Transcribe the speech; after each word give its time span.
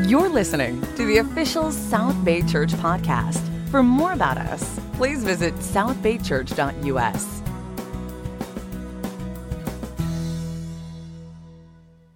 You're 0.00 0.30
listening 0.30 0.80
to 0.96 1.04
the 1.04 1.18
official 1.18 1.70
South 1.70 2.24
Bay 2.24 2.40
Church 2.40 2.70
podcast. 2.72 3.38
For 3.68 3.82
more 3.82 4.14
about 4.14 4.38
us, 4.38 4.80
please 4.94 5.22
visit 5.22 5.54
southbaychurch.us. 5.56 7.42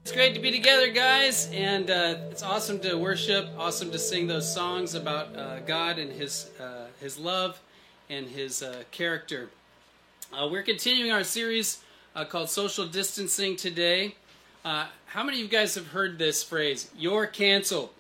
It's 0.03 0.13
great 0.13 0.33
to 0.35 0.41
be 0.41 0.51
together, 0.51 0.91
guys, 0.91 1.51
and 1.53 1.91
uh, 1.91 2.17
it's 2.31 2.43
awesome 2.43 2.81
to 2.81 2.97
worship. 2.97 3.51
Awesome 3.59 3.91
to 3.91 3.99
sing 3.99 4.27
those 4.27 4.51
songs 4.51 4.95
about 4.95 5.37
uh, 5.37 5.61
God 5.61 5.99
and 5.99 6.11
His 6.11 6.49
uh, 6.59 6.87
His 6.99 7.19
love 7.19 7.61
and 8.09 8.27
His 8.27 8.63
uh, 8.63 8.85
character. 8.91 9.51
Uh, 10.33 10.49
we're 10.51 10.63
continuing 10.63 11.13
our 11.13 11.25
series 11.25 11.83
uh, 12.15 12.25
called 12.25 12.49
Social 12.49 12.87
Distancing 12.87 13.55
today. 13.55 14.15
How 14.67 15.23
many 15.23 15.39
of 15.39 15.45
you 15.45 15.49
guys 15.49 15.75
have 15.77 15.89
heard 15.89 16.19
this 16.19 16.43
phrase? 16.43 16.91
You're 16.97 17.27
canceled. 17.27 17.91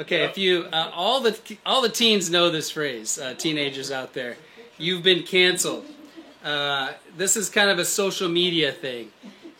Okay, 0.00 0.24
if 0.24 0.38
you 0.38 0.66
all 0.72 1.20
the 1.20 1.38
all 1.66 1.82
the 1.82 1.88
teens 1.88 2.30
know 2.30 2.50
this 2.50 2.70
phrase, 2.70 3.20
teenagers 3.38 3.90
out 3.90 4.14
there, 4.14 4.36
you've 4.78 5.02
been 5.02 5.22
canceled. 5.22 5.84
this 6.42 7.36
is 7.36 7.48
kind 7.48 7.70
of 7.70 7.78
a 7.78 7.84
social 7.84 8.28
media 8.28 8.72
thing 8.72 9.10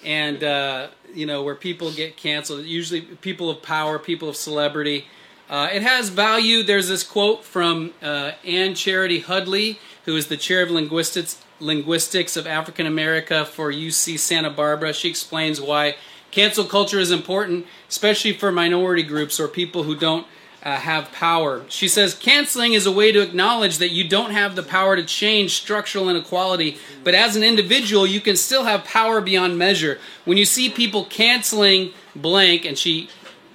and 0.04 0.42
uh, 0.42 0.88
you 1.14 1.26
know 1.26 1.42
where 1.42 1.54
people 1.54 1.92
get 1.92 2.16
canceled. 2.16 2.64
Usually, 2.64 3.00
people 3.00 3.50
of 3.50 3.62
power, 3.62 3.98
people 3.98 4.28
of 4.28 4.36
celebrity. 4.36 5.06
Uh, 5.50 5.68
it 5.72 5.82
has 5.82 6.08
value. 6.08 6.62
There's 6.62 6.88
this 6.88 7.04
quote 7.04 7.44
from 7.44 7.92
uh, 8.00 8.32
Anne 8.44 8.74
Charity 8.74 9.20
Hudley, 9.20 9.78
who 10.06 10.16
is 10.16 10.28
the 10.28 10.36
chair 10.36 10.62
of 10.62 10.70
linguistics 10.70 11.42
linguistics 11.62 12.36
of 12.36 12.46
African 12.46 12.86
America 12.86 13.44
for 13.44 13.72
UC 13.72 14.18
Santa 14.18 14.50
Barbara. 14.50 14.92
She 14.92 15.08
explains 15.08 15.60
why 15.60 15.96
cancel 16.30 16.64
culture 16.64 16.98
is 16.98 17.10
important, 17.10 17.66
especially 17.88 18.32
for 18.32 18.50
minority 18.50 19.02
groups 19.02 19.38
or 19.38 19.48
people 19.48 19.84
who 19.84 19.96
don't 19.96 20.26
uh, 20.62 20.76
have 20.76 21.10
power. 21.12 21.64
She 21.68 21.88
says 21.88 22.14
canceling 22.14 22.72
is 22.72 22.86
a 22.86 22.92
way 22.92 23.10
to 23.12 23.20
acknowledge 23.20 23.78
that 23.78 23.90
you 23.90 24.08
don't 24.08 24.30
have 24.30 24.54
the 24.54 24.62
power 24.62 24.94
to 24.96 25.04
change 25.04 25.54
structural 25.54 26.08
inequality, 26.08 26.78
but 27.02 27.14
as 27.14 27.34
an 27.36 27.42
individual, 27.42 28.06
you 28.06 28.20
can 28.20 28.36
still 28.36 28.64
have 28.64 28.84
power 28.84 29.20
beyond 29.20 29.58
measure. 29.58 29.98
When 30.24 30.38
you 30.38 30.44
see 30.44 30.70
people 30.70 31.04
canceling 31.04 31.92
blank, 32.14 32.64
and 32.64 32.78
she 32.78 33.08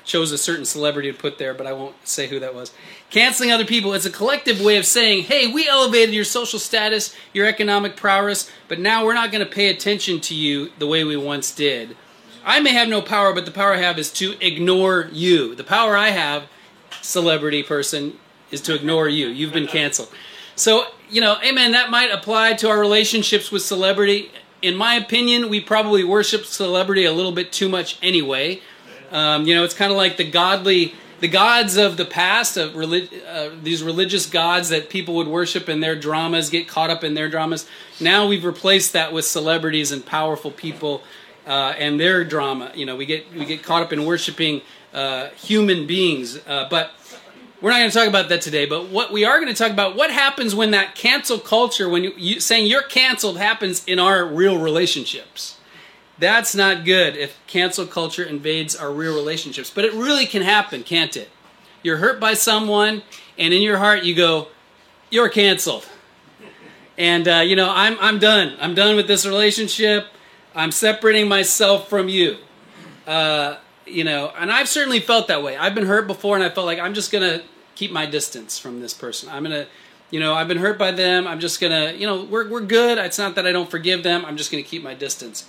chose 0.03 0.31
a 0.31 0.38
certain 0.38 0.66
celebrity 0.66 1.12
to 1.12 1.18
put 1.18 1.38
there, 1.38 1.53
but 1.53 1.68
I 1.68 1.74
won't 1.74 1.96
say 2.08 2.28
who 2.28 2.40
that 2.40 2.56
was. 2.56 2.74
Canceling 3.09 3.52
other 3.52 3.66
people, 3.66 3.94
is 3.94 4.05
a 4.05 4.09
collective 4.09 4.59
way 4.59 4.77
of 4.77 4.86
saying, 4.86 5.23
hey, 5.23 5.47
we 5.47 5.67
elevated 5.67 6.13
your 6.13 6.25
social 6.25 6.59
status, 6.59 7.16
your 7.33 7.45
economic 7.47 7.95
prowess, 7.95 8.52
but 8.67 8.80
now 8.80 9.05
we're 9.05 9.13
not 9.13 9.31
going 9.31 9.45
to 9.45 9.52
pay 9.52 9.69
attention 9.69 10.19
to 10.22 10.36
you 10.36 10.72
the 10.77 10.88
way 10.88 11.05
we 11.05 11.16
once 11.16 11.55
did. 11.55 11.95
I 12.44 12.59
may 12.59 12.73
have 12.73 12.89
no 12.89 13.02
power, 13.02 13.33
but 13.33 13.45
the 13.45 13.52
power 13.52 13.73
I 13.73 13.78
have 13.78 13.97
is 13.97 14.11
to 14.13 14.35
ignore 14.45 15.09
you. 15.11 15.55
The 15.55 15.63
power 15.63 15.95
I 15.95 16.09
have 16.09 16.47
celebrity 17.02 17.63
person 17.63 18.17
is 18.52 18.61
to 18.61 18.75
ignore 18.75 19.08
you. 19.08 19.28
You've 19.28 19.53
been 19.53 19.67
canceled. 19.67 20.09
So, 20.55 20.88
you 21.09 21.22
know, 21.22 21.38
amen, 21.44 21.72
that 21.72 21.89
might 21.89 22.11
apply 22.11 22.53
to 22.53 22.69
our 22.69 22.80
relationships 22.80 23.52
with 23.52 23.61
celebrity. 23.61 24.31
In 24.61 24.75
my 24.75 24.95
opinion, 24.95 25.50
we 25.50 25.61
probably 25.61 26.03
worship 26.03 26.45
celebrity 26.45 27.05
a 27.05 27.13
little 27.13 27.31
bit 27.31 27.52
too 27.52 27.69
much 27.69 28.00
anyway. 28.02 28.61
Um, 29.11 29.45
you 29.45 29.55
know, 29.55 29.63
it's 29.63 29.73
kind 29.73 29.91
of 29.91 29.97
like 29.97 30.17
the 30.17 30.30
godly, 30.30 30.95
the 31.20 31.28
gods 31.28 31.78
of 31.78 31.98
the 31.98 32.06
past, 32.06 32.58
of 32.58 32.76
relig- 32.76 33.10
uh, 33.28 33.50
these 33.64 33.82
religious 33.82 34.26
gods 34.26 34.70
that 34.70 34.90
people 34.90 35.16
would 35.16 35.28
worship 35.28 35.68
in 35.68 35.80
their 35.80 35.96
dramas, 35.96 36.50
get 36.50 36.68
caught 36.68 36.90
up 36.90 37.04
in 37.04 37.14
their 37.14 37.30
dramas. 37.30 37.68
Now 38.00 38.28
we've 38.28 38.46
replaced 38.46 38.94
that 38.94 39.14
with 39.14 39.26
celebrities 39.26 39.92
and 39.92 40.06
powerful 40.06 40.52
people 40.52 41.02
uh, 41.48 41.74
and 41.78 42.00
their 42.00 42.24
drama. 42.24 42.72
You 42.76 42.86
know, 42.86 42.96
we 42.96 43.06
get 43.06 43.34
we 43.34 43.46
get 43.46 43.64
caught 43.64 43.82
up 43.82 43.92
in 43.94 44.06
worshiping 44.06 44.62
uh, 44.94 45.30
human 45.30 45.88
beings. 45.88 46.40
Uh, 46.46 46.68
but 46.70 46.92
we're 47.62 47.72
not 47.72 47.80
going 47.80 47.90
to 47.90 47.98
talk 47.98 48.08
about 48.08 48.30
that 48.30 48.42
today. 48.42 48.66
But 48.66 48.90
what 48.90 49.12
we 49.12 49.26
are 49.26 49.40
going 49.40 49.54
to 49.54 49.58
talk 49.58 49.72
about 49.72 49.96
what 49.96 50.12
happens 50.12 50.54
when 50.54 50.72
that 50.72 50.94
cancel 50.94 51.40
culture, 51.40 51.90
when 51.90 52.03
you, 52.03 52.14
you 52.16 52.40
saying 52.40 52.68
you're 52.68 52.84
canceled, 52.84 53.38
happens 53.38 53.84
in 53.86 53.97
our 53.97 54.25
real 54.25 54.59
relationships. 54.59 55.56
That's 56.19 56.55
not 56.55 56.83
good 56.83 57.16
if 57.16 57.38
cancel 57.47 57.85
culture 57.85 58.23
invades 58.23 58.75
our 58.75 58.91
real 58.91 59.16
relationships. 59.16 59.69
But 59.69 59.85
it 59.85 59.94
really 59.94 60.25
can 60.25 60.41
happen, 60.41 60.83
can't 60.83 61.16
it? 61.16 61.29
You're 61.83 61.97
hurt 61.97 62.19
by 62.19 62.33
someone, 62.33 63.03
and 63.38 63.53
in 63.53 63.61
your 63.61 63.78
heart 63.78 64.03
you 64.03 64.16
go, 64.16 64.47
"You're 65.09 65.29
canceled." 65.29 65.88
And 66.97 67.28
uh, 67.28 67.44
you 67.45 67.55
know, 67.55 67.69
I'm 67.69 67.97
I'm 68.01 68.19
done. 68.19 68.57
I'm 68.59 68.73
done 68.73 68.95
with 68.95 69.07
this 69.07 69.25
relationship. 69.25 70.07
I'm 70.55 70.72
separating 70.72 71.28
myself 71.28 71.88
from 71.88 72.09
you. 72.09 72.38
Uh, 73.05 73.57
you 73.85 74.03
know, 74.03 74.34
and 74.38 74.51
I've 74.51 74.67
certainly 74.67 74.99
felt 74.99 75.28
that 75.28 75.44
way. 75.44 75.55
I've 75.55 75.75
been 75.75 75.85
hurt 75.85 76.07
before, 76.07 76.35
and 76.35 76.44
I 76.44 76.49
felt 76.49 76.66
like 76.66 76.79
I'm 76.79 76.94
just 76.94 77.11
gonna 77.11 77.44
keep 77.75 77.91
my 77.91 78.05
distance 78.07 78.57
from 78.57 78.81
this 78.81 78.94
person. 78.94 79.29
I'm 79.29 79.44
gonna, 79.44 79.67
you 80.09 80.19
know, 80.19 80.34
I've 80.34 80.47
been 80.47 80.57
hurt 80.57 80.79
by 80.79 80.91
them. 80.91 81.28
I'm 81.28 81.39
just 81.39 81.61
gonna, 81.61 81.94
you 81.94 82.07
know, 82.07 82.23
we're 82.23 82.49
we're 82.49 82.61
good. 82.61 82.97
It's 82.97 83.19
not 83.19 83.35
that 83.35 83.45
I 83.45 83.51
don't 83.51 83.69
forgive 83.69 84.01
them. 84.01 84.25
I'm 84.25 84.35
just 84.35 84.51
gonna 84.51 84.63
keep 84.63 84.84
my 84.84 84.95
distance. 84.95 85.47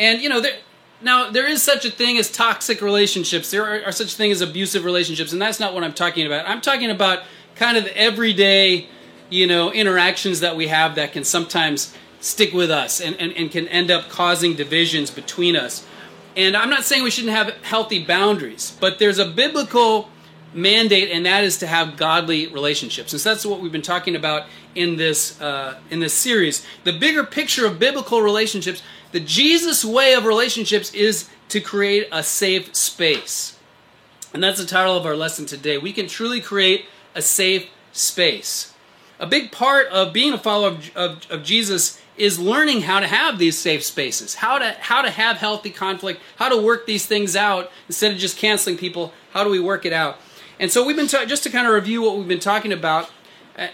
And 0.00 0.22
you 0.22 0.30
know, 0.30 0.40
there, 0.40 0.56
now 1.02 1.30
there 1.30 1.46
is 1.46 1.62
such 1.62 1.84
a 1.84 1.90
thing 1.90 2.16
as 2.16 2.30
toxic 2.30 2.80
relationships. 2.80 3.50
There 3.50 3.64
are, 3.64 3.84
are 3.84 3.92
such 3.92 4.14
a 4.14 4.16
thing 4.16 4.32
as 4.32 4.40
abusive 4.40 4.84
relationships, 4.84 5.32
and 5.32 5.40
that's 5.40 5.60
not 5.60 5.74
what 5.74 5.84
I'm 5.84 5.92
talking 5.92 6.26
about. 6.26 6.48
I'm 6.48 6.62
talking 6.62 6.90
about 6.90 7.22
kind 7.54 7.76
of 7.76 7.84
the 7.84 7.96
everyday, 7.96 8.88
you 9.28 9.46
know, 9.46 9.70
interactions 9.70 10.40
that 10.40 10.56
we 10.56 10.68
have 10.68 10.94
that 10.94 11.12
can 11.12 11.22
sometimes 11.22 11.94
stick 12.18 12.54
with 12.54 12.70
us 12.70 13.00
and, 13.00 13.14
and, 13.20 13.32
and 13.34 13.50
can 13.50 13.68
end 13.68 13.90
up 13.90 14.08
causing 14.08 14.54
divisions 14.54 15.10
between 15.10 15.54
us. 15.54 15.86
And 16.34 16.56
I'm 16.56 16.70
not 16.70 16.84
saying 16.84 17.02
we 17.02 17.10
shouldn't 17.10 17.34
have 17.34 17.50
healthy 17.62 18.02
boundaries, 18.02 18.76
but 18.80 18.98
there's 18.98 19.18
a 19.18 19.26
biblical 19.26 20.08
mandate, 20.54 21.10
and 21.10 21.26
that 21.26 21.44
is 21.44 21.58
to 21.58 21.66
have 21.66 21.96
godly 21.96 22.46
relationships. 22.46 23.12
And 23.12 23.20
so 23.20 23.30
that's 23.30 23.44
what 23.44 23.60
we've 23.60 23.72
been 23.72 23.82
talking 23.82 24.16
about 24.16 24.46
in 24.74 24.96
this 24.96 25.40
uh, 25.40 25.78
in 25.90 26.00
this 26.00 26.14
series. 26.14 26.64
The 26.84 26.98
bigger 26.98 27.24
picture 27.24 27.66
of 27.66 27.78
biblical 27.78 28.22
relationships, 28.22 28.82
the 29.12 29.20
Jesus 29.20 29.84
way 29.84 30.14
of 30.14 30.24
relationships, 30.24 30.92
is 30.94 31.28
to 31.48 31.60
create 31.60 32.08
a 32.12 32.22
safe 32.22 32.74
space. 32.74 33.58
And 34.32 34.42
that's 34.42 34.60
the 34.60 34.66
title 34.66 34.96
of 34.96 35.06
our 35.06 35.16
lesson 35.16 35.46
today. 35.46 35.78
We 35.78 35.92
can 35.92 36.06
truly 36.06 36.40
create 36.40 36.86
a 37.14 37.22
safe 37.22 37.68
space. 37.92 38.72
A 39.18 39.26
big 39.26 39.52
part 39.52 39.88
of 39.88 40.12
being 40.12 40.32
a 40.32 40.38
follower 40.38 40.68
of, 40.68 40.96
of, 40.96 41.30
of 41.30 41.42
Jesus 41.42 42.00
is 42.16 42.38
learning 42.38 42.82
how 42.82 43.00
to 43.00 43.06
have 43.06 43.38
these 43.38 43.58
safe 43.58 43.82
spaces, 43.82 44.36
how 44.36 44.58
to 44.58 44.76
how 44.80 45.02
to 45.02 45.10
have 45.10 45.38
healthy 45.38 45.70
conflict, 45.70 46.20
how 46.36 46.48
to 46.48 46.56
work 46.56 46.86
these 46.86 47.06
things 47.06 47.34
out 47.34 47.70
instead 47.88 48.12
of 48.12 48.18
just 48.18 48.36
canceling 48.36 48.76
people. 48.76 49.12
How 49.32 49.42
do 49.42 49.50
we 49.50 49.60
work 49.60 49.84
it 49.86 49.92
out? 49.92 50.18
And 50.58 50.70
so 50.70 50.84
we've 50.84 50.96
been 50.96 51.08
ta- 51.08 51.24
just 51.24 51.42
to 51.44 51.50
kind 51.50 51.66
of 51.66 51.72
review 51.72 52.02
what 52.02 52.16
we've 52.18 52.28
been 52.28 52.38
talking 52.38 52.72
about, 52.72 53.10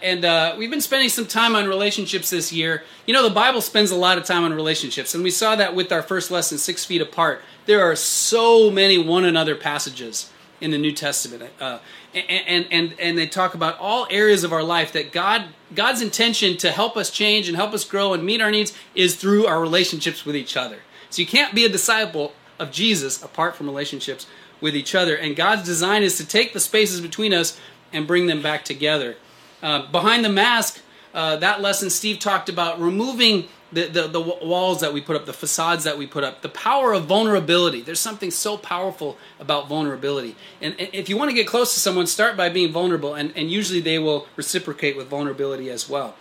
and 0.03 0.25
uh, 0.25 0.55
we've 0.59 0.71
been 0.71 0.81
spending 0.81 1.09
some 1.09 1.27
time 1.27 1.55
on 1.55 1.69
relationships 1.69 2.31
this 2.31 2.53
year. 2.53 2.83
You 3.07 3.15
know, 3.15 3.23
the 3.23 3.35
Bible 3.35 3.61
spends 3.61 3.93
a 3.93 3.97
lot 3.97 4.19
of 4.19 4.25
time 4.25 4.43
on 4.43 4.53
relationships, 4.53 5.15
and 5.15 5.23
we 5.23 5.31
saw 5.31 5.55
that 5.55 5.75
with 5.75 5.93
our 5.93 6.03
first 6.03 6.31
lesson, 6.31 6.59
six 6.59 6.85
feet 6.85 7.01
apart. 7.01 7.41
There 7.67 7.83
are 7.83 7.95
so 7.95 8.71
many 8.71 8.99
one 8.99 9.25
another 9.25 9.55
passages 9.55 10.31
in 10.61 10.71
the 10.73 10.79
New 10.79 10.93
Testament. 10.93 11.51
Uh, 11.61 11.79
and, 12.15 12.67
and, 12.71 12.95
and 12.99 13.19
they 13.19 13.27
talk 13.27 13.55
about 13.55 13.79
all 13.79 14.07
areas 14.11 14.43
of 14.43 14.53
our 14.53 14.63
life 14.63 14.93
that 14.93 15.13
God 15.13 15.45
God's 15.75 16.01
intention 16.01 16.57
to 16.59 16.71
help 16.71 16.97
us 16.97 17.11
change 17.11 17.49
and 17.49 17.57
help 17.57 17.75
us 17.75 17.85
grow 17.85 18.15
and 18.15 18.25
meet 18.25 18.41
our 18.41 18.51
needs 18.51 18.73
is 18.95 19.17
through 19.17 19.47
our 19.47 19.61
relationships 19.61 20.25
with 20.25 20.37
each 20.37 20.57
other. 20.57 20.79
So 21.11 21.23
you 21.23 21.29
can't 21.29 21.55
be 21.55 21.65
a 21.65 21.69
disciple 21.69 22.33
of 22.59 22.71
Jesus 22.71 23.23
apart 23.23 23.57
from 23.57 23.67
relationships 23.67 24.27
with 24.61 24.75
each 24.75 24.95
other. 24.95 25.17
And 25.17 25.37
God's 25.37 25.65
design 25.65 26.03
is 26.03 26.17
to 26.19 26.27
take 26.27 26.53
the 26.53 26.61
spaces 26.61 27.01
between 27.01 27.35
us 27.35 27.59
and 27.93 28.07
bring 28.07 28.27
them 28.27 28.43
back 28.43 28.65
together. 28.65 29.17
Uh, 29.66 29.84
behind 29.91 30.25
the 30.25 30.28
mask, 30.28 30.81
uh, 31.12 31.34
that 31.34 31.60
lesson 31.60 31.91
Steve 31.91 32.21
talked 32.21 32.49
about 32.49 32.81
removing 32.81 33.49
the, 33.72 33.87
the, 33.87 34.06
the 34.06 34.21
walls 34.21 34.81
that 34.81 34.93
we 34.93 35.00
put 35.00 35.16
up, 35.16 35.27
the 35.27 35.32
facades 35.32 35.82
that 35.82 35.99
we 35.99 36.06
put 36.06 36.22
up, 36.22 36.41
the 36.43 36.49
power 36.49 36.93
of 36.93 37.06
vulnerability. 37.06 37.81
There's 37.81 37.99
something 37.99 38.31
so 38.31 38.56
powerful 38.56 39.19
about 39.41 39.67
vulnerability. 39.67 40.37
And, 40.62 40.76
and 40.79 40.88
if 40.93 41.08
you 41.08 41.17
want 41.17 41.31
to 41.31 41.35
get 41.35 41.49
close 41.49 41.75
to 41.75 41.81
someone, 41.81 42.06
start 42.06 42.37
by 42.37 42.49
being 42.49 42.70
vulnerable, 42.70 43.14
and, 43.14 43.32
and 43.35 43.50
usually 43.50 43.81
they 43.81 43.99
will 43.99 44.29
reciprocate 44.37 44.96
with 44.96 45.08
vulnerability 45.08 45.69
as 45.69 45.88
well. 45.88 46.14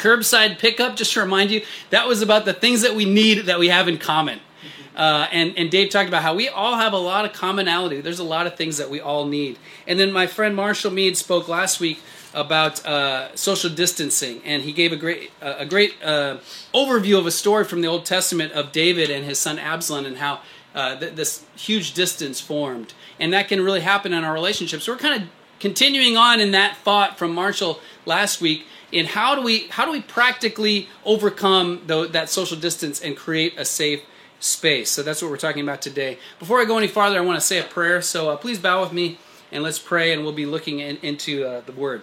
Curbside 0.00 0.58
pickup, 0.58 0.96
just 0.96 1.12
to 1.12 1.20
remind 1.20 1.52
you, 1.52 1.62
that 1.90 2.08
was 2.08 2.20
about 2.20 2.46
the 2.46 2.52
things 2.52 2.82
that 2.82 2.96
we 2.96 3.04
need 3.04 3.46
that 3.46 3.60
we 3.60 3.68
have 3.68 3.86
in 3.86 3.96
common. 3.96 4.40
Uh, 4.96 5.28
and, 5.30 5.56
and 5.56 5.70
Dave 5.70 5.90
talked 5.90 6.08
about 6.08 6.22
how 6.22 6.34
we 6.34 6.48
all 6.48 6.78
have 6.78 6.94
a 6.94 6.98
lot 6.98 7.24
of 7.24 7.32
commonality. 7.32 8.00
There's 8.00 8.18
a 8.18 8.24
lot 8.24 8.48
of 8.48 8.56
things 8.56 8.78
that 8.78 8.90
we 8.90 8.98
all 8.98 9.26
need. 9.26 9.56
And 9.86 10.00
then 10.00 10.10
my 10.10 10.26
friend 10.26 10.56
Marshall 10.56 10.90
Mead 10.90 11.16
spoke 11.16 11.46
last 11.46 11.78
week 11.78 12.00
about 12.36 12.84
uh, 12.86 13.34
social 13.34 13.70
distancing, 13.70 14.42
and 14.44 14.62
he 14.62 14.72
gave 14.72 14.92
a 14.92 14.96
great 14.96 15.32
uh, 15.42 15.54
a 15.58 15.66
great 15.66 15.94
uh, 16.04 16.36
overview 16.72 17.18
of 17.18 17.26
a 17.26 17.30
story 17.30 17.64
from 17.64 17.80
the 17.80 17.88
Old 17.88 18.04
Testament 18.04 18.52
of 18.52 18.70
David 18.70 19.10
and 19.10 19.24
his 19.24 19.38
son 19.38 19.58
Absalom, 19.58 20.04
and 20.04 20.18
how 20.18 20.40
uh, 20.74 20.94
th- 20.96 21.14
this 21.14 21.44
huge 21.56 21.94
distance 21.94 22.38
formed, 22.38 22.94
and 23.18 23.32
that 23.32 23.48
can 23.48 23.60
really 23.62 23.80
happen 23.80 24.12
in 24.12 24.22
our 24.22 24.34
relationships. 24.34 24.86
We're 24.86 24.98
kind 24.98 25.22
of 25.22 25.28
continuing 25.58 26.16
on 26.18 26.38
in 26.38 26.50
that 26.50 26.76
thought 26.76 27.18
from 27.18 27.34
Marshall 27.34 27.80
last 28.04 28.40
week. 28.40 28.66
In 28.92 29.06
how 29.06 29.34
do 29.34 29.42
we 29.42 29.66
how 29.68 29.84
do 29.86 29.90
we 29.90 30.02
practically 30.02 30.88
overcome 31.04 31.82
the, 31.86 32.06
that 32.08 32.28
social 32.28 32.56
distance 32.56 33.00
and 33.00 33.16
create 33.16 33.58
a 33.58 33.64
safe 33.64 34.02
space. 34.38 34.90
So 34.90 35.02
that's 35.02 35.22
what 35.22 35.30
we're 35.30 35.38
talking 35.38 35.62
about 35.62 35.82
today. 35.82 36.18
Before 36.38 36.60
I 36.60 36.66
go 36.66 36.76
any 36.78 36.86
farther, 36.86 37.16
I 37.16 37.22
want 37.22 37.40
to 37.40 37.46
say 37.46 37.58
a 37.58 37.64
prayer. 37.64 38.02
So 38.02 38.30
uh, 38.30 38.36
please 38.36 38.58
bow 38.58 38.82
with 38.82 38.92
me 38.92 39.18
and 39.50 39.62
let's 39.62 39.78
pray, 39.78 40.12
and 40.12 40.22
we'll 40.22 40.32
be 40.32 40.46
looking 40.46 40.80
in, 40.80 40.98
into 40.98 41.44
uh, 41.44 41.62
the 41.62 41.72
Word. 41.72 42.02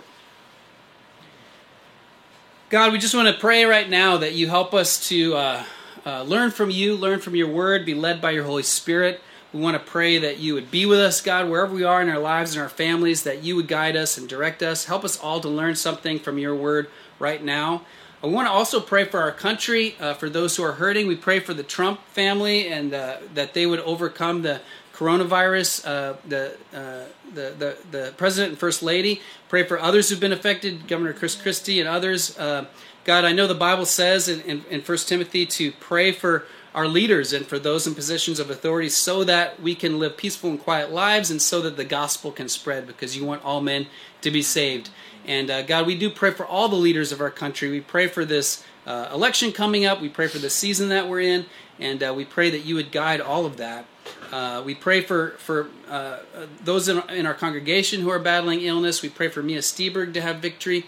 God, 2.74 2.92
we 2.92 2.98
just 2.98 3.14
want 3.14 3.28
to 3.28 3.40
pray 3.40 3.66
right 3.66 3.88
now 3.88 4.18
that 4.18 4.34
you 4.34 4.50
help 4.50 4.74
us 4.74 5.08
to 5.10 5.36
uh, 5.36 5.64
uh, 6.08 6.24
learn 6.24 6.50
from 6.50 6.72
you, 6.72 6.96
learn 6.96 7.20
from 7.20 7.36
your 7.36 7.48
Word, 7.48 7.86
be 7.86 7.94
led 7.94 8.20
by 8.20 8.32
your 8.32 8.46
Holy 8.46 8.64
Spirit. 8.64 9.22
We 9.54 9.60
want 9.60 9.78
to 9.78 9.92
pray 9.92 10.18
that 10.18 10.40
you 10.40 10.56
would 10.56 10.72
be 10.72 10.88
with 10.88 10.98
us, 10.98 11.22
God, 11.22 11.52
wherever 11.52 11.72
we 11.72 11.84
are 11.84 12.02
in 12.02 12.10
our 12.10 12.18
lives 12.18 12.56
and 12.56 12.64
our 12.64 12.70
families, 12.70 13.22
that 13.26 13.44
you 13.44 13.56
would 13.56 13.68
guide 13.68 13.96
us 13.96 14.18
and 14.18 14.28
direct 14.28 14.64
us. 14.64 14.86
Help 14.86 15.06
us 15.06 15.20
all 15.20 15.40
to 15.42 15.50
learn 15.50 15.76
something 15.76 16.18
from 16.18 16.40
your 16.40 16.56
Word 16.56 16.90
right 17.20 17.44
now. 17.44 17.84
I 18.24 18.26
want 18.26 18.48
to 18.48 18.52
also 18.52 18.80
pray 18.80 19.06
for 19.06 19.20
our 19.20 19.32
country, 19.32 19.96
uh, 20.00 20.16
for 20.16 20.28
those 20.28 20.58
who 20.58 20.64
are 20.64 20.72
hurting. 20.72 21.06
We 21.06 21.16
pray 21.16 21.42
for 21.42 21.54
the 21.54 21.62
Trump 21.62 22.04
family 22.08 22.70
and 22.70 22.92
uh, 22.92 23.18
that 23.36 23.54
they 23.54 23.68
would 23.68 23.82
overcome 23.82 24.42
the 24.42 24.62
coronavirus. 24.94 25.86
Uh, 25.86 26.18
the, 26.28 26.56
uh, 26.74 27.06
the, 27.34 27.54
the 27.58 27.78
the 27.92 28.14
president 28.18 28.52
and 28.52 28.60
first 28.60 28.84
lady. 28.84 29.22
Pray 29.50 29.64
for 29.64 29.80
others 29.80 30.10
who've 30.10 30.20
been 30.20 30.32
affected, 30.32 30.88
Governor 30.88 31.14
Chris 31.14 31.36
Christie 31.36 31.80
and 31.80 31.90
others. 31.90 32.38
Uh, 32.38 32.66
God, 33.06 33.26
I 33.26 33.34
know 33.34 33.48
the 33.48 33.56
Bible 33.56 33.86
says 33.86 34.30
in, 34.30 34.40
in, 34.42 34.64
in 34.70 34.82
1 34.82 34.98
Timothy 35.00 35.46
to 35.46 35.72
pray 35.74 36.12
for 36.12 36.46
our 36.74 36.88
leaders 36.88 37.34
and 37.34 37.46
for 37.46 37.60
those 37.60 37.86
in 37.86 37.94
positions 37.94 38.40
of 38.40 38.50
authority 38.50 38.90
so 38.90 39.24
that 39.24 39.62
we 39.62 39.76
can 39.76 40.00
live 40.00 40.18
peaceful 40.18 40.50
and 40.50 40.60
quiet 40.60 40.92
lives 40.92 41.30
and 41.30 41.42
so 41.42 41.62
that 41.62 41.76
the 41.76 41.84
gospel 41.84 42.32
can 42.32 42.50
spread 42.50 42.88
because 42.88 43.16
you 43.16 43.26
want 43.26 43.44
all 43.44 43.62
men 43.62 43.88
to 44.22 44.32
be 44.32 44.42
saved. 44.42 44.90
And 45.26 45.52
uh, 45.52 45.62
God, 45.62 45.86
we 45.86 45.98
do 45.98 46.10
pray 46.10 46.32
for 46.32 46.46
all 46.46 46.70
the 46.70 46.76
leaders 46.76 47.12
of 47.12 47.22
our 47.22 47.30
country. 47.30 47.70
We 47.70 47.82
pray 47.82 48.08
for 48.08 48.26
this 48.26 48.64
uh, 48.86 49.10
election 49.14 49.52
coming 49.52 49.86
up. 49.86 50.02
We 50.02 50.10
pray 50.10 50.28
for 50.28 50.40
the 50.40 50.50
season 50.50 50.90
that 50.90 51.08
we're 51.08 51.22
in. 51.22 51.46
And 51.80 52.02
uh, 52.02 52.14
we 52.16 52.26
pray 52.26 52.50
that 52.50 52.66
you 52.66 52.76
would 52.76 52.92
guide 52.92 53.22
all 53.22 53.46
of 53.46 53.58
that. 53.58 53.86
Uh, 54.34 54.64
we 54.66 54.74
pray 54.74 55.00
for, 55.00 55.36
for 55.38 55.68
uh, 55.88 56.18
those 56.64 56.88
in, 56.88 57.08
in, 57.12 57.28
our 57.28 57.36
congregation 57.36 58.02
who 58.02 58.10
are 58.10 58.18
battling 58.18 58.62
illness. 58.62 59.04
We 59.04 59.10
pray 59.10 59.28
for 59.28 59.44
Mia 59.44 59.60
Steberg 59.60 60.16
to 60.16 60.22
have 60.22 60.38
victory. 60.38 60.88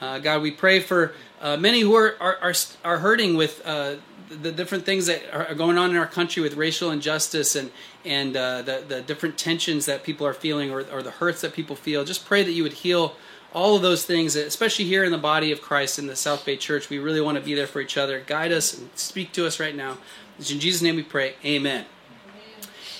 Uh, 0.00 0.18
God, 0.18 0.40
we 0.40 0.50
pray 0.50 0.80
for 0.80 1.12
many 1.42 1.80
who 1.80 1.94
are, 1.94 2.16
are, 2.18 2.38
are, 2.40 2.54
are 2.86 2.98
hurting 3.00 3.36
with 3.36 3.62
the 3.62 4.50
different 4.50 4.86
things 4.86 5.04
that 5.06 5.22
are 5.30 5.54
going 5.54 5.76
on 5.76 5.90
in 5.90 5.96
our 5.98 6.06
country 6.06 6.42
with 6.42 6.54
racial 6.54 6.90
injustice 6.90 7.54
and 7.54 7.70
and 8.06 8.34
uh, 8.34 8.62
the 8.62 8.82
the 8.88 9.02
different 9.02 9.36
tensions 9.36 9.84
that 9.84 10.02
people 10.02 10.26
are 10.26 10.32
feeling 10.32 10.70
or, 10.70 10.80
or 10.90 11.02
the 11.02 11.10
hurts 11.10 11.42
that 11.42 11.52
people 11.52 11.76
feel. 11.76 12.02
Just 12.02 12.24
pray 12.24 12.42
that 12.44 12.52
you 12.52 12.62
would 12.62 12.72
heal 12.72 13.14
all 13.52 13.76
of 13.76 13.82
those 13.82 14.06
things, 14.06 14.36
especially 14.36 14.86
here 14.86 15.04
in 15.04 15.12
the 15.12 15.18
body 15.18 15.52
of 15.52 15.60
Christ 15.60 15.98
in 15.98 16.06
the 16.06 16.16
South 16.16 16.46
Bay 16.46 16.56
Church. 16.56 16.88
We 16.88 16.98
really 16.98 17.20
want 17.20 17.36
to 17.36 17.44
be 17.44 17.54
there 17.54 17.66
for 17.66 17.82
each 17.82 17.98
other. 17.98 18.20
Guide 18.20 18.52
us 18.52 18.76
and 18.76 18.88
speak 18.94 19.32
to 19.32 19.46
us 19.46 19.60
right 19.60 19.76
now. 19.76 19.98
It's 20.38 20.50
in 20.50 20.60
Jesus' 20.60 20.80
name 20.80 20.96
we 20.96 21.02
pray. 21.02 21.34
Amen. 21.44 21.84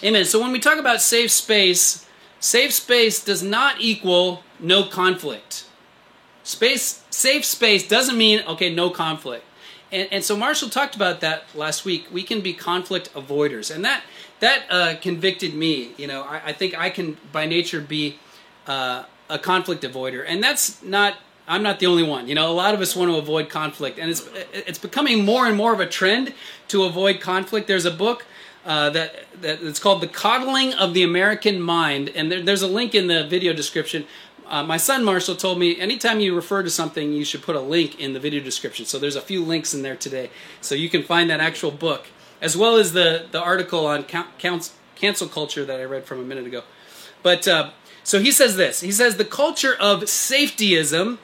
Amen. 0.02 0.24
So 0.26 0.40
when 0.40 0.52
we 0.52 0.58
talk 0.58 0.78
about 0.78 1.00
safe 1.00 1.30
space, 1.30 2.06
safe 2.38 2.72
space 2.72 3.24
does 3.24 3.42
not 3.42 3.76
equal 3.80 4.42
no 4.60 4.84
conflict. 4.84 5.64
Space, 6.42 7.02
safe 7.10 7.44
space 7.44 7.88
doesn't 7.88 8.16
mean 8.16 8.42
okay, 8.46 8.72
no 8.72 8.90
conflict. 8.90 9.44
And, 9.90 10.08
and 10.12 10.24
so 10.24 10.36
Marshall 10.36 10.68
talked 10.68 10.96
about 10.96 11.20
that 11.20 11.44
last 11.54 11.84
week. 11.84 12.06
We 12.12 12.22
can 12.22 12.40
be 12.40 12.52
conflict 12.52 13.12
avoiders, 13.14 13.74
and 13.74 13.84
that 13.84 14.02
that 14.40 14.64
uh, 14.68 14.94
convicted 15.00 15.54
me. 15.54 15.92
You 15.96 16.08
know, 16.08 16.22
I, 16.22 16.42
I, 16.46 16.52
think 16.52 16.78
I 16.78 16.90
can 16.90 17.16
by 17.32 17.46
nature 17.46 17.80
be 17.80 18.18
uh, 18.66 19.04
a 19.30 19.38
conflict 19.38 19.82
avoider, 19.82 20.24
and 20.26 20.42
that's 20.42 20.82
not. 20.82 21.16
I'm 21.48 21.62
not 21.62 21.78
the 21.78 21.86
only 21.86 22.02
one. 22.02 22.26
You 22.26 22.34
know, 22.34 22.50
a 22.50 22.52
lot 22.52 22.74
of 22.74 22.80
us 22.80 22.96
want 22.96 23.10
to 23.10 23.16
avoid 23.16 23.48
conflict, 23.48 23.98
and 23.98 24.10
it's 24.10 24.28
it's 24.52 24.78
becoming 24.78 25.24
more 25.24 25.46
and 25.46 25.56
more 25.56 25.72
of 25.72 25.80
a 25.80 25.86
trend 25.86 26.34
to 26.68 26.82
avoid 26.84 27.20
conflict. 27.20 27.66
There's 27.66 27.84
a 27.86 27.90
book 27.90 28.26
uh, 28.66 28.90
that 28.90 29.14
that 29.40 29.62
it's 29.62 29.78
called 29.78 30.02
"The 30.02 30.08
Coddling 30.08 30.74
of 30.74 30.92
the 30.92 31.02
American 31.02 31.60
Mind," 31.60 32.10
and 32.10 32.30
there, 32.30 32.42
there's 32.42 32.62
a 32.62 32.66
link 32.66 32.94
in 32.94 33.06
the 33.06 33.26
video 33.26 33.52
description. 33.52 34.04
Uh, 34.46 34.62
my 34.62 34.76
son 34.76 35.02
Marshall 35.02 35.36
told 35.36 35.58
me 35.58 35.80
anytime 35.80 36.20
you 36.20 36.34
refer 36.34 36.62
to 36.62 36.70
something, 36.70 37.12
you 37.12 37.24
should 37.24 37.42
put 37.42 37.56
a 37.56 37.60
link 37.60 37.98
in 37.98 38.12
the 38.12 38.20
video 38.20 38.42
description. 38.42 38.84
So 38.84 38.98
there's 38.98 39.16
a 39.16 39.20
few 39.20 39.42
links 39.44 39.72
in 39.72 39.82
there 39.82 39.96
today, 39.96 40.30
so 40.60 40.74
you 40.74 40.88
can 40.88 41.02
find 41.02 41.30
that 41.30 41.40
actual 41.40 41.70
book 41.70 42.06
as 42.40 42.56
well 42.56 42.76
as 42.76 42.92
the 42.92 43.26
the 43.30 43.40
article 43.40 43.86
on 43.86 44.04
counts, 44.04 44.74
cancel 44.94 45.28
culture 45.28 45.64
that 45.64 45.80
I 45.80 45.84
read 45.84 46.04
from 46.04 46.20
a 46.20 46.24
minute 46.24 46.46
ago. 46.46 46.62
But 47.22 47.48
uh, 47.48 47.70
so 48.02 48.20
he 48.20 48.30
says 48.30 48.56
this 48.56 48.80
he 48.80 48.92
says 48.92 49.16
the 49.16 49.24
culture 49.24 49.74
of 49.74 50.02
safetyism 50.02 51.18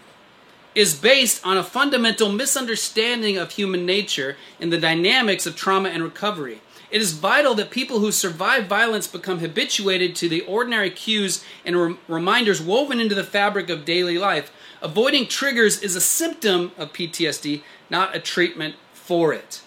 is 0.75 0.95
based 0.95 1.45
on 1.47 1.59
a 1.59 1.63
fundamental 1.63 2.33
misunderstanding 2.33 3.37
of 3.37 3.53
human 3.53 3.85
nature 3.85 4.37
and 4.59 4.73
the 4.73 4.79
dynamics 4.79 5.47
of 5.47 5.55
trauma 5.55 5.91
and 5.91 6.03
recovery. 6.03 6.61
It 6.93 7.01
is 7.01 7.15
vital 7.15 7.55
that 7.55 7.71
people 7.71 8.01
who 8.01 8.13
survive 8.13 8.67
violence 8.67 9.07
become 9.07 9.39
habituated 9.39 10.15
to 10.17 10.29
the 10.29 10.43
ordinary 10.43 10.91
cues 10.91 11.43
and 11.65 11.75
re- 11.75 11.97
reminders 12.07 12.61
woven 12.61 13.01
into 13.01 13.15
the 13.15 13.25
fabric 13.25 13.71
of 13.71 13.87
daily 13.87 14.19
life. 14.19 14.53
Avoiding 14.83 15.27
triggers 15.27 15.81
is 15.81 15.97
a 15.97 16.03
symptom 16.03 16.71
of 16.77 16.93
PTSD, 16.93 17.63
not 17.89 18.15
a 18.15 18.21
treatment 18.21 18.75
for 18.93 19.33
it. 19.33 19.63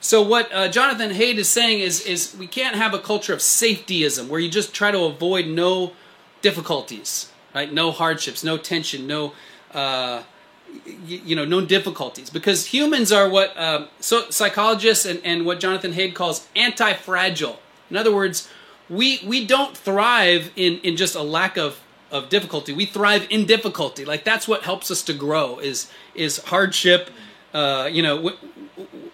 So 0.00 0.22
what 0.22 0.50
uh, 0.54 0.68
Jonathan 0.68 1.10
Haidt 1.10 1.36
is 1.36 1.48
saying 1.48 1.80
is, 1.80 2.00
is 2.00 2.34
we 2.38 2.46
can't 2.46 2.76
have 2.76 2.94
a 2.94 2.98
culture 2.98 3.34
of 3.34 3.40
safetyism 3.40 4.28
where 4.28 4.40
you 4.40 4.48
just 4.50 4.72
try 4.72 4.90
to 4.90 5.04
avoid 5.04 5.46
no 5.46 5.92
difficulties, 6.40 7.30
right? 7.54 7.70
No 7.70 7.90
hardships, 7.90 8.42
no 8.42 8.56
tension, 8.56 9.06
no, 9.06 9.34
uh, 9.72 10.22
you, 11.06 11.36
know, 11.36 11.44
no 11.44 11.64
difficulties. 11.64 12.30
Because 12.30 12.66
humans 12.66 13.12
are 13.12 13.28
what 13.28 13.58
um, 13.58 13.88
so 14.00 14.30
psychologists 14.30 15.04
and, 15.04 15.20
and 15.24 15.46
what 15.46 15.60
Jonathan 15.60 15.92
Haidt 15.92 16.14
calls 16.14 16.46
anti-fragile. 16.56 17.58
In 17.90 17.96
other 17.96 18.14
words, 18.14 18.48
we 18.88 19.20
we 19.24 19.46
don't 19.46 19.76
thrive 19.76 20.50
in 20.56 20.78
in 20.78 20.96
just 20.96 21.14
a 21.14 21.22
lack 21.22 21.56
of 21.56 21.80
of 22.10 22.28
difficulty. 22.28 22.72
We 22.72 22.86
thrive 22.86 23.26
in 23.30 23.46
difficulty. 23.46 24.04
Like 24.04 24.24
that's 24.24 24.46
what 24.46 24.62
helps 24.62 24.90
us 24.90 25.02
to 25.02 25.12
grow 25.12 25.58
is 25.58 25.90
is 26.14 26.38
hardship. 26.38 27.10
Uh, 27.52 27.88
you 27.90 28.02
know, 28.02 28.32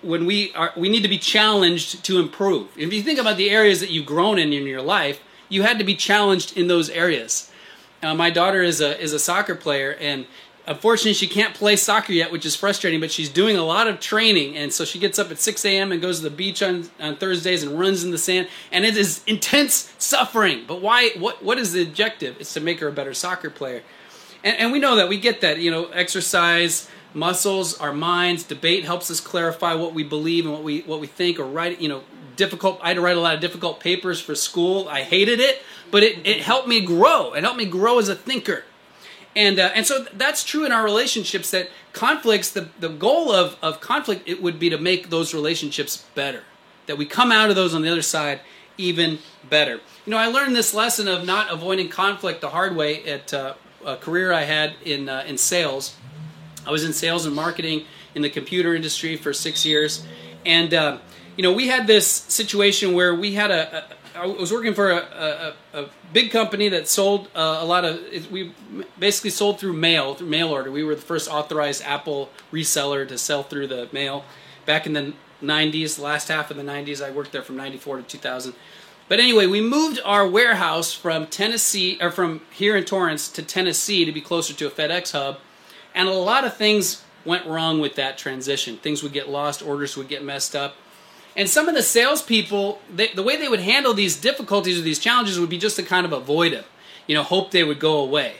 when 0.03 0.27
we 0.27 0.53
are 0.55 0.73
we 0.77 0.89
need 0.89 1.03
to 1.03 1.09
be 1.09 1.19
challenged 1.19 2.05
to 2.05 2.19
improve. 2.19 2.69
If 2.77 2.93
you 2.93 3.03
think 3.03 3.19
about 3.19 3.37
the 3.37 3.51
areas 3.51 3.81
that 3.81 3.91
you've 3.91 4.07
grown 4.07 4.39
in 4.39 4.53
in 4.53 4.67
your 4.67 4.83
life, 4.83 5.21
you 5.49 5.62
had 5.62 5.79
to 5.79 5.85
be 5.85 5.95
challenged 5.95 6.57
in 6.57 6.69
those 6.69 6.89
areas. 6.91 7.51
Uh, 8.03 8.15
my 8.15 8.31
daughter 8.31 8.62
is 8.62 8.81
a 8.81 8.99
is 9.01 9.12
a 9.12 9.19
soccer 9.19 9.55
player, 9.55 9.97
and 10.01 10.27
unfortunately, 10.70 11.14
she 11.14 11.26
can't 11.26 11.52
play 11.52 11.75
soccer 11.76 12.12
yet, 12.12 12.31
which 12.31 12.46
is 12.46 12.55
frustrating. 12.56 13.00
But 13.00 13.11
she's 13.11 13.28
doing 13.28 13.56
a 13.56 13.64
lot 13.64 13.88
of 13.88 14.00
training, 14.00 14.56
and 14.56 14.72
so 14.72 14.84
she 14.84 14.99
gets 14.99 15.19
up 15.19 15.31
at 15.31 15.38
6 15.38 15.64
a.m. 15.67 15.93
and 15.93 16.00
goes 16.00 16.19
to 16.19 16.25
the 16.25 16.34
beach 16.34 16.62
on, 16.62 16.88
on 17.00 17.17
Thursdays 17.17 17.62
and 17.62 17.78
runs 17.78 18.05
in 18.05 18.12
the 18.12 18.19
sand, 18.19 18.49
and 18.72 18.87
it 18.87 18.96
is 18.96 19.22
intense 19.26 19.93
suffering. 19.99 20.64
But 20.67 20.81
why? 20.81 21.11
What 21.19 21.43
what 21.44 21.59
is 21.59 21.73
the 21.73 21.83
objective? 21.83 22.37
It's 22.40 22.54
to 22.54 22.61
make 22.61 22.80
her 22.80 22.88
a 22.88 22.92
better 22.92 23.12
soccer 23.12 23.50
player, 23.50 23.83
and 24.42 24.56
and 24.56 24.73
we 24.73 24.78
know 24.78 24.97
that 24.97 25.09
we 25.09 25.18
get 25.18 25.40
that. 25.42 25.59
You 25.59 25.71
know, 25.71 25.87
exercise 25.87 26.88
muscles, 27.12 27.76
our 27.78 27.92
minds, 27.92 28.45
debate 28.45 28.85
helps 28.85 29.11
us 29.11 29.21
clarify 29.21 29.75
what 29.75 29.92
we 29.92 30.04
believe 30.04 30.45
and 30.45 30.54
what 30.54 30.62
we 30.62 30.80
what 30.83 31.00
we 31.00 31.09
think 31.09 31.38
or 31.38 31.45
write. 31.45 31.80
You 31.80 31.88
know, 31.88 32.02
difficult. 32.37 32.80
I 32.83 32.88
had 32.88 32.95
to 32.95 33.00
write 33.00 33.16
a 33.16 33.21
lot 33.21 33.35
of 33.35 33.40
difficult 33.40 33.80
papers 33.80 34.21
for 34.21 34.35
school. 34.37 34.88
I 34.88 35.02
hated 35.02 35.40
it, 35.40 35.62
but 35.90 36.04
it, 36.04 36.25
it 36.26 36.40
helped 36.42 36.68
me 36.68 36.80
grow. 36.80 37.35
It 37.35 37.42
helped 37.42 37.59
me 37.59 37.66
grow 37.66 37.99
as 37.99 38.09
a 38.09 38.14
thinker. 38.14 38.64
And, 39.37 39.58
uh, 39.58 39.70
and 39.75 39.87
so 39.87 40.06
that's 40.12 40.44
true 40.44 40.66
in 40.66 40.72
our 40.72 40.84
relationships 40.84 41.50
that 41.52 41.70
conflicts, 41.92 42.50
the, 42.50 42.68
the 42.80 42.88
goal 42.88 43.32
of, 43.32 43.56
of 43.62 43.80
conflict, 43.80 44.28
it 44.28 44.42
would 44.42 44.58
be 44.58 44.70
to 44.70 44.78
make 44.78 45.10
those 45.10 45.32
relationships 45.32 46.04
better. 46.14 46.42
That 46.87 46.99
we 46.99 47.06
come 47.06 47.30
out 47.30 47.50
of 47.50 47.56
those 47.56 47.75
on 47.75 47.82
the 47.82 47.88
other 47.88 48.02
side 48.02 48.40
even 48.76 49.18
better. 49.49 49.75
You 50.06 50.10
know, 50.10 50.16
I 50.16 50.26
learned 50.26 50.56
this 50.56 50.75
lesson 50.75 51.06
of 51.06 51.25
not 51.25 51.52
avoiding 51.52 51.88
conflict 51.88 52.40
the 52.40 52.49
hard 52.49 52.75
way 52.75 53.04
at 53.04 53.32
uh, 53.32 53.54
a 53.84 53.96
career 53.96 54.32
I 54.32 54.42
had 54.42 54.75
in, 54.84 55.08
uh, 55.08 55.25
in 55.26 55.38
sales. 55.38 55.96
I 56.66 56.70
was 56.70 56.84
in 56.84 56.92
sales 56.92 57.26
and 57.26 57.34
marketing 57.34 57.84
in 58.14 58.22
the 58.22 58.30
computer 58.30 58.75
industry 58.75 59.16
for 59.16 59.32
six 59.32 59.64
years. 59.64 60.06
And 60.44 60.75
uh, 60.75 60.99
you 61.37 61.42
know, 61.42 61.52
we 61.52 61.68
had 61.68 61.87
this 61.87 62.06
situation 62.06 62.92
where 62.92 63.14
we 63.14 63.34
had 63.34 63.50
a, 63.50 63.78
a 63.78 64.00
I 64.21 64.27
was 64.27 64.53
working 64.53 64.75
for 64.75 64.91
a, 64.91 65.55
a, 65.73 65.81
a 65.81 65.89
big 66.12 66.31
company 66.31 66.69
that 66.69 66.87
sold 66.87 67.29
uh, 67.35 67.59
a 67.61 67.65
lot 67.65 67.87
of. 67.87 67.99
We 68.31 68.53
basically 68.99 69.31
sold 69.31 69.59
through 69.59 69.73
mail, 69.73 70.15
through 70.15 70.29
mail 70.29 70.50
order. 70.50 70.71
We 70.71 70.85
were 70.85 70.95
the 70.95 71.00
first 71.00 71.31
authorized 71.31 71.83
Apple 71.85 72.29
reseller 72.53 73.09
to 73.09 73.17
sell 73.17 73.43
through 73.43 73.69
the 73.69 73.89
mail 73.93 74.27
back 74.67 74.87
in 74.87 74.93
the 74.93 75.15
90s, 75.43 75.99
last 75.99 76.29
half 76.29 76.50
of 76.50 76.59
the 76.59 76.62
90s. 76.62 77.03
I 77.03 77.11
worked 77.11 77.33
there 77.33 77.41
from 77.41 77.57
94 77.57 77.99
to 77.99 78.03
2000. 78.03 78.55
But 79.09 79.21
anyway, 79.21 79.47
we 79.47 79.62
moved 79.62 80.00
our 80.05 80.29
warehouse 80.29 80.93
from 80.93 81.27
Tennessee, 81.27 81.97
or 81.99 82.11
from 82.11 82.43
here 82.53 82.77
in 82.77 82.85
Torrance 82.85 83.27
to 83.31 83.43
Tennessee 83.43 84.05
to 84.05 84.12
be 84.12 84.21
closer 84.21 84.53
to 84.53 84.67
a 84.67 84.71
FedEx 84.71 85.12
hub. 85.12 85.39
And 85.95 86.09
a 86.09 86.12
lot 86.12 86.45
of 86.45 86.55
things 86.55 87.05
went 87.25 87.47
wrong 87.47 87.81
with 87.81 87.95
that 87.95 88.19
transition. 88.19 88.77
Things 88.77 89.03
would 89.03 89.15
get 89.15 89.31
lost, 89.31 89.62
orders 89.62 89.97
would 89.97 90.09
get 90.09 90.23
messed 90.23 90.55
up. 90.55 90.77
And 91.37 91.49
some 91.49 91.68
of 91.68 91.75
the 91.75 91.82
salespeople, 91.82 92.80
they, 92.92 93.08
the 93.08 93.22
way 93.22 93.37
they 93.37 93.49
would 93.49 93.60
handle 93.60 93.94
these 93.94 94.16
difficulties 94.16 94.78
or 94.78 94.82
these 94.82 94.99
challenges 94.99 95.38
would 95.38 95.50
be 95.50 95.58
just 95.58 95.76
to 95.76 95.82
kind 95.82 96.04
of 96.04 96.12
avoid 96.12 96.52
them, 96.52 96.64
you 97.06 97.14
know, 97.14 97.22
hope 97.22 97.50
they 97.50 97.64
would 97.64 97.78
go 97.78 97.99
away. 97.99 98.37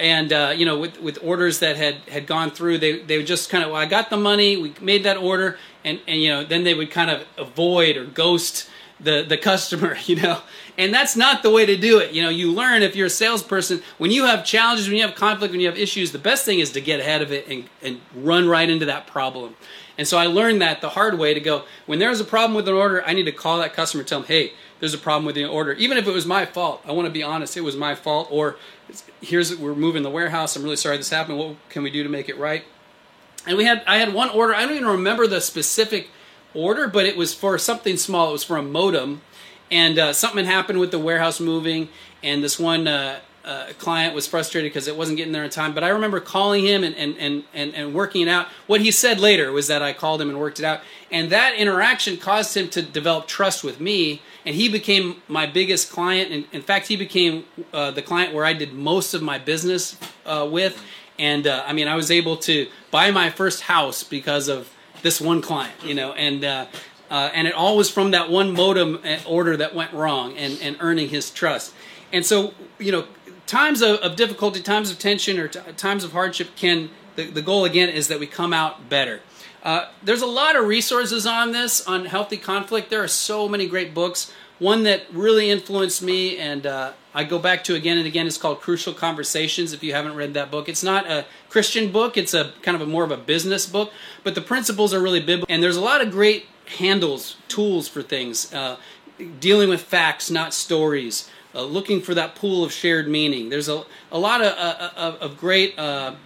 And 0.00 0.32
uh, 0.32 0.52
you 0.56 0.66
know, 0.66 0.76
with 0.76 1.00
with 1.00 1.18
orders 1.22 1.60
that 1.60 1.76
had 1.76 1.96
had 2.08 2.26
gone 2.26 2.50
through, 2.50 2.78
they 2.78 2.98
they 2.98 3.16
would 3.16 3.28
just 3.28 3.48
kind 3.48 3.62
of, 3.62 3.70
well, 3.70 3.80
I 3.80 3.86
got 3.86 4.10
the 4.10 4.16
money, 4.16 4.56
we 4.56 4.74
made 4.80 5.04
that 5.04 5.16
order, 5.16 5.56
and 5.84 6.00
and 6.08 6.20
you 6.20 6.30
know 6.30 6.42
then 6.44 6.64
they 6.64 6.74
would 6.74 6.90
kind 6.90 7.10
of 7.10 7.24
avoid 7.38 7.96
or 7.96 8.04
ghost 8.04 8.68
the 8.98 9.22
the 9.22 9.36
customer 9.36 9.96
you 10.06 10.16
know 10.16 10.40
and 10.76 10.92
that's 10.92 11.16
not 11.16 11.42
the 11.42 11.50
way 11.50 11.66
to 11.66 11.76
do 11.76 11.98
it. 11.98 12.12
You 12.12 12.22
know 12.22 12.28
you 12.28 12.52
learn 12.52 12.82
if 12.82 12.96
you're 12.96 13.06
a 13.06 13.10
salesperson 13.10 13.82
when 13.98 14.10
you 14.10 14.24
have 14.24 14.44
challenges 14.44 14.88
when 14.88 14.96
you 14.96 15.02
have 15.02 15.14
conflict 15.14 15.52
when 15.52 15.60
you 15.60 15.66
have 15.66 15.78
issues 15.78 16.12
the 16.12 16.18
best 16.18 16.44
thing 16.44 16.58
is 16.58 16.72
to 16.72 16.80
get 16.80 17.00
ahead 17.00 17.22
of 17.22 17.32
it 17.32 17.46
and, 17.48 17.68
and 17.82 18.00
run 18.14 18.48
right 18.48 18.68
into 18.68 18.86
that 18.86 19.06
problem. 19.06 19.56
And 19.96 20.08
so 20.08 20.18
i 20.18 20.26
learned 20.26 20.60
that 20.60 20.80
the 20.80 20.90
hard 20.90 21.18
way 21.18 21.34
to 21.34 21.40
go 21.40 21.64
when 21.86 21.98
there's 21.98 22.20
a 22.20 22.24
problem 22.24 22.54
with 22.54 22.66
an 22.68 22.74
order 22.74 23.04
i 23.06 23.12
need 23.12 23.24
to 23.24 23.32
call 23.32 23.58
that 23.58 23.74
customer 23.74 24.02
tell 24.02 24.20
them 24.20 24.28
hey 24.28 24.52
there's 24.80 24.92
a 24.92 24.98
problem 24.98 25.24
with 25.24 25.34
the 25.36 25.46
order. 25.46 25.72
Even 25.74 25.96
if 25.96 26.06
it 26.06 26.12
was 26.12 26.26
my 26.26 26.44
fault 26.44 26.82
i 26.84 26.92
want 26.92 27.06
to 27.06 27.12
be 27.12 27.22
honest 27.22 27.56
it 27.56 27.62
was 27.62 27.76
my 27.76 27.94
fault 27.94 28.28
or 28.30 28.56
here's 29.20 29.56
we're 29.56 29.74
moving 29.74 30.02
the 30.02 30.10
warehouse 30.10 30.56
i'm 30.56 30.62
really 30.62 30.76
sorry 30.76 30.96
this 30.96 31.10
happened 31.10 31.38
what 31.38 31.56
can 31.68 31.82
we 31.82 31.90
do 31.90 32.02
to 32.02 32.08
make 32.08 32.28
it 32.28 32.38
right? 32.38 32.64
And 33.46 33.56
we 33.56 33.64
had 33.64 33.82
i 33.86 33.98
had 33.98 34.12
one 34.12 34.30
order 34.30 34.54
i 34.54 34.62
don't 34.62 34.74
even 34.74 34.88
remember 34.88 35.28
the 35.28 35.40
specific 35.40 36.08
order, 36.54 36.88
but 36.88 37.04
it 37.04 37.16
was 37.16 37.34
for 37.34 37.58
something 37.58 37.96
small. 37.96 38.30
It 38.30 38.32
was 38.32 38.44
for 38.44 38.56
a 38.56 38.62
modem, 38.62 39.22
and 39.74 39.98
uh, 39.98 40.12
something 40.12 40.44
happened 40.44 40.78
with 40.78 40.92
the 40.92 41.00
warehouse 41.00 41.40
moving, 41.40 41.88
and 42.22 42.44
this 42.44 42.60
one 42.60 42.86
uh, 42.86 43.18
uh, 43.44 43.66
client 43.76 44.14
was 44.14 44.24
frustrated 44.24 44.70
because 44.70 44.86
it 44.86 44.96
wasn't 44.96 45.16
getting 45.16 45.32
there 45.32 45.42
in 45.42 45.50
time. 45.50 45.74
But 45.74 45.82
I 45.82 45.88
remember 45.88 46.20
calling 46.20 46.64
him 46.64 46.84
and, 46.84 46.94
and, 46.94 47.18
and, 47.18 47.42
and, 47.52 47.74
and 47.74 47.92
working 47.92 48.22
it 48.22 48.28
out. 48.28 48.46
What 48.68 48.82
he 48.82 48.92
said 48.92 49.18
later 49.18 49.50
was 49.50 49.66
that 49.66 49.82
I 49.82 49.92
called 49.92 50.20
him 50.20 50.30
and 50.30 50.38
worked 50.38 50.60
it 50.60 50.64
out, 50.64 50.80
and 51.10 51.28
that 51.30 51.56
interaction 51.56 52.18
caused 52.18 52.56
him 52.56 52.68
to 52.68 52.82
develop 52.82 53.26
trust 53.26 53.64
with 53.64 53.80
me, 53.80 54.22
and 54.46 54.54
he 54.54 54.68
became 54.68 55.20
my 55.26 55.44
biggest 55.44 55.90
client. 55.90 56.30
And 56.30 56.44
in 56.52 56.62
fact, 56.62 56.86
he 56.86 56.96
became 56.96 57.44
uh, 57.72 57.90
the 57.90 58.02
client 58.02 58.32
where 58.32 58.44
I 58.44 58.52
did 58.52 58.74
most 58.74 59.12
of 59.12 59.22
my 59.22 59.38
business 59.38 59.98
uh, 60.24 60.48
with. 60.48 60.80
And 61.18 61.48
uh, 61.48 61.64
I 61.66 61.72
mean, 61.72 61.88
I 61.88 61.96
was 61.96 62.12
able 62.12 62.36
to 62.38 62.68
buy 62.92 63.10
my 63.10 63.28
first 63.28 63.62
house 63.62 64.04
because 64.04 64.46
of 64.46 64.72
this 65.02 65.20
one 65.20 65.42
client, 65.42 65.74
you 65.84 65.94
know, 65.94 66.12
and 66.12 66.68
uh, 67.10 67.30
and 67.34 67.46
it 67.46 67.54
all 67.54 67.76
was 67.76 67.90
from 67.90 68.10
that 68.12 68.30
one 68.30 68.52
modem 68.52 69.00
uh, 69.04 69.18
order 69.26 69.56
that 69.56 69.74
went 69.74 69.92
wrong, 69.92 70.36
and 70.36 70.58
and 70.60 70.76
earning 70.80 71.08
his 71.08 71.30
trust. 71.30 71.74
And 72.12 72.24
so, 72.24 72.54
you 72.78 72.92
know, 72.92 73.06
times 73.46 73.82
of, 73.82 73.98
of 74.00 74.16
difficulty, 74.16 74.60
times 74.60 74.90
of 74.90 74.98
tension, 74.98 75.38
or 75.38 75.48
t- 75.48 75.60
times 75.76 76.04
of 76.04 76.12
hardship 76.12 76.50
can 76.56 76.90
the, 77.16 77.24
the 77.30 77.42
goal 77.42 77.64
again 77.64 77.88
is 77.88 78.08
that 78.08 78.20
we 78.20 78.26
come 78.26 78.52
out 78.52 78.88
better. 78.88 79.20
Uh, 79.62 79.88
there's 80.02 80.22
a 80.22 80.26
lot 80.26 80.56
of 80.56 80.66
resources 80.66 81.26
on 81.26 81.52
this 81.52 81.86
on 81.86 82.04
healthy 82.06 82.36
conflict. 82.36 82.90
There 82.90 83.02
are 83.02 83.08
so 83.08 83.48
many 83.48 83.66
great 83.66 83.94
books. 83.94 84.32
One 84.58 84.84
that 84.84 85.02
really 85.12 85.50
influenced 85.50 86.02
me 86.02 86.38
and 86.38 86.66
uh, 86.66 86.92
I 87.14 87.24
go 87.24 87.38
back 87.38 87.64
to 87.64 87.74
again 87.74 87.96
and 87.96 88.06
again. 88.06 88.26
is 88.26 88.36
called 88.36 88.60
Crucial 88.60 88.92
Conversations. 88.92 89.72
If 89.72 89.82
you 89.82 89.94
haven't 89.94 90.16
read 90.16 90.34
that 90.34 90.50
book, 90.50 90.68
it's 90.68 90.82
not 90.82 91.10
a 91.10 91.24
Christian 91.48 91.92
book. 91.92 92.16
It's 92.16 92.34
a 92.34 92.52
kind 92.62 92.74
of 92.74 92.82
a 92.82 92.86
more 92.86 93.04
of 93.04 93.10
a 93.10 93.16
business 93.16 93.66
book, 93.66 93.92
but 94.22 94.34
the 94.34 94.40
principles 94.40 94.92
are 94.92 95.00
really 95.00 95.20
biblical. 95.20 95.46
And 95.48 95.62
there's 95.62 95.76
a 95.76 95.80
lot 95.80 96.00
of 96.00 96.10
great 96.10 96.46
handles, 96.78 97.36
tools 97.48 97.88
for 97.88 98.02
things, 98.02 98.52
uh, 98.52 98.76
dealing 99.40 99.68
with 99.68 99.82
facts, 99.82 100.30
not 100.30 100.54
stories. 100.54 101.30
Uh, 101.56 101.62
looking 101.62 102.00
for 102.00 102.14
that 102.14 102.34
pool 102.34 102.64
of 102.64 102.72
shared 102.72 103.06
meaning. 103.06 103.48
There's 103.48 103.68
a, 103.68 103.84
a 104.10 104.18
lot 104.18 104.40
of, 104.40 104.52
uh, 104.58 104.90
of, 104.96 105.14
of 105.22 105.38
great, 105.38 105.78
uh, 105.78 106.16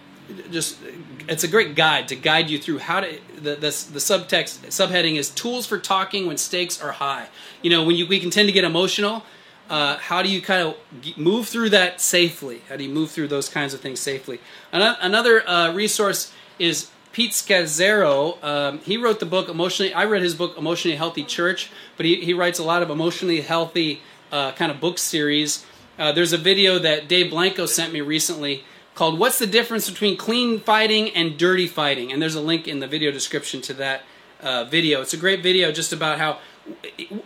just, 0.49 0.79
it's 1.27 1.43
a 1.43 1.47
great 1.47 1.75
guide 1.75 2.07
to 2.07 2.15
guide 2.15 2.49
you 2.49 2.57
through 2.57 2.79
how 2.79 3.01
to, 3.01 3.19
the, 3.35 3.51
the, 3.51 3.59
the 3.59 3.99
subtext, 3.99 4.65
subheading 4.69 5.17
is 5.17 5.29
tools 5.29 5.67
for 5.67 5.77
talking 5.77 6.25
when 6.25 6.37
stakes 6.37 6.81
are 6.81 6.93
high. 6.93 7.27
You 7.61 7.69
know, 7.69 7.83
when 7.83 7.95
you, 7.95 8.07
we 8.07 8.19
can 8.19 8.31
tend 8.31 8.47
to 8.47 8.51
get 8.51 8.63
emotional, 8.63 9.23
uh, 9.69 9.97
how 9.97 10.23
do 10.23 10.29
you 10.29 10.41
kind 10.41 10.67
of 10.67 11.15
move 11.15 11.47
through 11.47 11.69
that 11.69 12.01
safely? 12.01 12.63
How 12.67 12.75
do 12.75 12.83
you 12.83 12.89
move 12.89 13.11
through 13.11 13.27
those 13.27 13.49
kinds 13.49 13.75
of 13.75 13.81
things 13.81 13.99
safely? 13.99 14.39
Another 14.71 15.47
uh, 15.47 15.71
resource 15.73 16.33
is 16.57 16.89
Pete 17.11 17.31
Scazzero. 17.31 18.41
Um, 18.43 18.79
he 18.79 18.97
wrote 18.97 19.19
the 19.19 19.25
book 19.25 19.49
emotionally. 19.49 19.93
I 19.93 20.05
read 20.05 20.21
his 20.21 20.35
book 20.35 20.57
Emotionally 20.57 20.97
Healthy 20.97 21.23
Church, 21.23 21.71
but 21.97 22.05
he, 22.05 22.21
he 22.21 22.33
writes 22.33 22.59
a 22.59 22.63
lot 22.63 22.81
of 22.83 22.89
emotionally 22.89 23.41
healthy 23.41 24.01
uh, 24.31 24.51
kind 24.51 24.71
of 24.71 24.79
book 24.79 24.97
series. 24.97 25.65
Uh, 25.97 26.11
there's 26.11 26.33
a 26.33 26.37
video 26.37 26.79
that 26.79 27.07
Dave 27.07 27.29
Blanco 27.31 27.65
sent 27.65 27.91
me 27.91 28.01
recently 28.01 28.63
called 28.95 29.19
"What's 29.19 29.39
the 29.39 29.47
Difference 29.47 29.89
Between 29.89 30.17
Clean 30.17 30.59
Fighting 30.59 31.09
and 31.09 31.37
Dirty 31.37 31.67
Fighting?" 31.67 32.11
And 32.11 32.21
there's 32.21 32.35
a 32.35 32.41
link 32.41 32.67
in 32.67 32.79
the 32.79 32.87
video 32.87 33.11
description 33.11 33.61
to 33.61 33.73
that 33.75 34.03
uh, 34.41 34.65
video. 34.65 35.01
It's 35.01 35.13
a 35.13 35.17
great 35.17 35.41
video 35.41 35.71
just 35.71 35.91
about 35.91 36.19
how 36.19 36.37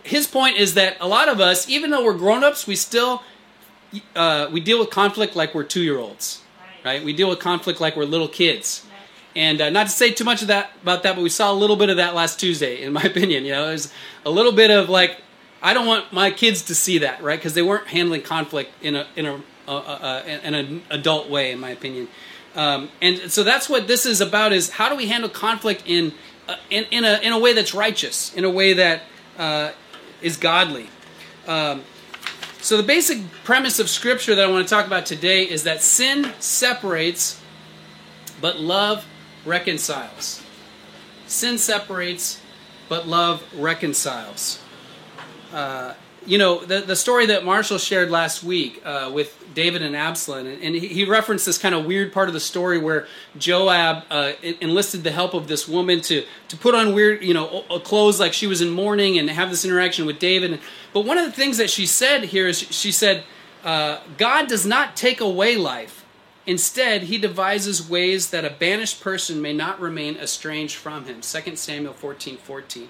his 0.02 0.26
point 0.26 0.56
is 0.56 0.74
that 0.74 0.96
a 1.00 1.06
lot 1.06 1.28
of 1.28 1.40
us, 1.40 1.68
even 1.68 1.90
though 1.90 2.02
we're 2.02 2.16
grown-ups, 2.16 2.66
we 2.66 2.74
still 2.74 3.22
uh, 4.16 4.48
we 4.50 4.60
deal 4.60 4.78
with 4.78 4.90
conflict 4.90 5.36
like 5.36 5.54
we're 5.54 5.62
two-year-olds, 5.62 6.42
right. 6.84 6.94
right? 6.94 7.04
We 7.04 7.12
deal 7.12 7.28
with 7.28 7.38
conflict 7.38 7.80
like 7.80 7.96
we're 7.96 8.06
little 8.06 8.28
kids. 8.28 8.86
And 9.36 9.60
uh, 9.60 9.70
not 9.70 9.84
to 9.84 9.92
say 9.92 10.12
too 10.12 10.24
much 10.24 10.42
of 10.42 10.48
that 10.48 10.70
about 10.82 11.02
that, 11.02 11.16
but 11.16 11.22
we 11.22 11.28
saw 11.28 11.52
a 11.52 11.54
little 11.54 11.76
bit 11.76 11.90
of 11.90 11.96
that 11.96 12.14
last 12.14 12.38
Tuesday, 12.38 12.82
in 12.82 12.92
my 12.92 13.02
opinion. 13.04 13.44
You 13.44 13.52
know, 13.52 13.66
there's 13.66 13.92
a 14.24 14.30
little 14.30 14.52
bit 14.52 14.70
of 14.70 14.88
like, 14.88 15.18
I 15.62 15.74
don't 15.74 15.86
want 15.86 16.12
my 16.12 16.30
kids 16.30 16.62
to 16.62 16.74
see 16.74 16.98
that, 16.98 17.22
right? 17.22 17.38
Because 17.38 17.54
they 17.54 17.62
weren't 17.62 17.88
handling 17.88 18.22
conflict 18.22 18.70
in 18.82 18.96
a 18.96 19.06
in 19.16 19.26
a 19.26 19.42
uh, 19.66 19.76
uh 19.76 20.22
in 20.26 20.54
an 20.54 20.82
adult 20.90 21.28
way, 21.28 21.52
in 21.52 21.58
my 21.58 21.70
opinion. 21.70 22.08
Um, 22.54 22.90
and 23.02 23.32
so 23.32 23.42
that's 23.42 23.68
what 23.68 23.88
this 23.88 24.06
is 24.06 24.20
about: 24.20 24.52
is 24.52 24.70
how 24.70 24.88
do 24.88 24.94
we 24.94 25.08
handle 25.08 25.30
conflict 25.30 25.82
in 25.86 26.12
uh, 26.48 26.56
in 26.70 26.84
in 26.90 27.04
a 27.04 27.18
in 27.22 27.32
a 27.32 27.38
way 27.38 27.52
that's 27.54 27.74
righteous, 27.74 28.32
in 28.34 28.44
a 28.44 28.50
way 28.50 28.74
that 28.74 29.02
uh, 29.38 29.72
is 30.22 30.36
godly. 30.36 30.88
Um, 31.46 31.82
so, 32.60 32.78
the 32.78 32.82
basic 32.82 33.30
premise 33.44 33.78
of 33.78 33.90
Scripture 33.90 34.34
that 34.34 34.42
I 34.42 34.50
want 34.50 34.66
to 34.66 34.74
talk 34.74 34.86
about 34.86 35.04
today 35.04 35.42
is 35.42 35.64
that 35.64 35.82
sin 35.82 36.32
separates, 36.38 37.38
but 38.40 38.58
love 38.58 39.04
reconciles. 39.44 40.42
Sin 41.26 41.58
separates, 41.58 42.40
but 42.88 43.06
love 43.06 43.42
reconciles. 43.56 44.60
Uh, 45.52 45.94
you 46.26 46.38
know, 46.38 46.64
the, 46.64 46.80
the 46.80 46.96
story 46.96 47.26
that 47.26 47.44
Marshall 47.44 47.78
shared 47.78 48.10
last 48.10 48.42
week 48.42 48.80
uh, 48.84 49.10
with 49.12 49.38
David 49.54 49.82
and 49.82 49.94
Absalom, 49.94 50.46
and, 50.46 50.62
and, 50.62 50.74
he 50.74 51.04
referenced 51.04 51.46
this 51.46 51.58
kind 51.58 51.74
of 51.74 51.84
weird 51.84 52.12
part 52.12 52.28
of 52.28 52.34
the 52.34 52.40
story 52.40 52.78
where 52.78 53.06
Joab 53.38 54.04
uh, 54.10 54.32
enlisted 54.42 55.04
the 55.04 55.12
help 55.12 55.34
of 55.34 55.46
this 55.48 55.68
woman 55.68 56.00
to, 56.02 56.24
to 56.48 56.56
put 56.56 56.74
on 56.74 56.94
weird, 56.94 57.22
you 57.22 57.34
know, 57.34 57.62
clothes 57.84 58.18
like 58.18 58.32
she 58.32 58.46
was 58.46 58.60
in 58.62 58.70
mourning 58.70 59.18
and 59.18 59.28
have 59.30 59.50
this 59.50 59.64
interaction 59.64 60.06
with 60.06 60.18
David. 60.18 60.60
But 60.92 61.04
one 61.04 61.18
of 61.18 61.26
the 61.26 61.32
things 61.32 61.58
that 61.58 61.70
she 61.70 61.86
said 61.86 62.24
here 62.24 62.48
is 62.48 62.58
she 62.58 62.90
said, 62.90 63.24
uh, 63.62 64.00
God 64.18 64.48
does 64.48 64.66
not 64.66 64.96
take 64.96 65.20
away 65.20 65.56
life. 65.56 65.93
Instead, 66.46 67.04
he 67.04 67.16
devises 67.16 67.88
ways 67.88 68.30
that 68.30 68.44
a 68.44 68.50
banished 68.50 69.00
person 69.00 69.40
may 69.40 69.52
not 69.52 69.80
remain 69.80 70.16
estranged 70.16 70.76
from 70.76 71.06
him. 71.06 71.20
2 71.22 71.56
Samuel 71.56 71.94
14 71.94 72.36
14. 72.36 72.88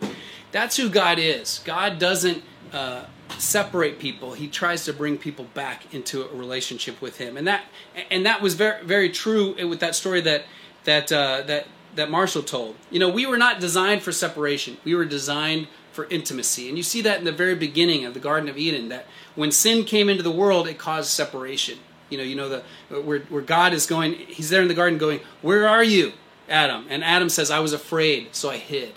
That's 0.50 0.76
who 0.76 0.88
God 0.88 1.18
is. 1.18 1.60
God 1.64 1.98
doesn't 1.98 2.42
uh, 2.72 3.04
separate 3.38 3.98
people. 3.98 4.32
He 4.32 4.48
tries 4.48 4.84
to 4.86 4.92
bring 4.92 5.18
people 5.18 5.46
back 5.54 5.94
into 5.94 6.24
a 6.24 6.34
relationship 6.34 7.00
with 7.00 7.18
him, 7.18 7.36
and 7.36 7.46
that 7.46 7.64
and 8.10 8.26
that 8.26 8.42
was 8.42 8.54
very 8.54 8.84
very 8.84 9.10
true 9.10 9.54
with 9.68 9.80
that 9.80 9.94
story 9.94 10.20
that 10.22 10.44
that 10.84 11.12
uh, 11.12 11.42
that 11.42 11.66
that 11.94 12.10
Marshall 12.10 12.42
told. 12.42 12.74
You 12.90 12.98
know, 12.98 13.08
we 13.08 13.26
were 13.26 13.38
not 13.38 13.60
designed 13.60 14.02
for 14.02 14.10
separation. 14.10 14.78
We 14.84 14.96
were 14.96 15.04
designed 15.04 15.68
for 15.92 16.06
intimacy, 16.06 16.68
and 16.68 16.76
you 16.76 16.82
see 16.82 17.02
that 17.02 17.18
in 17.18 17.24
the 17.24 17.32
very 17.32 17.54
beginning 17.54 18.04
of 18.04 18.14
the 18.14 18.20
Garden 18.20 18.48
of 18.48 18.58
Eden. 18.58 18.88
That 18.88 19.06
when 19.36 19.52
sin 19.52 19.84
came 19.84 20.08
into 20.08 20.24
the 20.24 20.32
world, 20.32 20.66
it 20.66 20.78
caused 20.78 21.10
separation. 21.10 21.78
You 22.10 22.18
know, 22.18 22.24
you 22.24 22.36
know 22.36 22.48
the 22.48 22.62
where 23.00 23.20
where 23.20 23.42
God 23.42 23.72
is 23.72 23.86
going. 23.86 24.14
He's 24.14 24.50
there 24.50 24.62
in 24.62 24.68
the 24.68 24.74
garden, 24.74 24.98
going, 24.98 25.20
"Where 25.42 25.68
are 25.68 25.84
you, 25.84 26.12
Adam?" 26.48 26.86
And 26.88 27.02
Adam 27.02 27.28
says, 27.28 27.50
"I 27.50 27.60
was 27.60 27.72
afraid, 27.72 28.34
so 28.34 28.50
I 28.50 28.58
hid." 28.58 28.94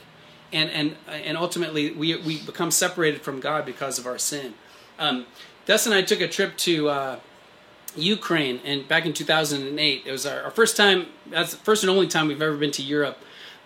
and 0.52 0.70
and 0.70 0.96
and 1.08 1.38
ultimately 1.38 1.92
we 1.92 2.16
we 2.18 2.40
become 2.40 2.72
separated 2.72 3.22
from 3.22 3.40
God 3.40 3.66
because 3.66 4.00
of 4.00 4.06
our 4.06 4.18
sin. 4.18 4.54
Um, 5.00 5.26
Dessa 5.66 5.88
and 5.88 5.96
I 5.96 6.02
took 6.02 6.22
a 6.22 6.28
trip 6.28 6.58
to 6.58 6.90
uh, 6.90 7.20
Ukraine, 7.96 8.62
and 8.64 8.88
back 8.88 9.06
in 9.06 9.14
2008, 9.14 10.04
it 10.06 10.12
was 10.12 10.26
our, 10.26 10.44
our, 10.44 10.52
first 10.52 10.78
time. 10.78 11.08
That's 11.30 11.52
the 11.52 11.58
first 11.58 11.84
and 11.84 11.90
only 11.90 12.08
time 12.08 12.28
we've 12.28 12.42
ever 12.42 12.56
been 12.56 12.72
to 12.72 12.82
Europe. 12.82 13.18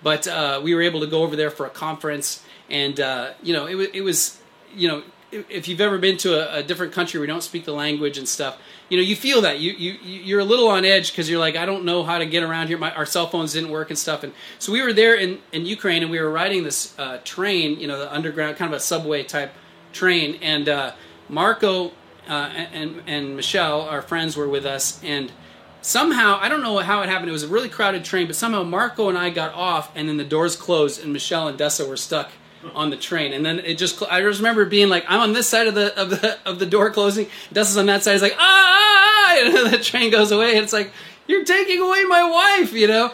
But 0.01 0.27
uh, 0.27 0.61
we 0.63 0.73
were 0.73 0.81
able 0.81 0.99
to 1.01 1.07
go 1.07 1.21
over 1.21 1.35
there 1.35 1.51
for 1.51 1.65
a 1.65 1.69
conference, 1.69 2.43
and 2.69 2.99
uh, 2.99 3.33
you 3.43 3.53
know, 3.53 3.67
it, 3.67 3.91
it 3.93 4.01
was 4.01 4.39
you 4.73 4.87
know 4.87 5.03
if 5.31 5.67
you've 5.67 5.81
ever 5.81 5.97
been 5.97 6.17
to 6.17 6.33
a, 6.33 6.59
a, 6.59 6.63
different 6.63 6.91
country 6.91 7.21
you 7.21 7.25
don't 7.25 7.43
speak 7.43 7.63
the 7.63 7.71
language 7.71 8.17
and 8.17 8.27
stuff, 8.27 8.57
you 8.91 8.97
know, 8.97 9.03
you 9.03 9.15
feel 9.15 9.39
that. 9.43 9.61
You 9.61 9.71
you 9.71 9.97
you're 10.03 10.41
a 10.41 10.45
little 10.45 10.67
on 10.67 10.83
edge 10.83 11.11
because 11.13 11.29
you're 11.29 11.39
like, 11.39 11.55
I 11.55 11.65
don't 11.65 11.85
know 11.85 12.03
how 12.03 12.17
to 12.17 12.25
get 12.25 12.43
around 12.43 12.67
here. 12.67 12.77
My, 12.77 12.91
our 12.91 13.05
cell 13.05 13.25
phones 13.25 13.53
didn't 13.53 13.69
work 13.69 13.89
and 13.89 13.97
stuff, 13.97 14.21
and 14.21 14.33
so 14.59 14.73
we 14.73 14.81
were 14.81 14.91
there 14.91 15.15
in 15.15 15.39
in 15.53 15.65
Ukraine 15.65 16.01
and 16.01 16.11
we 16.11 16.19
were 16.19 16.29
riding 16.29 16.65
this 16.65 16.93
uh, 16.99 17.19
train, 17.23 17.79
you 17.79 17.87
know, 17.87 17.97
the 17.97 18.13
underground 18.13 18.57
kind 18.57 18.69
of 18.69 18.75
a 18.75 18.81
subway 18.81 19.23
type 19.23 19.53
train, 19.93 20.37
and 20.41 20.67
uh, 20.67 20.91
Marco 21.29 21.93
uh, 22.27 22.51
and 22.73 23.01
and 23.07 23.37
Michelle, 23.37 23.83
our 23.83 24.01
friends, 24.01 24.35
were 24.35 24.49
with 24.49 24.65
us, 24.65 25.01
and 25.01 25.31
somehow 25.81 26.37
I 26.41 26.49
don't 26.49 26.61
know 26.61 26.79
how 26.79 27.01
it 27.01 27.07
happened. 27.07 27.29
It 27.29 27.31
was 27.31 27.43
a 27.43 27.47
really 27.47 27.69
crowded 27.69 28.03
train, 28.03 28.27
but 28.27 28.35
somehow 28.35 28.63
Marco 28.63 29.07
and 29.07 29.17
I 29.17 29.29
got 29.29 29.53
off, 29.53 29.89
and 29.95 30.09
then 30.09 30.17
the 30.17 30.25
doors 30.25 30.57
closed, 30.57 31.01
and 31.01 31.13
Michelle 31.13 31.47
and 31.47 31.57
Dessa 31.57 31.87
were 31.87 31.95
stuck 31.95 32.31
on 32.73 32.89
the 32.89 32.97
train, 32.97 33.33
and 33.33 33.45
then 33.45 33.59
it 33.59 33.77
just. 33.77 34.01
I 34.03 34.21
just 34.21 34.39
remember 34.39 34.65
being 34.65 34.89
like, 34.89 35.05
I'm 35.07 35.19
on 35.21 35.33
this 35.33 35.47
side 35.47 35.67
of 35.67 35.75
the 35.75 35.97
of 35.99 36.09
the 36.09 36.37
of 36.45 36.59
the 36.59 36.65
door 36.65 36.89
closing. 36.91 37.27
Dessa's 37.51 37.77
on 37.77 37.85
that 37.87 38.03
side. 38.03 38.13
He's 38.13 38.21
like, 38.21 38.35
ah, 38.37 38.39
ah, 38.39 39.37
ah, 39.39 39.65
and 39.65 39.73
the 39.73 39.79
train 39.79 40.11
goes 40.11 40.31
away. 40.31 40.51
And 40.55 40.63
it's 40.63 40.73
like, 40.73 40.91
you're 41.27 41.45
taking 41.45 41.81
away 41.81 42.03
my 42.05 42.23
wife, 42.29 42.73
you 42.73 42.87
know. 42.87 43.11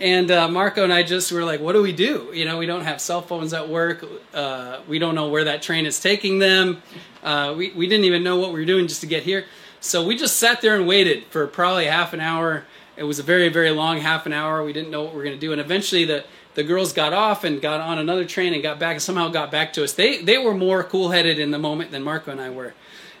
and 0.00 0.30
uh, 0.30 0.48
Marco 0.48 0.82
and 0.84 0.92
I 0.92 1.02
just 1.02 1.30
were 1.32 1.44
like, 1.44 1.60
"What 1.60 1.72
do 1.72 1.82
we 1.82 1.92
do? 1.92 2.30
You 2.34 2.44
know, 2.44 2.58
we 2.58 2.66
don't 2.66 2.82
have 2.82 3.00
cell 3.00 3.22
phones 3.22 3.52
at 3.54 3.68
work. 3.68 4.04
Uh, 4.32 4.80
we 4.88 4.98
don't 4.98 5.14
know 5.14 5.28
where 5.28 5.44
that 5.44 5.62
train 5.62 5.86
is 5.86 6.00
taking 6.00 6.38
them. 6.40 6.82
Uh, 7.22 7.54
we 7.56 7.70
we 7.72 7.86
didn't 7.88 8.04
even 8.04 8.22
know 8.22 8.36
what 8.36 8.52
we 8.52 8.60
were 8.60 8.66
doing 8.66 8.86
just 8.88 9.00
to 9.02 9.06
get 9.06 9.22
here. 9.22 9.46
So 9.80 10.04
we 10.04 10.16
just 10.16 10.36
sat 10.38 10.60
there 10.62 10.74
and 10.76 10.86
waited 10.86 11.24
for 11.26 11.46
probably 11.46 11.86
half 11.86 12.12
an 12.12 12.20
hour. 12.20 12.64
It 12.96 13.04
was 13.04 13.18
a 13.18 13.22
very 13.22 13.48
very 13.48 13.70
long 13.70 13.98
half 13.98 14.26
an 14.26 14.32
hour. 14.32 14.64
We 14.64 14.72
didn't 14.72 14.90
know 14.90 15.02
what 15.02 15.12
we 15.12 15.18
were 15.18 15.24
going 15.24 15.36
to 15.36 15.40
do, 15.40 15.52
and 15.52 15.60
eventually 15.60 16.04
the 16.04 16.24
the 16.54 16.62
girls 16.62 16.92
got 16.92 17.12
off 17.12 17.44
and 17.44 17.60
got 17.60 17.80
on 17.80 17.98
another 17.98 18.24
train 18.24 18.54
and 18.54 18.62
got 18.62 18.78
back 18.78 18.92
and 18.92 19.02
somehow 19.02 19.28
got 19.28 19.50
back 19.50 19.72
to 19.74 19.84
us. 19.84 19.92
They 19.92 20.22
they 20.22 20.38
were 20.38 20.54
more 20.54 20.84
cool 20.84 21.10
headed 21.10 21.38
in 21.38 21.50
the 21.50 21.58
moment 21.58 21.90
than 21.90 22.02
Marco 22.02 22.30
and 22.30 22.40
I 22.40 22.50
were. 22.50 22.74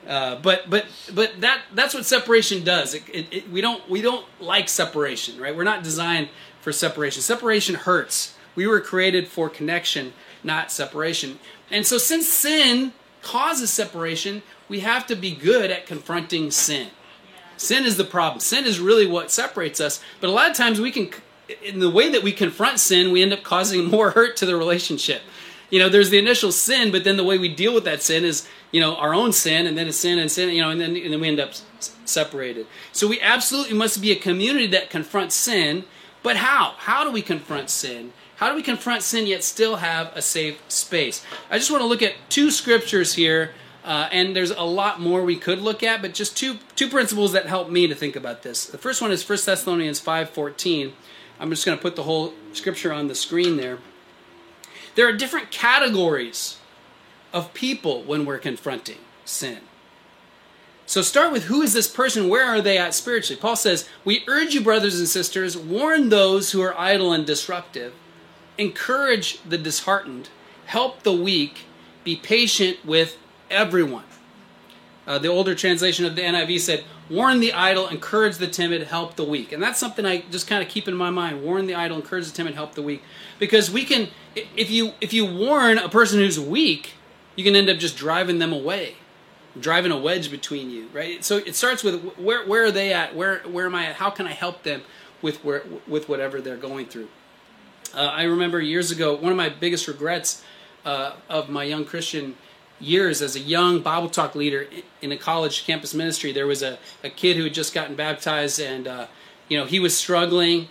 Uh, 0.06 0.36
but 0.36 0.68
but 0.68 0.86
but 1.14 1.40
that 1.40 1.62
that's 1.72 1.94
what 1.94 2.04
separation 2.04 2.62
does. 2.62 2.94
It, 2.94 3.02
it, 3.12 3.26
it, 3.30 3.50
we 3.50 3.60
don't 3.60 3.88
we 3.88 4.02
don't 4.02 4.26
like 4.40 4.68
separation, 4.68 5.40
right? 5.40 5.56
We're 5.56 5.64
not 5.64 5.82
designed 5.82 6.28
for 6.60 6.72
separation. 6.72 7.22
Separation 7.22 7.74
hurts. 7.74 8.34
We 8.54 8.66
were 8.66 8.80
created 8.80 9.28
for 9.28 9.48
connection, 9.48 10.12
not 10.44 10.70
separation. 10.70 11.38
And 11.70 11.86
so 11.86 11.98
since 11.98 12.28
sin 12.28 12.92
causes 13.22 13.70
separation, 13.70 14.42
we 14.68 14.80
have 14.80 15.06
to 15.08 15.16
be 15.16 15.34
good 15.34 15.70
at 15.70 15.86
confronting 15.86 16.50
sin. 16.50 16.88
Sin 17.56 17.84
is 17.84 17.96
the 17.96 18.04
problem. 18.04 18.40
Sin 18.40 18.64
is 18.64 18.80
really 18.80 19.06
what 19.06 19.30
separates 19.30 19.80
us. 19.80 20.02
But 20.20 20.28
a 20.28 20.32
lot 20.32 20.50
of 20.50 20.56
times 20.56 20.80
we 20.80 20.90
can 20.90 21.10
in 21.62 21.78
the 21.80 21.90
way 21.90 22.10
that 22.10 22.22
we 22.22 22.32
confront 22.32 22.80
sin, 22.80 23.12
we 23.12 23.22
end 23.22 23.32
up 23.32 23.42
causing 23.42 23.84
more 23.90 24.10
hurt 24.10 24.36
to 24.38 24.46
the 24.46 24.56
relationship. 24.56 25.22
You 25.70 25.78
know, 25.78 25.88
there's 25.88 26.10
the 26.10 26.18
initial 26.18 26.52
sin, 26.52 26.92
but 26.92 27.04
then 27.04 27.16
the 27.16 27.24
way 27.24 27.38
we 27.38 27.48
deal 27.48 27.74
with 27.74 27.84
that 27.84 28.02
sin 28.02 28.24
is 28.24 28.46
you 28.74 28.80
know, 28.80 28.96
our 28.96 29.14
own 29.14 29.32
sin 29.32 29.68
and 29.68 29.78
then 29.78 29.86
a 29.86 29.92
sin 29.92 30.18
and 30.18 30.28
sin, 30.28 30.48
you 30.50 30.60
know, 30.60 30.70
and 30.70 30.80
then, 30.80 30.96
and 30.96 31.12
then 31.12 31.20
we 31.20 31.28
end 31.28 31.38
up 31.38 31.52
separated. 32.04 32.66
So 32.90 33.06
we 33.06 33.20
absolutely 33.20 33.76
must 33.76 34.02
be 34.02 34.10
a 34.10 34.16
community 34.16 34.66
that 34.66 34.90
confronts 34.90 35.36
sin. 35.36 35.84
But 36.24 36.38
how? 36.38 36.74
How 36.78 37.04
do 37.04 37.12
we 37.12 37.22
confront 37.22 37.70
sin? 37.70 38.12
How 38.34 38.48
do 38.48 38.56
we 38.56 38.62
confront 38.62 39.04
sin 39.04 39.28
yet 39.28 39.44
still 39.44 39.76
have 39.76 40.10
a 40.16 40.20
safe 40.20 40.60
space? 40.66 41.24
I 41.52 41.58
just 41.58 41.70
want 41.70 41.82
to 41.82 41.86
look 41.86 42.02
at 42.02 42.14
two 42.28 42.50
scriptures 42.50 43.14
here, 43.14 43.52
uh, 43.84 44.08
and 44.10 44.34
there's 44.34 44.50
a 44.50 44.64
lot 44.64 45.00
more 45.00 45.22
we 45.22 45.36
could 45.36 45.60
look 45.60 45.84
at, 45.84 46.02
but 46.02 46.12
just 46.12 46.36
two 46.36 46.58
two 46.74 46.88
principles 46.88 47.30
that 47.30 47.46
help 47.46 47.70
me 47.70 47.86
to 47.86 47.94
think 47.94 48.16
about 48.16 48.42
this. 48.42 48.66
The 48.66 48.76
first 48.76 49.00
one 49.00 49.12
is 49.12 49.22
1 49.22 49.46
Thessalonians 49.46 50.00
5:14. 50.00 50.94
I'm 51.44 51.50
just 51.50 51.66
going 51.66 51.76
to 51.76 51.82
put 51.82 51.94
the 51.94 52.04
whole 52.04 52.32
scripture 52.54 52.90
on 52.90 53.08
the 53.08 53.14
screen 53.14 53.58
there. 53.58 53.76
There 54.94 55.06
are 55.06 55.12
different 55.12 55.50
categories 55.50 56.56
of 57.34 57.52
people 57.52 58.02
when 58.02 58.24
we're 58.24 58.38
confronting 58.38 58.96
sin. 59.26 59.58
So 60.86 61.02
start 61.02 61.32
with 61.32 61.44
who 61.44 61.60
is 61.60 61.74
this 61.74 61.86
person? 61.86 62.30
Where 62.30 62.46
are 62.46 62.62
they 62.62 62.78
at 62.78 62.94
spiritually? 62.94 63.38
Paul 63.38 63.56
says, 63.56 63.86
We 64.06 64.24
urge 64.26 64.54
you, 64.54 64.62
brothers 64.62 64.98
and 64.98 65.06
sisters, 65.06 65.54
warn 65.54 66.08
those 66.08 66.52
who 66.52 66.62
are 66.62 66.80
idle 66.80 67.12
and 67.12 67.26
disruptive, 67.26 67.92
encourage 68.56 69.42
the 69.42 69.58
disheartened, 69.58 70.30
help 70.64 71.02
the 71.02 71.12
weak, 71.12 71.64
be 72.04 72.16
patient 72.16 72.82
with 72.86 73.18
everyone. 73.50 74.04
Uh, 75.06 75.18
the 75.18 75.28
older 75.28 75.54
translation 75.54 76.06
of 76.06 76.16
the 76.16 76.22
NIV 76.22 76.60
said, 76.60 76.84
Warn 77.10 77.40
the 77.40 77.52
idle, 77.52 77.88
encourage 77.88 78.38
the 78.38 78.46
timid, 78.46 78.84
help 78.84 79.16
the 79.16 79.24
weak. 79.24 79.52
And 79.52 79.62
that's 79.62 79.78
something 79.78 80.06
I 80.06 80.22
just 80.30 80.46
kind 80.46 80.62
of 80.62 80.68
keep 80.68 80.88
in 80.88 80.94
my 80.94 81.10
mind. 81.10 81.42
Warn 81.42 81.66
the 81.66 81.74
idle, 81.74 81.98
encourage 81.98 82.26
the 82.26 82.32
timid, 82.32 82.54
help 82.54 82.74
the 82.74 82.82
weak. 82.82 83.02
Because 83.38 83.70
we 83.70 83.84
can, 83.84 84.08
if 84.34 84.70
you 84.70 84.92
if 85.02 85.12
you 85.12 85.26
warn 85.26 85.76
a 85.76 85.90
person 85.90 86.18
who's 86.18 86.40
weak, 86.40 86.94
you 87.36 87.44
can 87.44 87.54
end 87.54 87.68
up 87.68 87.76
just 87.76 87.98
driving 87.98 88.38
them 88.38 88.52
away, 88.52 88.94
driving 89.60 89.92
a 89.92 89.98
wedge 89.98 90.30
between 90.30 90.70
you, 90.70 90.88
right? 90.94 91.22
So 91.22 91.36
it 91.36 91.54
starts 91.54 91.84
with 91.84 92.02
where 92.16 92.46
where 92.46 92.64
are 92.64 92.70
they 92.70 92.94
at? 92.94 93.14
Where 93.14 93.40
where 93.40 93.66
am 93.66 93.74
I 93.74 93.86
at? 93.86 93.96
How 93.96 94.08
can 94.08 94.26
I 94.26 94.32
help 94.32 94.62
them 94.62 94.82
with 95.20 95.44
where 95.44 95.64
with 95.86 96.08
whatever 96.08 96.40
they're 96.40 96.56
going 96.56 96.86
through? 96.86 97.08
Uh, 97.94 98.06
I 98.06 98.22
remember 98.22 98.60
years 98.60 98.90
ago, 98.90 99.14
one 99.14 99.30
of 99.30 99.36
my 99.36 99.50
biggest 99.50 99.86
regrets 99.86 100.42
uh, 100.86 101.12
of 101.28 101.48
my 101.48 101.64
young 101.64 101.84
Christian 101.84 102.36
years 102.80 103.22
as 103.22 103.36
a 103.36 103.40
young 103.40 103.80
Bible 103.80 104.08
talk 104.08 104.34
leader 104.34 104.66
in 105.00 105.12
a 105.12 105.16
college 105.16 105.64
campus 105.64 105.94
ministry, 105.94 106.32
there 106.32 106.46
was 106.46 106.62
a, 106.62 106.78
a 107.02 107.10
kid 107.10 107.36
who 107.36 107.44
had 107.44 107.54
just 107.54 107.74
gotten 107.74 107.94
baptized, 107.94 108.60
and 108.60 108.86
uh, 108.86 109.06
you 109.48 109.58
know 109.58 109.64
he 109.64 109.80
was 109.80 109.96
struggling 109.96 110.68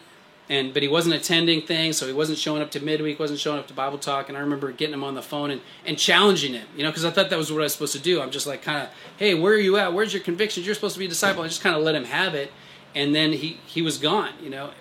and 0.49 0.73
but 0.73 0.83
he 0.83 0.89
wasn't 0.89 1.15
attending 1.15 1.61
things, 1.61 1.97
so 1.97 2.05
he 2.05 2.13
wasn't 2.13 2.37
showing 2.37 2.61
up 2.61 2.71
to 2.71 2.79
midweek, 2.79 3.19
wasn't 3.19 3.39
showing 3.39 3.59
up 3.59 3.67
to 3.67 3.73
Bible 3.73 3.97
talk. 3.97 4.29
And 4.29 4.37
I 4.37 4.41
remember 4.41 4.71
getting 4.71 4.93
him 4.93 5.03
on 5.03 5.15
the 5.15 5.21
phone 5.21 5.51
and, 5.51 5.61
and 5.85 5.97
challenging 5.97 6.53
him, 6.53 6.67
you 6.75 6.83
know, 6.83 6.89
because 6.89 7.05
I 7.05 7.11
thought 7.11 7.29
that 7.29 7.37
was 7.37 7.51
what 7.51 7.61
I 7.61 7.63
was 7.63 7.73
supposed 7.73 7.93
to 7.93 7.99
do. 7.99 8.21
I'm 8.21 8.31
just 8.31 8.45
like 8.45 8.61
kind 8.61 8.83
of, 8.83 8.89
hey, 9.17 9.33
where 9.33 9.53
are 9.53 9.57
you 9.57 9.77
at? 9.77 9.93
Where's 9.93 10.13
your 10.13 10.21
convictions? 10.21 10.65
You're 10.65 10.75
supposed 10.75 10.95
to 10.95 10.99
be 10.99 11.05
a 11.05 11.09
disciple. 11.09 11.43
I 11.43 11.47
just 11.47 11.61
kind 11.61 11.75
of 11.75 11.83
let 11.83 11.95
him 11.95 12.05
have 12.05 12.35
it, 12.35 12.51
and 12.93 13.15
then 13.15 13.33
he 13.33 13.59
he 13.65 13.81
was 13.81 13.97
gone, 13.97 14.31
you 14.41 14.49
know. 14.49 14.71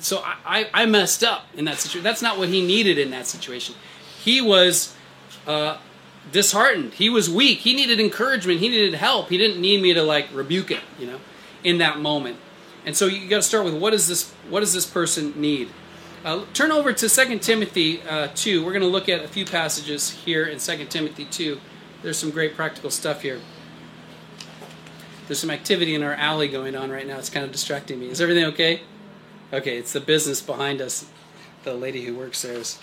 So 0.00 0.18
I, 0.18 0.36
I, 0.44 0.82
I 0.82 0.86
messed 0.86 1.22
up 1.22 1.46
in 1.56 1.66
that 1.66 1.78
situation. 1.78 2.02
That's 2.02 2.22
not 2.22 2.38
what 2.38 2.48
he 2.48 2.64
needed 2.64 2.98
in 2.98 3.10
that 3.10 3.26
situation. 3.26 3.74
He 4.22 4.40
was 4.40 4.94
uh, 5.46 5.78
disheartened. 6.32 6.94
He 6.94 7.08
was 7.08 7.28
weak. 7.28 7.58
He 7.58 7.74
needed 7.74 8.00
encouragement. 8.00 8.60
He 8.60 8.68
needed 8.68 8.94
help. 8.94 9.28
He 9.28 9.38
didn't 9.38 9.60
need 9.60 9.82
me 9.82 9.94
to 9.94 10.02
like 10.02 10.28
rebuke 10.32 10.70
him, 10.70 10.82
you 10.98 11.06
know, 11.06 11.20
in 11.64 11.78
that 11.78 11.98
moment. 11.98 12.36
And 12.86 12.96
so 12.96 13.06
you 13.06 13.28
got 13.28 13.36
to 13.36 13.42
start 13.42 13.64
with 13.64 13.74
what 13.74 13.92
is 13.92 14.08
this 14.08 14.30
what 14.48 14.60
does 14.60 14.72
this 14.72 14.86
person 14.86 15.38
need? 15.40 15.70
Uh, 16.24 16.44
turn 16.52 16.70
over 16.70 16.92
to 16.92 17.08
2 17.08 17.38
Timothy 17.38 18.02
uh, 18.02 18.28
2. 18.34 18.64
We're 18.64 18.72
going 18.72 18.82
to 18.82 18.88
look 18.88 19.08
at 19.08 19.24
a 19.24 19.28
few 19.28 19.46
passages 19.46 20.10
here 20.10 20.44
in 20.44 20.58
2 20.58 20.84
Timothy 20.86 21.24
2. 21.24 21.58
There's 22.02 22.18
some 22.18 22.30
great 22.30 22.54
practical 22.54 22.90
stuff 22.90 23.22
here. 23.22 23.40
There's 25.26 25.38
some 25.38 25.50
activity 25.50 25.94
in 25.94 26.02
our 26.02 26.14
alley 26.14 26.48
going 26.48 26.76
on 26.76 26.90
right 26.90 27.06
now. 27.06 27.16
It's 27.16 27.30
kind 27.30 27.46
of 27.46 27.52
distracting 27.52 28.00
me. 28.00 28.08
Is 28.08 28.20
everything 28.20 28.44
okay? 28.46 28.82
Okay, 29.52 29.78
it's 29.78 29.92
the 29.92 30.00
business 30.00 30.40
behind 30.40 30.80
us. 30.80 31.08
The 31.62 31.74
lady 31.74 32.04
who 32.04 32.14
works 32.14 32.42
there 32.42 32.54
is 32.54 32.78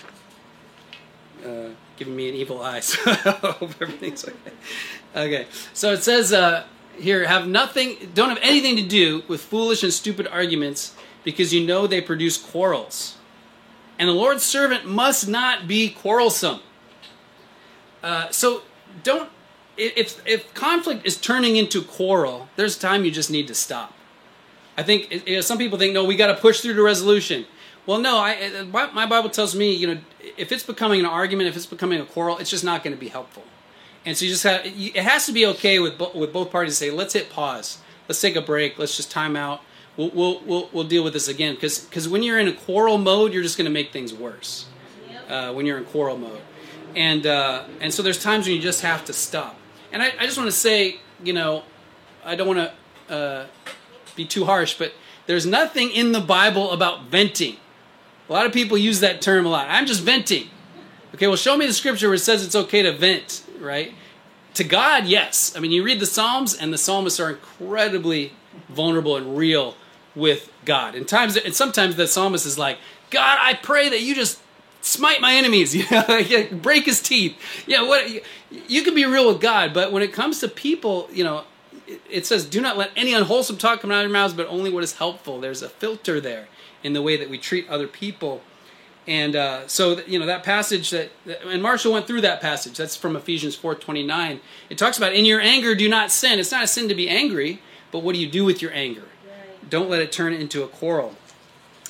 uh, 1.44 1.70
giving 1.98 2.16
me 2.16 2.28
an 2.28 2.34
evil 2.34 2.62
eye, 2.62 2.80
so 2.80 2.98
I 3.06 3.12
hope 3.12 3.74
everything's 3.80 4.24
okay. 4.24 4.52
Okay, 5.14 5.46
so 5.74 5.92
it 5.92 6.02
says 6.02 6.32
uh, 6.32 6.64
here 6.98 7.26
have 7.26 7.46
nothing 7.46 8.10
don't 8.14 8.28
have 8.28 8.38
anything 8.42 8.76
to 8.76 8.82
do 8.82 9.22
with 9.28 9.40
foolish 9.40 9.82
and 9.82 9.92
stupid 9.92 10.26
arguments 10.26 10.94
because 11.24 11.52
you 11.52 11.66
know 11.66 11.86
they 11.86 12.00
produce 12.00 12.36
quarrels. 12.36 13.16
And 13.98 14.08
the 14.08 14.12
lord's 14.12 14.44
servant 14.44 14.86
must 14.86 15.28
not 15.28 15.66
be 15.66 15.90
quarrelsome. 15.90 16.60
Uh, 18.02 18.30
so 18.30 18.62
don't 19.02 19.30
if 19.76 20.24
if 20.26 20.52
conflict 20.54 21.06
is 21.06 21.16
turning 21.16 21.56
into 21.56 21.82
quarrel 21.82 22.48
there's 22.56 22.78
time 22.78 23.04
you 23.04 23.10
just 23.10 23.30
need 23.30 23.46
to 23.48 23.54
stop. 23.54 23.94
I 24.76 24.84
think 24.84 25.26
you 25.26 25.36
know, 25.36 25.40
some 25.40 25.58
people 25.58 25.78
think 25.78 25.94
no 25.94 26.04
we 26.04 26.16
got 26.16 26.28
to 26.28 26.34
push 26.34 26.60
through 26.60 26.74
to 26.74 26.82
resolution 26.82 27.46
well 27.88 27.98
no 27.98 28.18
I, 28.18 28.62
my 28.92 29.06
bible 29.06 29.30
tells 29.30 29.56
me 29.56 29.74
you 29.74 29.86
know 29.88 30.00
if 30.36 30.52
it's 30.52 30.62
becoming 30.62 31.00
an 31.00 31.06
argument 31.06 31.48
if 31.48 31.56
it's 31.56 31.66
becoming 31.66 32.00
a 32.00 32.04
quarrel 32.04 32.38
it's 32.38 32.50
just 32.50 32.64
not 32.64 32.84
going 32.84 32.94
to 32.94 33.00
be 33.00 33.08
helpful 33.08 33.42
and 34.08 34.16
so 34.16 34.24
you 34.24 34.30
just 34.30 34.44
have 34.44 34.62
it 34.64 34.96
has 34.96 35.26
to 35.26 35.32
be 35.32 35.44
okay 35.46 35.78
with 35.78 36.00
with 36.14 36.32
both 36.32 36.50
parties 36.50 36.72
to 36.72 36.76
say 36.78 36.90
let's 36.90 37.12
hit 37.12 37.28
pause, 37.28 37.78
let's 38.08 38.18
take 38.20 38.36
a 38.36 38.40
break, 38.40 38.78
let's 38.78 38.96
just 38.96 39.10
time 39.10 39.36
out. 39.36 39.60
We'll 39.98 40.10
we'll 40.10 40.40
we'll, 40.46 40.70
we'll 40.72 40.84
deal 40.84 41.04
with 41.04 41.12
this 41.12 41.28
again 41.28 41.54
because 41.54 41.80
because 41.80 42.08
when 42.08 42.22
you're 42.22 42.38
in 42.38 42.48
a 42.48 42.54
quarrel 42.54 42.96
mode, 42.96 43.34
you're 43.34 43.42
just 43.42 43.58
going 43.58 43.66
to 43.66 43.70
make 43.70 43.92
things 43.92 44.14
worse. 44.14 44.66
Uh, 45.28 45.52
when 45.52 45.66
you're 45.66 45.76
in 45.76 45.84
quarrel 45.84 46.16
mode, 46.16 46.40
and 46.96 47.26
uh, 47.26 47.64
and 47.82 47.92
so 47.92 48.02
there's 48.02 48.22
times 48.22 48.46
when 48.46 48.56
you 48.56 48.62
just 48.62 48.80
have 48.80 49.04
to 49.04 49.12
stop. 49.12 49.56
And 49.92 50.02
I, 50.02 50.12
I 50.18 50.24
just 50.24 50.38
want 50.38 50.48
to 50.48 50.56
say, 50.56 51.00
you 51.22 51.34
know, 51.34 51.64
I 52.24 52.34
don't 52.34 52.46
want 52.46 52.70
to 53.08 53.14
uh, 53.14 53.46
be 54.16 54.24
too 54.24 54.46
harsh, 54.46 54.72
but 54.78 54.94
there's 55.26 55.44
nothing 55.44 55.90
in 55.90 56.12
the 56.12 56.20
Bible 56.20 56.72
about 56.72 57.08
venting. 57.08 57.56
A 58.28 58.32
lot 58.32 58.46
of 58.46 58.52
people 58.52 58.76
use 58.76 59.00
that 59.00 59.20
term 59.20 59.46
a 59.46 59.48
lot. 59.48 59.66
I'm 59.68 59.86
just 59.86 60.02
venting. 60.02 60.48
Okay, 61.14 61.26
well, 61.26 61.36
show 61.36 61.56
me 61.56 61.66
the 61.66 61.72
scripture 61.72 62.08
where 62.08 62.14
it 62.14 62.20
says 62.20 62.44
it's 62.44 62.54
okay 62.54 62.82
to 62.82 62.92
vent 62.92 63.42
right? 63.60 63.92
To 64.54 64.64
God, 64.64 65.06
yes. 65.06 65.54
I 65.56 65.60
mean, 65.60 65.70
you 65.70 65.84
read 65.84 66.00
the 66.00 66.06
Psalms, 66.06 66.54
and 66.54 66.72
the 66.72 66.78
psalmists 66.78 67.20
are 67.20 67.30
incredibly 67.30 68.32
vulnerable 68.68 69.16
and 69.16 69.36
real 69.36 69.76
with 70.14 70.50
God. 70.64 70.94
And 70.94 71.06
times, 71.06 71.36
and 71.36 71.54
sometimes 71.54 71.96
the 71.96 72.06
psalmist 72.06 72.46
is 72.46 72.58
like, 72.58 72.78
God, 73.10 73.38
I 73.40 73.54
pray 73.54 73.88
that 73.88 74.02
you 74.02 74.14
just 74.14 74.40
smite 74.80 75.20
my 75.20 75.34
enemies, 75.34 75.74
you 75.76 75.84
know, 75.90 76.58
break 76.58 76.86
his 76.86 77.00
teeth. 77.00 77.36
Yeah, 77.66 77.86
what 77.86 78.08
you 78.50 78.82
can 78.82 78.94
be 78.94 79.04
real 79.04 79.28
with 79.28 79.40
God, 79.40 79.72
but 79.72 79.92
when 79.92 80.02
it 80.02 80.12
comes 80.12 80.40
to 80.40 80.48
people, 80.48 81.08
you 81.12 81.24
know, 81.24 81.44
it 82.10 82.26
says, 82.26 82.44
"Do 82.44 82.60
not 82.60 82.76
let 82.76 82.90
any 82.96 83.14
unwholesome 83.14 83.56
talk 83.56 83.80
come 83.80 83.90
out 83.90 83.98
of 83.98 84.02
your 84.02 84.12
mouths, 84.12 84.34
but 84.34 84.46
only 84.48 84.70
what 84.70 84.82
is 84.82 84.94
helpful." 84.94 85.40
There's 85.40 85.62
a 85.62 85.68
filter 85.68 86.20
there 86.20 86.48
in 86.82 86.92
the 86.92 87.02
way 87.02 87.16
that 87.16 87.28
we 87.28 87.38
treat 87.38 87.68
other 87.68 87.86
people 87.86 88.42
and 89.08 89.34
uh, 89.36 89.66
so, 89.66 89.98
you 90.06 90.18
know, 90.18 90.26
that 90.26 90.42
passage 90.44 90.90
that, 90.90 91.10
and 91.46 91.62
Marshall 91.62 91.94
went 91.94 92.06
through 92.06 92.20
that 92.20 92.42
passage. 92.42 92.76
That's 92.76 92.94
from 92.94 93.16
Ephesians 93.16 93.56
4.29. 93.56 94.40
It 94.68 94.76
talks 94.76 94.98
about, 94.98 95.14
in 95.14 95.24
your 95.24 95.40
anger, 95.40 95.74
do 95.74 95.88
not 95.88 96.12
sin. 96.12 96.38
It's 96.38 96.52
not 96.52 96.64
a 96.64 96.66
sin 96.66 96.88
to 96.90 96.94
be 96.94 97.08
angry, 97.08 97.62
but 97.90 98.00
what 98.00 98.14
do 98.14 98.20
you 98.20 98.28
do 98.28 98.44
with 98.44 98.60
your 98.60 98.70
anger? 98.74 99.00
Right. 99.26 99.70
Don't 99.70 99.88
let 99.88 100.02
it 100.02 100.12
turn 100.12 100.34
into 100.34 100.62
a 100.62 100.68
quarrel. 100.68 101.14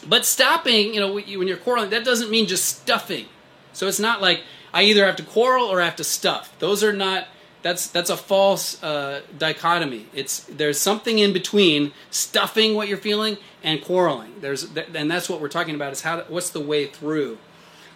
But 0.07 0.25
stopping, 0.25 0.95
you 0.95 1.01
know, 1.01 1.13
when 1.13 1.49
you're 1.49 1.57
quarreling, 1.57 1.91
that 1.91 2.05
doesn't 2.05 2.31
mean 2.31 2.47
just 2.47 2.65
stuffing. 2.65 3.27
So 3.73 3.89
it's 3.89 3.99
not 3.99 4.23
like 4.23 4.45
I 4.73 4.85
either 4.85 5.05
have 5.05 5.17
to 5.17 5.25
quarrel 5.25 5.67
or 5.67 5.81
I 5.81 5.87
have 5.87 5.97
to 5.97 6.05
stuff. 6.05 6.57
Those 6.61 6.85
are 6.85 6.93
not 6.93 7.27
that's 7.63 7.89
that's 7.89 8.11
a 8.11 8.17
false 8.17 8.83
uh, 8.83 9.23
dichotomy. 9.37 10.07
It's 10.15 10.45
there's 10.45 10.79
something 10.79 11.19
in 11.19 11.33
between 11.33 11.93
stuffing 12.11 12.75
what 12.75 12.89
you're 12.89 12.99
feeling 12.99 13.37
and 13.63 13.83
quarreling. 13.83 14.35
There's 14.41 14.69
and 14.95 15.11
that's 15.11 15.29
what 15.29 15.41
we're 15.41 15.49
talking 15.49 15.75
about 15.75 15.93
is 15.93 16.03
how 16.03 16.23
what's 16.29 16.51
the 16.51 16.61
way 16.61 16.87
through, 16.87 17.39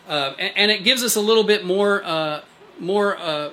uh, 0.09 0.35
and, 0.39 0.53
and, 0.57 0.71
it 0.71 0.83
gives 0.83 1.05
us 1.05 1.15
a 1.15 1.21
little 1.21 1.45
bit 1.45 1.65
more 1.65 2.03
uh, 2.05 2.43
more 2.79 3.17
uh, 3.17 3.51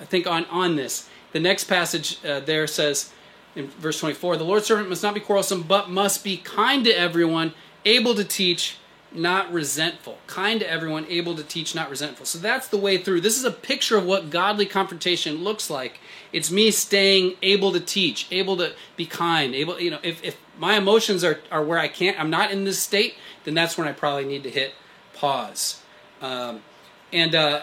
I 0.00 0.04
think 0.04 0.26
on 0.26 0.44
on 0.46 0.76
this. 0.76 1.08
The 1.32 1.40
next 1.40 1.64
passage 1.64 2.24
uh, 2.24 2.40
there 2.40 2.66
says 2.66 3.12
in 3.54 3.68
verse 3.68 3.98
24, 4.00 4.36
the 4.36 4.44
Lord's 4.44 4.66
servant 4.66 4.88
must 4.88 5.02
not 5.02 5.14
be 5.14 5.20
quarrelsome, 5.20 5.62
but 5.62 5.90
must 5.90 6.22
be 6.22 6.36
kind 6.36 6.84
to 6.84 6.96
everyone, 6.96 7.54
able 7.84 8.14
to 8.14 8.24
teach 8.24 8.76
not 9.12 9.52
resentful. 9.52 10.18
Kind 10.26 10.60
to 10.60 10.70
everyone, 10.70 11.06
able 11.08 11.34
to 11.36 11.42
teach, 11.42 11.74
not 11.74 11.90
resentful. 11.90 12.26
So 12.26 12.38
that's 12.38 12.68
the 12.68 12.76
way 12.76 12.98
through. 12.98 13.20
This 13.20 13.38
is 13.38 13.44
a 13.44 13.50
picture 13.50 13.96
of 13.96 14.04
what 14.04 14.30
godly 14.30 14.66
confrontation 14.66 15.42
looks 15.42 15.70
like. 15.70 16.00
It's 16.32 16.50
me 16.50 16.70
staying 16.70 17.36
able 17.42 17.72
to 17.72 17.80
teach, 17.80 18.26
able 18.30 18.56
to 18.58 18.74
be 18.96 19.06
kind, 19.06 19.54
able, 19.54 19.80
you 19.80 19.90
know, 19.90 20.00
if, 20.02 20.22
if 20.22 20.36
my 20.58 20.76
emotions 20.76 21.24
are, 21.24 21.40
are 21.50 21.64
where 21.64 21.78
I 21.78 21.88
can't, 21.88 22.18
I'm 22.18 22.30
not 22.30 22.50
in 22.50 22.64
this 22.64 22.78
state, 22.78 23.14
then 23.44 23.54
that's 23.54 23.78
when 23.78 23.88
I 23.88 23.92
probably 23.92 24.24
need 24.24 24.42
to 24.42 24.50
hit 24.50 24.74
pause. 25.14 25.80
Um, 26.20 26.62
and, 27.12 27.34
uh, 27.34 27.62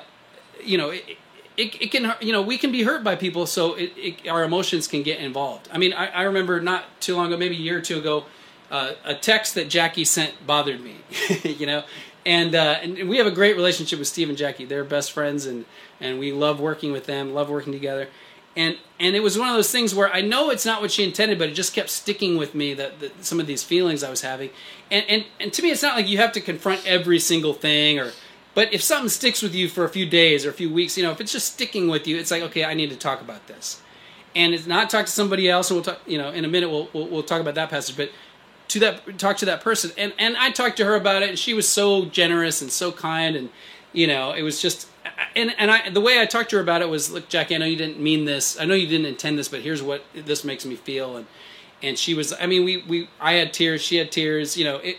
you 0.64 0.78
know, 0.78 0.90
it, 0.90 1.18
it, 1.58 1.82
it, 1.82 1.92
can, 1.92 2.14
you 2.20 2.32
know, 2.32 2.42
we 2.42 2.58
can 2.58 2.72
be 2.72 2.84
hurt 2.84 3.04
by 3.04 3.16
people, 3.16 3.46
so 3.46 3.76
it, 3.76 3.92
it, 3.96 4.28
our 4.28 4.44
emotions 4.44 4.88
can 4.88 5.04
get 5.04 5.20
involved. 5.20 5.70
I 5.72 5.78
mean, 5.78 5.94
I, 5.94 6.08
I 6.08 6.22
remember 6.24 6.60
not 6.62 6.86
too 7.00 7.16
long 7.16 7.28
ago, 7.28 7.38
maybe 7.38 7.56
a 7.56 7.60
year 7.60 7.78
or 7.78 7.82
two 7.82 8.00
ago, 8.00 8.26
uh, 8.74 8.96
a 9.06 9.14
text 9.14 9.54
that 9.54 9.70
Jackie 9.70 10.04
sent 10.04 10.48
bothered 10.48 10.82
me, 10.82 10.96
you 11.44 11.68
know, 11.68 11.84
and 12.26 12.56
uh, 12.56 12.80
and 12.82 13.08
we 13.08 13.18
have 13.18 13.28
a 13.28 13.32
great 13.32 13.56
relationship 13.56 14.00
with 14.00 14.08
Steve 14.08 14.30
and 14.30 14.38
Jackie. 14.38 14.66
They're 14.66 14.84
best 14.84 15.12
friends, 15.12 15.46
and 15.46 15.66
and 16.02 16.18
we 16.18 16.32
love 16.34 16.60
working 16.60 16.92
with 16.92 17.06
them, 17.06 17.36
love 17.36 17.50
working 17.50 17.72
together. 17.72 18.08
And 18.56 18.78
and 19.00 19.16
it 19.16 19.22
was 19.22 19.38
one 19.38 19.48
of 19.48 19.56
those 19.56 19.72
things 19.72 19.94
where 19.94 20.12
I 20.12 20.22
know 20.22 20.50
it's 20.50 20.66
not 20.66 20.82
what 20.82 20.92
she 20.92 21.04
intended, 21.04 21.38
but 21.38 21.50
it 21.50 21.54
just 21.54 21.74
kept 21.76 21.92
sticking 21.92 22.36
with 22.36 22.56
me 22.56 22.74
that, 22.74 23.00
that 23.00 23.24
some 23.24 23.40
of 23.40 23.46
these 23.46 23.64
feelings 23.64 24.04
I 24.04 24.10
was 24.10 24.22
having. 24.22 24.50
And, 24.90 25.06
and 25.08 25.26
and 25.40 25.54
to 25.54 25.62
me, 25.62 25.70
it's 25.70 25.84
not 25.84 25.96
like 25.96 26.08
you 26.08 26.18
have 26.18 26.32
to 26.32 26.42
confront 26.42 26.86
every 26.88 27.20
single 27.20 27.54
thing, 27.54 28.00
or 28.00 28.12
but 28.56 28.74
if 28.74 28.82
something 28.82 29.10
sticks 29.10 29.44
with 29.44 29.54
you 29.54 29.70
for 29.70 29.84
a 29.84 29.90
few 29.90 30.08
days 30.08 30.48
or 30.48 30.50
a 30.50 30.54
few 30.54 30.74
weeks, 30.74 30.98
you 30.98 31.04
know, 31.04 31.12
if 31.12 31.22
it's 31.22 31.32
just 31.32 31.54
sticking 31.54 31.90
with 31.90 32.08
you, 32.08 32.18
it's 32.18 32.32
like 32.32 32.42
okay, 32.42 32.66
I 32.66 32.74
need 32.74 32.90
to 32.90 32.98
talk 32.98 33.22
about 33.22 33.46
this, 33.46 33.84
and 34.36 34.52
it's 34.52 34.66
not 34.66 34.90
talk 34.90 35.06
to 35.06 35.12
somebody 35.12 35.48
else. 35.48 35.70
And 35.70 35.78
we'll 35.78 35.84
talk, 35.84 36.02
you 36.08 36.18
know, 36.18 36.30
in 36.32 36.44
a 36.44 36.48
minute 36.48 36.72
we'll 36.72 36.90
we'll, 36.92 37.08
we'll 37.08 37.24
talk 37.24 37.42
about 37.42 37.54
that 37.56 37.70
passage, 37.70 37.96
but 37.98 38.10
to 38.74 38.80
that 38.80 39.20
talk 39.20 39.38
to 39.38 39.46
that 39.46 39.62
person. 39.62 39.92
And 39.98 40.14
and 40.18 40.36
I 40.36 40.50
talked 40.50 40.78
to 40.78 40.86
her 40.86 40.96
about 40.96 41.22
it 41.22 41.30
and 41.30 41.40
she 41.40 41.54
was 41.54 41.68
so 41.68 42.06
generous 42.06 42.62
and 42.62 42.72
so 42.72 42.92
kind 42.92 43.36
and 43.36 43.50
you 43.94 44.08
know 44.08 44.32
it 44.32 44.42
was 44.42 44.62
just 44.62 44.88
and 45.36 45.54
and 45.58 45.72
I 45.72 45.90
the 45.90 46.02
way 46.02 46.20
I 46.20 46.26
talked 46.26 46.50
to 46.50 46.58
her 46.58 46.62
about 46.62 46.82
it 46.82 46.90
was 46.90 47.12
look 47.12 47.30
Jackie 47.30 47.56
I 47.56 47.60
know 47.60 47.66
you 47.66 47.76
didn't 47.76 48.00
mean 48.00 48.26
this. 48.26 48.60
I 48.60 48.66
know 48.66 48.74
you 48.74 48.88
didn't 48.88 49.06
intend 49.06 49.38
this 49.38 49.48
but 49.48 49.62
here's 49.62 49.82
what 49.82 50.04
this 50.14 50.44
makes 50.44 50.66
me 50.66 50.76
feel. 50.76 51.18
And 51.18 51.28
and 51.82 51.98
she 51.98 52.16
was 52.16 52.34
I 52.34 52.48
mean 52.48 52.66
we 52.66 52.78
we 52.78 53.10
I 53.22 53.34
had 53.34 53.54
tears 53.54 53.82
she 53.82 53.98
had 53.98 54.12
tears 54.12 54.58
you 54.58 54.66
know 54.66 54.78
it 54.78 54.98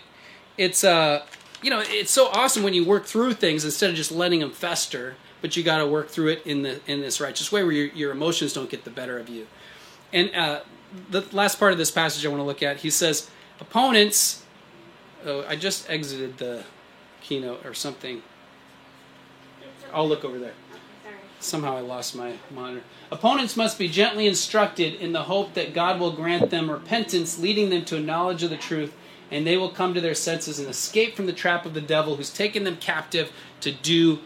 it's 0.56 0.84
uh 0.84 1.24
you 1.60 1.70
know 1.70 1.82
it's 1.84 2.12
so 2.12 2.28
awesome 2.28 2.62
when 2.62 2.74
you 2.74 2.84
work 2.84 3.06
through 3.06 3.34
things 3.34 3.64
instead 3.64 3.90
of 3.90 3.96
just 3.96 4.12
letting 4.12 4.40
them 4.40 4.52
fester 4.52 5.16
but 5.40 5.56
you 5.56 5.64
got 5.64 5.78
to 5.78 5.86
work 5.86 6.08
through 6.08 6.28
it 6.28 6.46
in 6.46 6.62
the 6.62 6.80
in 6.86 7.00
this 7.00 7.20
righteous 7.20 7.50
way 7.50 7.64
where 7.64 7.72
your 7.72 7.88
your 7.88 8.12
emotions 8.12 8.52
don't 8.52 8.70
get 8.70 8.84
the 8.84 8.90
better 8.90 9.18
of 9.18 9.28
you. 9.28 9.48
And 10.12 10.32
uh 10.32 10.60
the 11.10 11.22
last 11.32 11.58
part 11.58 11.72
of 11.72 11.78
this 11.78 11.90
passage 11.90 12.24
I 12.24 12.28
want 12.28 12.38
to 12.38 12.44
look 12.44 12.62
at 12.62 12.76
he 12.78 12.90
says 12.90 13.28
Opponents, 13.60 14.44
oh, 15.24 15.44
I 15.48 15.56
just 15.56 15.88
exited 15.88 16.38
the 16.38 16.64
keynote 17.22 17.64
or 17.64 17.74
something. 17.74 18.22
I'll 19.92 20.08
look 20.08 20.24
over 20.24 20.38
there. 20.38 20.54
Somehow 21.40 21.76
I 21.76 21.80
lost 21.80 22.16
my 22.16 22.34
monitor. 22.50 22.82
Opponents 23.10 23.56
must 23.56 23.78
be 23.78 23.88
gently 23.88 24.26
instructed 24.26 24.94
in 24.94 25.12
the 25.12 25.24
hope 25.24 25.54
that 25.54 25.74
God 25.74 26.00
will 26.00 26.12
grant 26.12 26.50
them 26.50 26.70
repentance, 26.70 27.38
leading 27.38 27.70
them 27.70 27.84
to 27.86 27.96
a 27.96 28.00
knowledge 28.00 28.42
of 28.42 28.50
the 28.50 28.56
truth, 28.56 28.94
and 29.30 29.46
they 29.46 29.56
will 29.56 29.68
come 29.68 29.94
to 29.94 30.00
their 30.00 30.14
senses 30.14 30.58
and 30.58 30.68
escape 30.68 31.14
from 31.14 31.26
the 31.26 31.32
trap 31.32 31.66
of 31.66 31.74
the 31.74 31.80
devil 31.80 32.16
who's 32.16 32.30
taken 32.30 32.64
them 32.64 32.76
captive 32.76 33.30
to 33.60 33.70
do 33.70 34.20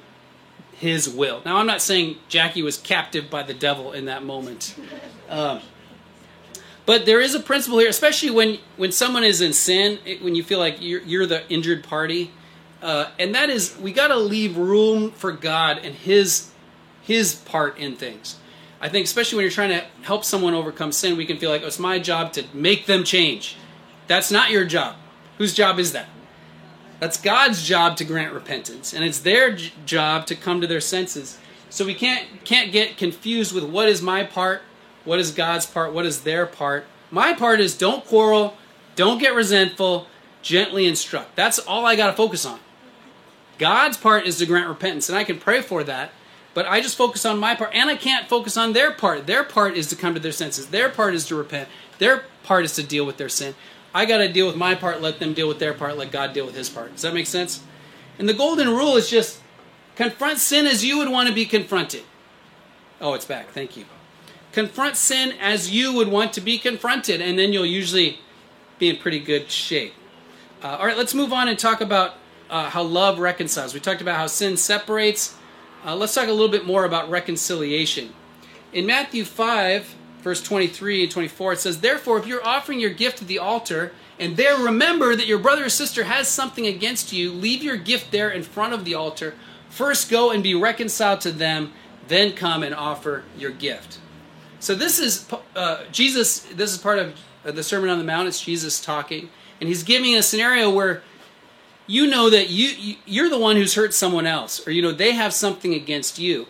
his 0.73 1.09
will. 1.09 1.43
Now, 1.45 1.57
I'm 1.57 1.67
not 1.67 1.83
saying 1.83 2.19
Jackie 2.29 2.63
was 2.63 2.79
captive 2.79 3.29
by 3.29 3.43
the 3.43 3.55
devil 3.55 3.93
in 3.93 4.05
that 4.05 4.25
moment. 4.25 4.77
Um, 5.29 5.61
but 6.89 7.05
there 7.05 7.21
is 7.21 7.35
a 7.35 7.41
principle 7.41 7.79
here, 7.81 7.91
especially 7.91 8.31
when 8.31 8.59
when 8.79 8.93
someone 8.93 9.23
is 9.23 9.43
in 9.43 9.53
sin, 9.53 9.99
it, 10.07 10.23
when 10.23 10.35
you 10.35 10.43
feel 10.43 10.59
like 10.59 10.81
you're, 10.81 11.03
you're 11.03 11.27
the 11.27 11.47
injured 11.53 11.85
party, 11.85 12.31
uh, 12.81 13.11
and 13.19 13.35
that 13.35 13.51
is 13.51 13.77
we 13.77 13.93
got 13.93 14.09
to 14.09 14.17
leave 14.17 14.57
room 14.57 15.11
for 15.11 15.33
God 15.33 15.81
and 15.85 15.95
His 15.95 16.51
His 17.03 17.35
part 17.35 17.77
in 17.77 17.95
things. 17.95 18.37
I 18.81 18.89
think 18.89 19.05
especially 19.05 19.37
when 19.37 19.43
you're 19.43 19.53
trying 19.53 19.69
to 19.79 19.85
help 20.01 20.25
someone 20.25 20.55
overcome 20.55 20.93
sin, 20.93 21.19
we 21.19 21.27
can 21.27 21.37
feel 21.37 21.51
like 21.51 21.63
oh, 21.63 21.67
it's 21.67 21.79
my 21.79 21.99
job 21.99 22.33
to 22.33 22.45
make 22.55 22.87
them 22.87 23.05
change. 23.05 23.59
That's 24.07 24.31
not 24.31 24.49
your 24.49 24.65
job. 24.65 24.97
Whose 25.37 25.53
job 25.53 25.79
is 25.79 25.93
that? 25.93 26.09
That's 27.01 27.21
God's 27.21 27.65
job 27.65 27.99
to 27.99 28.05
grant 28.05 28.33
repentance, 28.33 28.95
and 28.95 29.05
it's 29.05 29.19
their 29.19 29.55
j- 29.55 29.75
job 29.85 30.25
to 30.29 30.35
come 30.35 30.63
to 30.63 30.67
their 30.67 30.81
senses. 30.81 31.37
So 31.69 31.85
we 31.85 31.93
can't 31.93 32.27
can't 32.47 32.73
get 32.73 32.97
confused 32.97 33.55
with 33.55 33.65
what 33.65 33.91
is 33.91 34.01
my 34.01 34.25
part 34.25 34.63
what 35.09 35.19
is 35.19 35.31
God's 35.31 35.65
part? 35.65 35.95
What 35.95 36.05
is 36.05 36.21
their 36.21 36.45
part? 36.45 36.85
My 37.11 37.33
part 37.33 37.61
is 37.61 37.77
don't 37.77 38.05
quarrel, 38.05 38.57
don't 38.95 39.19
get 39.19 39.35
resentful, 39.35 40.07
gently 40.43 40.87
instruct. 40.87 41.35
That's 41.35 41.59
all 41.59 41.87
I 41.87 41.97
got 41.97 42.09
to 42.09 42.13
focus 42.13 42.45
on. 42.45 42.61
God's 43.59 43.97
part 43.97 44.27
is 44.27 44.37
to 44.39 44.47
grant 44.47 44.69
repentance, 44.69 45.09
and 45.09 45.17
I 45.17 45.25
can 45.25 45.39
pray 45.39 45.63
for 45.63 45.83
that, 45.83 46.13
but 46.53 46.67
I 46.67 46.83
just 46.83 46.97
focus 46.97 47.25
on 47.25 47.39
my 47.39 47.55
part, 47.55 47.75
and 47.75 47.89
I 47.89 47.97
can't 47.97 48.29
focus 48.29 48.59
on 48.59 48.75
their 48.75 48.93
part. 48.93 49.27
Their 49.27 49.45
part 49.45 49.77
is 49.77 49.89
to 49.89 49.97
come 49.97 50.13
to 50.13 50.21
their 50.21 50.31
senses, 50.31 50.67
their 50.67 50.91
part 50.91 51.15
is 51.15 51.27
to 51.29 51.35
repent, 51.35 51.69
their 51.99 52.25
part 52.45 52.67
is 52.67 52.75
to 52.75 52.83
deal 52.83 53.07
with 53.07 53.17
their 53.17 53.31
sin. 53.31 53.55
I 53.95 54.05
got 54.05 54.19
to 54.19 54.31
deal 54.31 54.47
with 54.47 54.57
my 54.57 54.75
part, 54.75 55.01
let 55.01 55.21
them 55.21 55.33
deal 55.33 55.49
with 55.49 55.59
their 55.59 55.73
part, 55.73 55.97
let 55.97 56.13
God 56.13 56.35
deal 56.35 56.45
with 56.45 56.55
his 56.55 56.69
part. 56.69 56.93
Does 56.93 57.03
that 57.03 57.15
make 57.15 57.27
sense? 57.27 57.63
And 58.19 58.29
the 58.29 58.35
golden 58.35 58.69
rule 58.69 58.97
is 58.97 59.09
just 59.09 59.41
confront 59.97 60.39
sin 60.39 60.67
as 60.67 60.85
you 60.85 60.99
would 60.99 61.09
want 61.09 61.29
to 61.31 61.35
be 61.35 61.47
confronted. 61.47 62.03
Oh, 63.01 63.15
it's 63.15 63.25
back. 63.25 63.49
Thank 63.49 63.77
you. 63.77 63.87
Confront 64.59 64.97
sin 64.97 65.35
as 65.41 65.71
you 65.71 65.93
would 65.93 66.09
want 66.09 66.33
to 66.33 66.41
be 66.41 66.59
confronted, 66.59 67.21
and 67.21 67.39
then 67.39 67.53
you'll 67.53 67.65
usually 67.65 68.19
be 68.81 68.89
in 68.89 68.97
pretty 68.97 69.21
good 69.21 69.53
shape. 69.53 69.95
Uh, 70.61 70.79
all 70.81 70.87
right, 70.87 70.97
let's 70.97 71.15
move 71.15 71.33
on 71.33 71.47
and 71.47 71.57
talk 71.57 71.81
about 71.81 72.15
uh, 72.51 72.69
how 72.69 72.83
love 72.83 73.21
reconciles. 73.21 73.73
We 73.73 73.79
talked 73.79 74.01
about 74.01 74.17
how 74.17 74.27
sin 74.27 74.57
separates. 74.57 75.37
Uh, 75.87 75.95
let's 75.95 76.13
talk 76.13 76.27
a 76.27 76.33
little 76.33 76.49
bit 76.49 76.67
more 76.67 76.85
about 76.85 77.09
reconciliation. 77.09 78.13
In 78.73 78.85
Matthew 78.85 79.25
5, 79.25 79.95
verse 80.23 80.43
23 80.43 81.05
and 81.05 81.13
24, 81.13 81.53
it 81.53 81.61
says, 81.61 81.81
Therefore, 81.81 82.19
if 82.19 82.27
you're 82.27 82.45
offering 82.45 82.81
your 82.81 82.91
gift 82.91 83.23
at 83.23 83.29
the 83.29 83.39
altar, 83.39 83.93
and 84.19 84.37
there 84.37 84.59
remember 84.59 85.15
that 85.15 85.29
your 85.29 85.39
brother 85.39 85.67
or 85.67 85.69
sister 85.69 86.03
has 86.03 86.27
something 86.27 86.67
against 86.67 87.13
you, 87.13 87.31
leave 87.31 87.63
your 87.63 87.77
gift 87.77 88.11
there 88.11 88.29
in 88.29 88.43
front 88.43 88.75
of 88.75 88.85
the 88.85 88.97
altar. 88.97 89.35
First 89.71 90.11
go 90.11 90.33
and 90.33 90.43
be 90.43 90.57
reconciled 90.57 91.21
to 91.21 91.31
them, 91.31 91.73
then 92.09 92.33
come 92.33 92.65
and 92.65 92.75
offer 92.75 93.23
your 93.39 93.53
gift. 93.53 94.01
So 94.61 94.75
this 94.75 94.99
is 94.99 95.27
uh, 95.55 95.85
Jesus. 95.93 96.41
This 96.41 96.73
is 96.73 96.79
part 96.79 96.99
of 96.99 97.19
the 97.45 97.63
Sermon 97.63 97.91
on 97.91 97.99
the 97.99 98.05
Mount. 98.05 98.29
It's 98.29 98.41
Jesus 98.41 98.81
talking, 98.81 99.29
and 99.61 99.69
he's 99.69 99.83
giving 99.83 100.15
a 100.15 100.23
scenario 100.23 100.71
where 100.71 101.03
you 101.87 102.07
know 102.07 102.31
that 102.31 102.51
you 102.51 102.97
you're 103.07 103.31
the 103.31 103.39
one 103.39 103.57
who's 103.57 103.75
hurt 103.75 103.95
someone 103.95 104.27
else, 104.27 104.67
or 104.67 104.71
you 104.71 104.83
know 104.83 104.93
they 104.93 105.13
have 105.13 105.33
something 105.33 105.75
against 105.75 106.19
you. 106.19 106.47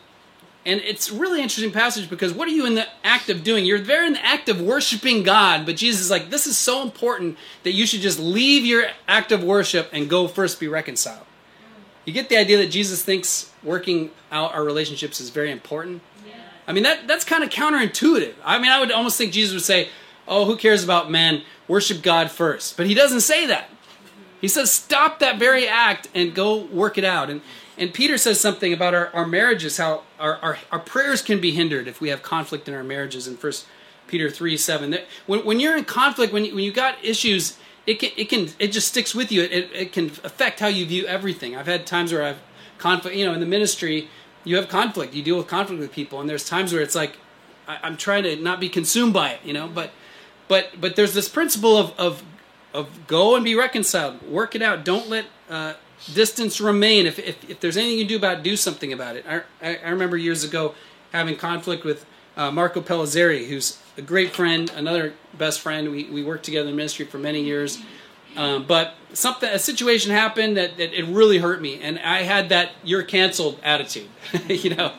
And 0.67 0.81
it's 0.81 1.11
really 1.11 1.41
interesting 1.41 1.73
passage 1.73 2.11
because 2.11 2.35
what 2.35 2.47
are 2.47 2.51
you 2.51 2.67
in 2.67 2.75
the 2.75 2.87
act 3.03 3.31
of 3.31 3.43
doing? 3.43 3.65
You're 3.65 3.81
there 3.81 4.05
in 4.05 4.13
the 4.13 4.27
act 4.27 4.51
of 4.51 4.61
worshiping 4.61 5.23
God, 5.23 5.65
but 5.65 5.77
Jesus 5.77 6.03
is 6.03 6.11
like, 6.11 6.29
this 6.29 6.47
is 6.47 6.59
so 6.59 6.83
important 6.83 7.39
that 7.63 7.73
you 7.73 7.87
should 7.87 8.01
just 8.01 8.19
leave 8.19 8.67
your 8.67 8.85
act 9.07 9.33
of 9.33 9.43
worship 9.43 9.89
and 9.95 10.11
go 10.11 10.29
first 10.29 10.61
be 10.61 10.69
reconciled. 10.69 11.25
You 12.05 12.13
get 12.13 12.29
the 12.29 12.37
idea 12.37 12.59
that 12.59 12.67
Jesus 12.67 13.03
thinks 13.03 13.51
working 13.63 14.11
out 14.31 14.53
our 14.53 14.63
relationships 14.63 15.23
is 15.23 15.31
very 15.31 15.51
important. 15.51 16.03
I 16.69 16.73
mean, 16.73 16.83
that 16.85 17.09
that's 17.09 17.25
kind 17.25 17.43
of 17.43 17.51
counterintuitive. 17.51 18.35
I 18.45 18.59
mean, 18.59 18.71
I 18.71 18.79
would 18.79 18.93
almost 18.93 19.17
think 19.17 19.33
Jesus 19.33 19.55
would 19.55 19.65
say, 19.65 19.89
"Oh, 20.29 20.45
who 20.45 20.57
cares 20.57 20.85
about 20.85 21.11
men? 21.11 21.43
Worship 21.67 22.03
God 22.03 22.31
first. 22.31 22.77
But 22.77 22.87
he 22.87 22.95
doesn't 22.95 23.23
say 23.23 23.47
that. 23.47 23.71
He 24.41 24.49
says, 24.49 24.71
"Stop 24.71 25.19
that 25.19 25.39
very 25.39 25.67
act 25.67 26.09
and 26.15 26.35
go 26.35 26.57
work 26.57 26.99
it 26.99 27.05
out." 27.05 27.31
And 27.31 27.41
and 27.79 27.95
Peter 27.95 28.19
says 28.19 28.41
something 28.41 28.73
about 28.73 28.95
our, 28.95 29.09
our 29.15 29.27
marriages, 29.27 29.79
how 29.79 30.03
our, 30.19 30.37
our, 30.39 30.59
our 30.71 30.79
prayers 30.81 31.23
can 31.23 31.41
be 31.41 31.53
hindered 31.53 31.87
if 31.89 32.01
we 32.01 32.09
have 32.09 32.23
conflict 32.23 32.69
in 32.69 32.75
our 32.75 32.85
marriages 32.85 33.29
in 33.29 33.37
First 33.37 33.67
Peter 34.09 34.29
3 34.29 34.57
7. 34.57 34.91
That 34.91 35.07
when, 35.27 35.45
when 35.45 35.61
you're 35.61 35.77
in 35.77 35.85
conflict, 35.85 36.33
when 36.33 36.45
you, 36.45 36.55
when 36.55 36.65
you 36.65 36.73
got 36.73 37.03
issues, 37.03 37.57
it 37.87 38.01
can, 38.01 38.11
it 38.17 38.29
can 38.29 38.49
it 38.59 38.73
just 38.73 38.89
sticks 38.89 39.15
with 39.15 39.33
you. 39.33 39.43
It, 39.43 39.71
it 39.73 39.93
can 39.93 40.07
affect 40.23 40.61
how 40.61 40.67
you 40.67 40.85
view 40.85 41.07
everything. 41.07 41.57
I've 41.57 41.67
had 41.67 41.87
times 41.87 42.13
where 42.13 42.25
I've 42.25 42.41
conflict, 42.79 43.17
you 43.17 43.25
know, 43.25 43.33
in 43.33 43.41
the 43.41 43.47
ministry, 43.47 44.09
you 44.49 44.57
have 44.57 44.69
conflict. 44.69 45.15
You 45.15 45.23
deal 45.23 45.37
with 45.37 45.47
conflict 45.47 45.81
with 45.81 45.93
people, 45.93 46.21
and 46.21 46.29
there's 46.29 46.49
times 46.49 46.73
where 46.73 46.81
it's 46.81 46.95
like 46.95 47.19
I, 47.69 47.87
am 47.87 47.99
trying 47.99 48.23
to 48.23 48.35
not 48.37 48.61
be 48.61 48.71
consumed 48.71 49.13
by 49.13 49.31
it, 49.31 49.41
you 49.45 49.53
know. 49.53 49.69
But 49.69 49.91
but 50.49 50.81
but 50.81 50.97
there's 50.97 51.13
this 51.13 51.29
principle 51.29 51.77
of 51.77 51.93
of 51.99 52.23
of 52.73 53.07
go 53.07 53.37
and 53.37 53.45
be 53.45 53.55
reconciled, 53.55 54.23
work 54.23 54.55
it 54.55 54.63
out. 54.63 54.85
Don't 54.85 55.09
let 55.09 55.27
uh, 55.51 55.75
distance 56.15 56.61
remain. 56.61 57.07
If, 57.07 57.19
if 57.19 57.51
if 57.51 57.61
there's 57.61 57.77
anything 57.77 57.99
you 57.99 58.07
do 58.07 58.17
about 58.17 58.39
it, 58.39 58.43
do 58.43 58.57
something 58.57 58.91
about 58.91 59.17
it. 59.17 59.27
I 59.29 59.43
I, 59.61 59.77
I 59.77 59.91
remember 59.91 60.17
years 60.17 60.43
ago 60.45 60.75
having 61.13 61.37
conflict 61.37 61.85
with 61.85 62.07
uh, 62.39 62.51
Marco 62.51 62.81
Pellizzeri, 62.81 63.49
who's 63.49 63.79
a 63.99 64.03
great 64.03 64.35
friend, 64.35 64.71
another 64.75 65.13
best 65.37 65.61
friend. 65.61 65.91
We, 65.91 66.05
we 66.05 66.23
worked 66.23 66.45
together 66.45 66.71
in 66.71 66.77
ministry 66.77 67.05
for 67.05 67.19
many 67.19 67.43
years. 67.43 67.79
Um, 68.39 68.67
but 68.67 68.95
something, 69.13 69.51
a 69.51 69.59
situation 69.59 70.13
happened 70.13 70.57
that, 70.57 70.77
that 70.77 70.97
it 70.97 71.05
really 71.07 71.39
hurt 71.39 71.61
me, 71.61 71.81
and 71.81 71.99
I 71.99 72.23
had 72.23 72.51
that 72.51 72.71
"you're 72.85 73.03
canceled" 73.03 73.59
attitude. 73.65 74.09
you 74.49 74.75
know, 74.75 74.93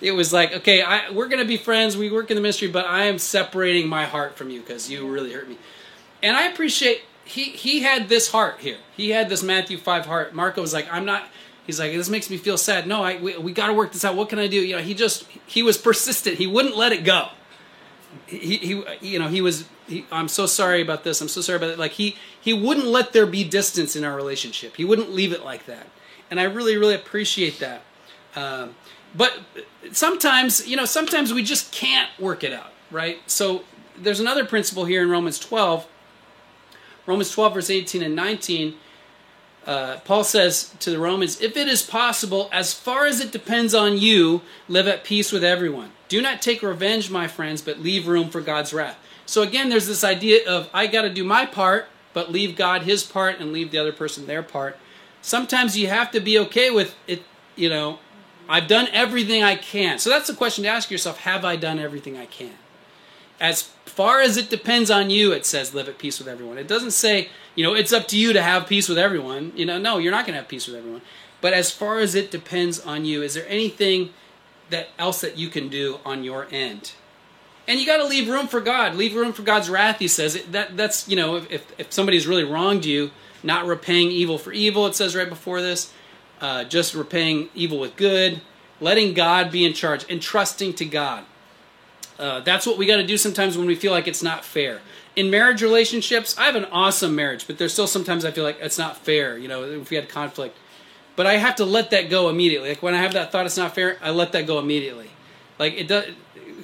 it 0.00 0.12
was 0.12 0.32
like, 0.32 0.52
okay, 0.52 0.80
I, 0.80 1.10
we're 1.10 1.26
going 1.26 1.42
to 1.42 1.48
be 1.48 1.56
friends. 1.56 1.96
We 1.96 2.08
work 2.08 2.30
in 2.30 2.36
the 2.36 2.40
ministry, 2.40 2.68
but 2.68 2.86
I 2.86 3.06
am 3.06 3.18
separating 3.18 3.88
my 3.88 4.04
heart 4.04 4.36
from 4.36 4.48
you 4.48 4.60
because 4.60 4.88
you 4.88 5.08
really 5.08 5.32
hurt 5.32 5.48
me. 5.48 5.58
And 6.22 6.36
I 6.36 6.46
appreciate 6.46 7.02
he 7.24 7.44
he 7.44 7.80
had 7.80 8.08
this 8.08 8.30
heart 8.30 8.60
here. 8.60 8.78
He 8.96 9.10
had 9.10 9.28
this 9.28 9.42
Matthew 9.42 9.76
five 9.76 10.06
heart. 10.06 10.32
Marco 10.32 10.60
was 10.60 10.72
like, 10.72 10.86
I'm 10.90 11.04
not. 11.04 11.24
He's 11.66 11.80
like, 11.80 11.92
this 11.92 12.08
makes 12.08 12.30
me 12.30 12.36
feel 12.36 12.58
sad. 12.58 12.86
No, 12.86 13.02
I 13.02 13.20
we, 13.20 13.36
we 13.38 13.52
got 13.52 13.66
to 13.66 13.72
work 13.72 13.92
this 13.92 14.04
out. 14.04 14.14
What 14.14 14.28
can 14.28 14.38
I 14.38 14.46
do? 14.46 14.56
You 14.56 14.76
know, 14.76 14.82
he 14.82 14.94
just 14.94 15.26
he 15.46 15.64
was 15.64 15.76
persistent. 15.78 16.38
He 16.38 16.46
wouldn't 16.46 16.76
let 16.76 16.92
it 16.92 17.02
go. 17.04 17.30
He, 18.26 18.56
he 18.56 18.84
you 19.00 19.18
know 19.18 19.28
he 19.28 19.40
was 19.40 19.66
he, 19.86 20.06
I'm 20.10 20.28
so 20.28 20.46
sorry 20.46 20.80
about 20.80 21.04
this. 21.04 21.20
I'm 21.20 21.28
so 21.28 21.40
sorry 21.40 21.56
about 21.56 21.70
it. 21.70 21.78
Like 21.78 21.92
he 21.92 22.16
he 22.40 22.52
wouldn't 22.52 22.86
let 22.86 23.12
there 23.12 23.26
be 23.26 23.44
distance 23.44 23.96
in 23.96 24.04
our 24.04 24.14
relationship. 24.14 24.76
He 24.76 24.84
wouldn't 24.84 25.12
leave 25.12 25.32
it 25.32 25.44
like 25.44 25.66
that, 25.66 25.88
and 26.30 26.40
I 26.40 26.44
really 26.44 26.76
really 26.76 26.94
appreciate 26.94 27.58
that. 27.60 27.82
Um, 28.36 28.74
but 29.14 29.38
sometimes 29.92 30.66
you 30.66 30.76
know 30.76 30.84
sometimes 30.84 31.32
we 31.32 31.42
just 31.42 31.72
can't 31.72 32.10
work 32.18 32.44
it 32.44 32.52
out, 32.52 32.72
right? 32.90 33.18
So 33.26 33.64
there's 33.96 34.20
another 34.20 34.44
principle 34.44 34.84
here 34.84 35.02
in 35.02 35.10
Romans 35.10 35.38
12. 35.38 35.86
Romans 37.06 37.30
12 37.30 37.54
verse 37.54 37.70
18 37.70 38.02
and 38.02 38.16
19 38.16 38.74
uh, 39.66 39.98
Paul 40.04 40.24
says 40.24 40.74
to 40.80 40.90
the 40.90 40.98
Romans, 40.98 41.40
If 41.40 41.56
it 41.56 41.68
is 41.68 41.82
possible, 41.82 42.48
as 42.52 42.74
far 42.74 43.06
as 43.06 43.20
it 43.20 43.32
depends 43.32 43.74
on 43.74 43.98
you, 43.98 44.42
live 44.68 44.86
at 44.86 45.04
peace 45.04 45.32
with 45.32 45.44
everyone. 45.44 45.92
Do 46.08 46.20
not 46.20 46.42
take 46.42 46.62
revenge, 46.62 47.10
my 47.10 47.28
friends, 47.28 47.62
but 47.62 47.80
leave 47.80 48.06
room 48.06 48.28
for 48.28 48.40
God's 48.40 48.74
wrath. 48.74 48.98
So 49.26 49.42
again, 49.42 49.70
there's 49.70 49.86
this 49.86 50.04
idea 50.04 50.46
of 50.48 50.68
I 50.74 50.86
got 50.86 51.02
to 51.02 51.10
do 51.10 51.24
my 51.24 51.46
part, 51.46 51.86
but 52.12 52.30
leave 52.30 52.56
God 52.56 52.82
his 52.82 53.02
part 53.02 53.40
and 53.40 53.52
leave 53.52 53.70
the 53.70 53.78
other 53.78 53.92
person 53.92 54.26
their 54.26 54.42
part. 54.42 54.76
Sometimes 55.22 55.78
you 55.78 55.88
have 55.88 56.10
to 56.10 56.20
be 56.20 56.38
okay 56.40 56.70
with 56.70 56.94
it, 57.06 57.22
you 57.56 57.70
know, 57.70 57.98
I've 58.48 58.68
done 58.68 58.88
everything 58.92 59.42
I 59.42 59.56
can. 59.56 59.98
So 59.98 60.10
that's 60.10 60.26
the 60.26 60.34
question 60.34 60.64
to 60.64 60.70
ask 60.70 60.90
yourself 60.90 61.18
Have 61.20 61.44
I 61.44 61.56
done 61.56 61.78
everything 61.78 62.16
I 62.16 62.26
can? 62.26 62.52
As 63.40 63.62
far 63.84 64.20
as 64.20 64.36
it 64.36 64.50
depends 64.50 64.90
on 64.90 65.10
you, 65.10 65.32
it 65.32 65.44
says 65.44 65.74
live 65.74 65.88
at 65.88 65.98
peace 65.98 66.18
with 66.18 66.28
everyone. 66.28 66.58
It 66.58 66.68
doesn't 66.68 66.92
say, 66.92 67.28
you 67.54 67.64
know, 67.64 67.74
it's 67.74 67.92
up 67.92 68.08
to 68.08 68.18
you 68.18 68.32
to 68.32 68.42
have 68.42 68.66
peace 68.66 68.88
with 68.88 68.98
everyone. 68.98 69.52
You 69.54 69.66
know, 69.66 69.78
no, 69.78 69.98
you're 69.98 70.12
not 70.12 70.26
going 70.26 70.34
to 70.34 70.40
have 70.40 70.48
peace 70.48 70.66
with 70.66 70.76
everyone. 70.76 71.02
But 71.40 71.52
as 71.52 71.70
far 71.70 71.98
as 72.00 72.14
it 72.14 72.30
depends 72.30 72.80
on 72.80 73.04
you, 73.04 73.22
is 73.22 73.34
there 73.34 73.46
anything 73.48 74.10
that 74.70 74.88
else 74.98 75.20
that 75.20 75.36
you 75.36 75.48
can 75.48 75.68
do 75.68 75.98
on 76.04 76.24
your 76.24 76.46
end? 76.50 76.92
And 77.66 77.80
you 77.80 77.86
got 77.86 77.98
to 77.98 78.06
leave 78.06 78.28
room 78.28 78.46
for 78.46 78.60
God. 78.60 78.94
Leave 78.94 79.14
room 79.14 79.32
for 79.32 79.42
God's 79.42 79.70
wrath. 79.70 79.98
He 79.98 80.08
says 80.08 80.42
that 80.50 80.76
that's 80.76 81.08
you 81.08 81.16
know 81.16 81.36
if 81.36 81.66
if 81.78 81.92
somebody's 81.92 82.26
really 82.26 82.44
wronged 82.44 82.84
you, 82.84 83.10
not 83.42 83.66
repaying 83.66 84.10
evil 84.10 84.38
for 84.38 84.52
evil. 84.52 84.86
It 84.86 84.94
says 84.94 85.16
right 85.16 85.28
before 85.28 85.60
this, 85.62 85.92
uh, 86.40 86.64
just 86.64 86.94
repaying 86.94 87.48
evil 87.54 87.78
with 87.78 87.96
good, 87.96 88.40
letting 88.80 89.14
God 89.14 89.50
be 89.50 89.64
in 89.64 89.72
charge, 89.72 90.04
and 90.10 90.20
trusting 90.20 90.74
to 90.74 90.84
God. 90.84 91.24
Uh, 92.18 92.40
that's 92.40 92.66
what 92.66 92.78
we 92.78 92.86
got 92.86 92.96
to 92.96 93.06
do 93.06 93.18
sometimes 93.18 93.58
when 93.58 93.66
we 93.66 93.74
feel 93.74 93.92
like 93.92 94.06
it's 94.06 94.22
not 94.22 94.44
fair. 94.44 94.80
In 95.16 95.30
marriage 95.30 95.62
relationships, 95.62 96.36
I 96.38 96.44
have 96.44 96.56
an 96.56 96.64
awesome 96.66 97.14
marriage, 97.14 97.46
but 97.46 97.58
there's 97.58 97.72
still 97.72 97.86
sometimes 97.86 98.24
I 98.24 98.30
feel 98.30 98.44
like 98.44 98.58
it's 98.60 98.78
not 98.78 98.96
fair. 98.96 99.38
You 99.38 99.48
know, 99.48 99.64
if 99.64 99.90
we 99.90 99.96
had 99.96 100.08
conflict, 100.08 100.56
but 101.16 101.26
I 101.26 101.36
have 101.36 101.56
to 101.56 101.64
let 101.64 101.90
that 101.90 102.10
go 102.10 102.28
immediately. 102.28 102.70
Like 102.70 102.82
when 102.82 102.94
I 102.94 102.98
have 102.98 103.12
that 103.12 103.30
thought 103.30 103.46
it's 103.46 103.56
not 103.56 103.74
fair, 103.74 103.98
I 104.02 104.10
let 104.10 104.32
that 104.32 104.46
go 104.46 104.58
immediately. 104.58 105.10
Like 105.58 105.74
it 105.74 105.88
does. 105.88 106.06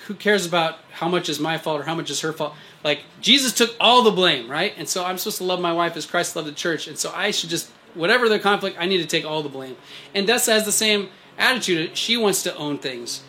Who 0.07 0.15
cares 0.15 0.47
about 0.47 0.79
how 0.93 1.09
much 1.09 1.29
is 1.29 1.39
my 1.39 1.59
fault 1.59 1.81
or 1.81 1.85
how 1.85 1.95
much 1.95 2.11
is 2.11 2.21
her 2.21 2.33
fault? 2.33 2.55
Like 2.83 3.01
Jesus 3.21 3.53
took 3.53 3.75
all 3.79 4.03
the 4.03 4.11
blame, 4.11 4.51
right? 4.51 4.73
And 4.77 4.89
so 4.89 5.05
I'm 5.05 5.19
supposed 5.19 5.39
to 5.39 5.45
love 5.45 5.61
my 5.61 5.73
wife 5.73 5.97
as 5.97 6.07
Christ 6.07 6.35
loved 6.35 6.49
the 6.49 6.53
church, 6.53 6.89
and 6.89 6.99
so 6.99 7.13
I 7.15 7.31
should 7.31 7.51
just 7.51 7.71
whatever 7.95 8.29
the 8.29 8.39
conflict, 8.39 8.77
I 8.79 8.87
need 8.87 8.99
to 8.99 9.07
take 9.07 9.25
all 9.25 9.43
the 9.43 9.49
blame. 9.49 9.77
And 10.15 10.27
Dessa 10.27 10.53
has 10.53 10.65
the 10.65 10.73
same 10.73 11.11
attitude. 11.39 11.97
She 11.97 12.17
wants 12.17 12.43
to 12.45 12.55
own 12.57 12.79
things 12.79 13.23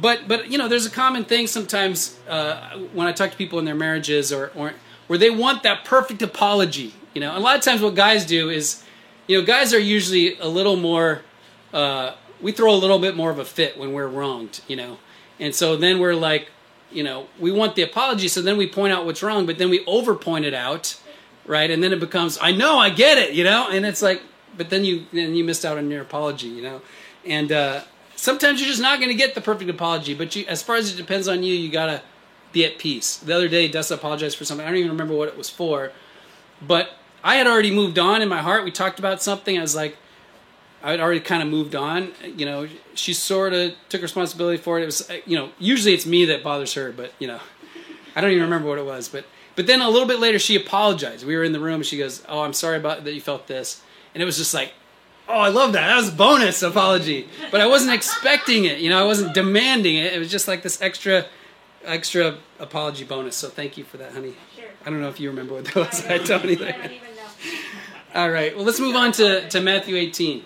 but 0.00 0.28
but 0.28 0.50
you 0.50 0.58
know, 0.58 0.68
there's 0.68 0.86
a 0.86 0.90
common 0.90 1.24
thing 1.24 1.46
sometimes 1.46 2.18
uh, 2.28 2.76
when 2.92 3.06
I 3.06 3.12
talk 3.12 3.30
to 3.30 3.36
people 3.36 3.58
in 3.58 3.64
their 3.64 3.74
marriages 3.74 4.32
or 4.32 4.50
or 4.54 4.74
where 5.06 5.18
they 5.18 5.30
want 5.30 5.62
that 5.62 5.84
perfect 5.84 6.22
apology. 6.22 6.94
You 7.14 7.20
know, 7.20 7.36
a 7.36 7.40
lot 7.40 7.56
of 7.56 7.62
times 7.62 7.80
what 7.80 7.94
guys 7.94 8.26
do 8.26 8.50
is, 8.50 8.84
you 9.26 9.38
know, 9.38 9.44
guys 9.44 9.72
are 9.72 9.78
usually 9.78 10.38
a 10.38 10.48
little 10.48 10.76
more. 10.76 11.22
Uh, 11.72 12.14
we 12.40 12.52
throw 12.52 12.72
a 12.72 12.76
little 12.76 12.98
bit 12.98 13.16
more 13.16 13.30
of 13.30 13.38
a 13.38 13.44
fit 13.44 13.78
when 13.78 13.92
we're 13.92 14.06
wronged. 14.06 14.60
You 14.68 14.76
know, 14.76 14.98
and 15.40 15.54
so 15.54 15.76
then 15.76 15.98
we're 15.98 16.14
like, 16.14 16.50
you 16.90 17.02
know, 17.02 17.26
we 17.38 17.50
want 17.50 17.74
the 17.74 17.82
apology, 17.82 18.28
so 18.28 18.42
then 18.42 18.56
we 18.56 18.66
point 18.66 18.92
out 18.92 19.04
what's 19.06 19.22
wrong, 19.22 19.46
but 19.46 19.58
then 19.58 19.70
we 19.70 19.84
over 19.86 20.14
point 20.14 20.44
it 20.44 20.54
out, 20.54 21.00
right? 21.46 21.70
And 21.70 21.82
then 21.82 21.92
it 21.92 22.00
becomes, 22.00 22.38
I 22.40 22.52
know, 22.52 22.78
I 22.78 22.90
get 22.90 23.18
it, 23.18 23.34
you 23.34 23.44
know, 23.44 23.68
and 23.70 23.84
it's 23.84 24.02
like, 24.02 24.22
but 24.56 24.70
then 24.70 24.84
you 24.84 25.06
then 25.12 25.34
you 25.34 25.44
missed 25.44 25.64
out 25.64 25.78
on 25.78 25.90
your 25.90 26.02
apology, 26.02 26.48
you 26.48 26.62
know, 26.62 26.82
and. 27.24 27.52
uh 27.52 27.80
sometimes 28.18 28.60
you're 28.60 28.68
just 28.68 28.82
not 28.82 28.98
going 28.98 29.10
to 29.10 29.14
get 29.14 29.34
the 29.34 29.40
perfect 29.40 29.70
apology. 29.70 30.14
But 30.14 30.34
you, 30.36 30.44
as 30.46 30.62
far 30.62 30.76
as 30.76 30.92
it 30.92 30.96
depends 30.96 31.28
on 31.28 31.42
you, 31.42 31.54
you 31.54 31.70
got 31.70 31.86
to 31.86 32.02
be 32.52 32.64
at 32.64 32.78
peace. 32.78 33.16
The 33.16 33.34
other 33.34 33.48
day, 33.48 33.70
Dessa 33.70 33.92
apologized 33.92 34.36
for 34.36 34.44
something. 34.44 34.66
I 34.66 34.70
don't 34.70 34.78
even 34.78 34.90
remember 34.90 35.14
what 35.14 35.28
it 35.28 35.36
was 35.36 35.48
for. 35.48 35.92
But 36.60 36.90
I 37.22 37.36
had 37.36 37.46
already 37.46 37.70
moved 37.70 37.98
on 37.98 38.20
in 38.20 38.28
my 38.28 38.42
heart. 38.42 38.64
We 38.64 38.70
talked 38.70 38.98
about 38.98 39.22
something. 39.22 39.56
I 39.56 39.60
was 39.60 39.76
like, 39.76 39.96
I 40.82 40.90
had 40.92 41.00
already 41.00 41.20
kind 41.20 41.42
of 41.42 41.48
moved 41.48 41.74
on. 41.74 42.12
You 42.36 42.46
know, 42.46 42.68
she 42.94 43.12
sort 43.12 43.52
of 43.52 43.74
took 43.88 44.02
responsibility 44.02 44.58
for 44.58 44.78
it. 44.78 44.82
It 44.82 44.86
was, 44.86 45.10
uh, 45.10 45.18
you 45.24 45.36
know, 45.36 45.50
usually 45.58 45.94
it's 45.94 46.06
me 46.06 46.24
that 46.26 46.42
bothers 46.42 46.74
her, 46.74 46.92
but 46.92 47.12
you 47.18 47.26
know, 47.26 47.40
I 48.14 48.20
don't 48.20 48.30
even 48.30 48.44
remember 48.44 48.68
what 48.68 48.78
it 48.78 48.84
was. 48.84 49.08
But 49.08 49.24
but 49.56 49.66
then 49.66 49.80
a 49.80 49.90
little 49.90 50.06
bit 50.06 50.20
later, 50.20 50.38
she 50.38 50.54
apologized. 50.54 51.26
We 51.26 51.36
were 51.36 51.42
in 51.42 51.52
the 51.52 51.60
room. 51.60 51.76
and 51.76 51.86
She 51.86 51.98
goes, 51.98 52.24
"Oh, 52.28 52.42
I'm 52.42 52.52
sorry 52.52 52.76
about 52.76 53.04
that. 53.04 53.12
You 53.12 53.20
felt 53.20 53.48
this." 53.48 53.82
And 54.14 54.22
it 54.22 54.26
was 54.26 54.38
just 54.38 54.54
like, 54.54 54.72
oh, 55.28 55.38
I 55.38 55.48
love 55.48 55.72
that. 55.74 55.86
That 55.86 55.96
was 55.96 56.08
a 56.08 56.12
bonus 56.12 56.62
apology. 56.62 57.28
But 57.50 57.60
I 57.60 57.66
wasn't 57.66 57.94
expecting 57.94 58.64
it. 58.64 58.78
You 58.78 58.90
know, 58.90 59.00
I 59.00 59.04
wasn't 59.04 59.34
demanding 59.34 59.96
it. 59.96 60.12
It 60.12 60.18
was 60.18 60.30
just 60.30 60.48
like 60.48 60.62
this 60.62 60.80
extra, 60.80 61.26
extra 61.84 62.38
apology 62.58 63.04
bonus. 63.04 63.36
So 63.36 63.48
thank 63.48 63.76
you 63.76 63.84
for 63.84 63.98
that, 63.98 64.12
honey. 64.12 64.34
Sure. 64.56 64.64
I 64.84 64.90
don't 64.90 65.00
know 65.00 65.08
if 65.08 65.20
you 65.20 65.28
remember 65.30 65.54
what 65.54 65.64
that 65.66 65.76
was. 65.76 66.06
I, 66.06 66.14
I 66.14 66.18
don't 66.18 66.44
either. 66.46 66.66
I 66.66 66.72
don't 66.72 66.92
even 66.92 67.16
know. 67.16 67.22
All 68.14 68.30
right. 68.30 68.56
Well, 68.56 68.64
let's 68.64 68.80
move 68.80 68.96
on 68.96 69.12
to, 69.12 69.48
to 69.48 69.60
Matthew 69.60 69.96
18. 69.96 70.44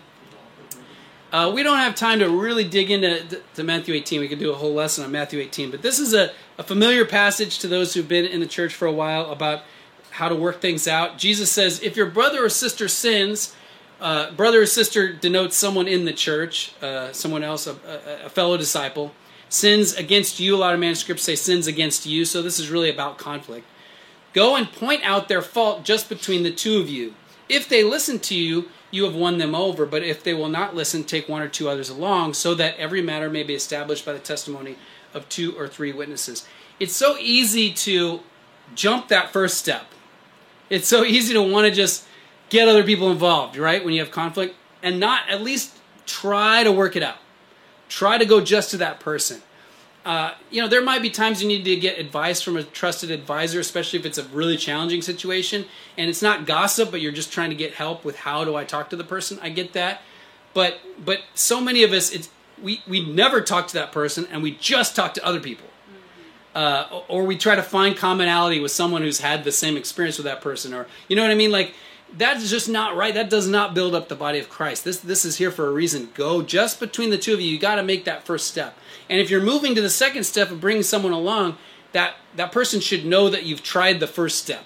Uh, 1.32 1.50
we 1.54 1.62
don't 1.62 1.78
have 1.78 1.94
time 1.94 2.18
to 2.18 2.28
really 2.28 2.64
dig 2.64 2.90
into 2.90 3.40
to 3.54 3.64
Matthew 3.64 3.94
18. 3.94 4.20
We 4.20 4.28
could 4.28 4.38
do 4.38 4.52
a 4.52 4.54
whole 4.54 4.74
lesson 4.74 5.02
on 5.02 5.10
Matthew 5.10 5.40
18. 5.40 5.70
But 5.70 5.80
this 5.80 5.98
is 5.98 6.12
a, 6.12 6.32
a 6.58 6.62
familiar 6.62 7.06
passage 7.06 7.58
to 7.60 7.68
those 7.68 7.94
who've 7.94 8.06
been 8.06 8.26
in 8.26 8.40
the 8.40 8.46
church 8.46 8.74
for 8.74 8.86
a 8.86 8.92
while 8.92 9.30
about 9.30 9.62
how 10.10 10.28
to 10.28 10.34
work 10.34 10.60
things 10.60 10.86
out. 10.86 11.16
Jesus 11.16 11.50
says, 11.50 11.80
If 11.82 11.96
your 11.96 12.04
brother 12.04 12.44
or 12.44 12.50
sister 12.50 12.86
sins, 12.86 13.54
uh, 14.02 14.32
brother 14.32 14.62
or 14.62 14.66
sister 14.66 15.12
denotes 15.12 15.56
someone 15.56 15.86
in 15.86 16.04
the 16.04 16.12
church, 16.12 16.72
uh, 16.82 17.12
someone 17.12 17.44
else, 17.44 17.68
a, 17.68 17.76
a, 17.86 18.26
a, 18.26 18.28
fellow 18.28 18.56
disciple. 18.56 19.12
Sins 19.48 19.94
against 19.94 20.40
you, 20.40 20.56
a 20.56 20.58
lot 20.58 20.74
of 20.74 20.80
manuscripts 20.80 21.22
say 21.22 21.36
sins 21.36 21.68
against 21.68 22.04
you, 22.04 22.24
so 22.24 22.42
this 22.42 22.58
is 22.58 22.68
really 22.68 22.90
about 22.90 23.16
conflict. 23.16 23.64
Go 24.32 24.56
and 24.56 24.72
point 24.72 25.02
out 25.04 25.28
their 25.28 25.40
fault 25.40 25.84
just 25.84 26.08
between 26.08 26.42
the 26.42 26.50
two 26.50 26.80
of 26.80 26.88
you. 26.90 27.14
If 27.48 27.68
they 27.68 27.84
listen 27.84 28.18
to 28.20 28.34
you, 28.34 28.70
you 28.90 29.04
have 29.04 29.14
won 29.14 29.38
them 29.38 29.54
over, 29.54 29.86
but 29.86 30.02
if 30.02 30.24
they 30.24 30.34
will 30.34 30.48
not 30.48 30.74
listen, 30.74 31.04
take 31.04 31.28
one 31.28 31.42
or 31.42 31.48
two 31.48 31.68
others 31.68 31.88
along, 31.88 32.34
so 32.34 32.56
that 32.56 32.76
every 32.78 33.02
matter 33.02 33.30
may 33.30 33.44
be 33.44 33.54
established 33.54 34.04
by 34.04 34.12
the 34.12 34.18
testimony 34.18 34.76
of 35.14 35.28
two 35.28 35.56
or 35.56 35.68
three 35.68 35.92
witnesses. 35.92 36.44
It's 36.80 36.96
so 36.96 37.16
easy 37.18 37.72
to 37.72 38.20
jump 38.74 39.08
that 39.08 39.32
first 39.32 39.58
step. 39.58 39.86
It's 40.70 40.88
so 40.88 41.04
easy 41.04 41.34
to 41.34 41.42
want 41.42 41.66
to 41.66 41.70
just 41.70 42.06
get 42.52 42.68
other 42.68 42.84
people 42.84 43.10
involved, 43.10 43.56
right? 43.56 43.82
When 43.82 43.94
you 43.94 44.00
have 44.00 44.10
conflict, 44.10 44.54
and 44.82 45.00
not 45.00 45.28
at 45.30 45.40
least 45.40 45.74
try 46.04 46.62
to 46.62 46.70
work 46.70 46.96
it 46.96 47.02
out. 47.02 47.16
Try 47.88 48.18
to 48.18 48.26
go 48.26 48.42
just 48.42 48.70
to 48.72 48.76
that 48.76 49.00
person. 49.00 49.40
Uh, 50.04 50.32
you 50.50 50.60
know, 50.60 50.68
there 50.68 50.82
might 50.82 51.00
be 51.00 51.08
times 51.08 51.40
you 51.40 51.48
need 51.48 51.64
to 51.64 51.76
get 51.76 51.98
advice 51.98 52.42
from 52.42 52.56
a 52.56 52.62
trusted 52.62 53.10
advisor, 53.10 53.58
especially 53.58 53.98
if 53.98 54.04
it's 54.04 54.18
a 54.18 54.24
really 54.24 54.56
challenging 54.56 55.00
situation 55.00 55.64
and 55.96 56.10
it's 56.10 56.20
not 56.20 56.44
gossip, 56.44 56.90
but 56.90 57.00
you're 57.00 57.12
just 57.12 57.32
trying 57.32 57.50
to 57.50 57.56
get 57.56 57.74
help 57.74 58.04
with 58.04 58.16
how 58.16 58.44
do 58.44 58.54
I 58.54 58.64
talk 58.64 58.90
to 58.90 58.96
the 58.96 59.04
person. 59.04 59.38
I 59.40 59.48
get 59.48 59.72
that, 59.72 60.02
but 60.52 60.80
but 61.02 61.20
so 61.34 61.60
many 61.60 61.84
of 61.84 61.92
us, 61.92 62.10
it's 62.10 62.28
we 62.60 62.82
we 62.86 63.02
never 63.06 63.40
talk 63.40 63.68
to 63.68 63.74
that 63.74 63.92
person 63.92 64.26
and 64.30 64.42
we 64.42 64.50
just 64.50 64.94
talk 64.94 65.14
to 65.14 65.24
other 65.24 65.40
people. 65.40 65.68
Uh, 66.54 67.00
or 67.08 67.24
we 67.24 67.34
try 67.34 67.54
to 67.54 67.62
find 67.62 67.96
commonality 67.96 68.60
with 68.60 68.72
someone 68.72 69.00
who's 69.00 69.20
had 69.20 69.42
the 69.42 69.52
same 69.52 69.74
experience 69.74 70.18
with 70.18 70.26
that 70.26 70.42
person, 70.42 70.74
or 70.74 70.86
you 71.08 71.16
know 71.16 71.22
what 71.22 71.30
I 71.30 71.34
mean? 71.34 71.52
Like 71.52 71.74
that's 72.16 72.50
just 72.50 72.68
not 72.68 72.96
right. 72.96 73.14
That 73.14 73.30
does 73.30 73.48
not 73.48 73.74
build 73.74 73.94
up 73.94 74.08
the 74.08 74.14
body 74.14 74.38
of 74.38 74.48
Christ. 74.48 74.84
This 74.84 74.98
this 74.98 75.24
is 75.24 75.36
here 75.36 75.50
for 75.50 75.66
a 75.66 75.72
reason. 75.72 76.10
Go 76.14 76.42
just 76.42 76.80
between 76.80 77.10
the 77.10 77.18
two 77.18 77.34
of 77.34 77.40
you. 77.40 77.48
You 77.48 77.58
got 77.58 77.76
to 77.76 77.82
make 77.82 78.04
that 78.04 78.24
first 78.24 78.46
step. 78.46 78.76
And 79.08 79.20
if 79.20 79.30
you're 79.30 79.42
moving 79.42 79.74
to 79.74 79.80
the 79.80 79.90
second 79.90 80.24
step 80.24 80.50
of 80.50 80.60
bringing 80.60 80.82
someone 80.82 81.12
along, 81.12 81.56
that 81.92 82.16
that 82.36 82.52
person 82.52 82.80
should 82.80 83.04
know 83.04 83.28
that 83.28 83.44
you've 83.44 83.62
tried 83.62 84.00
the 84.00 84.06
first 84.06 84.38
step. 84.38 84.64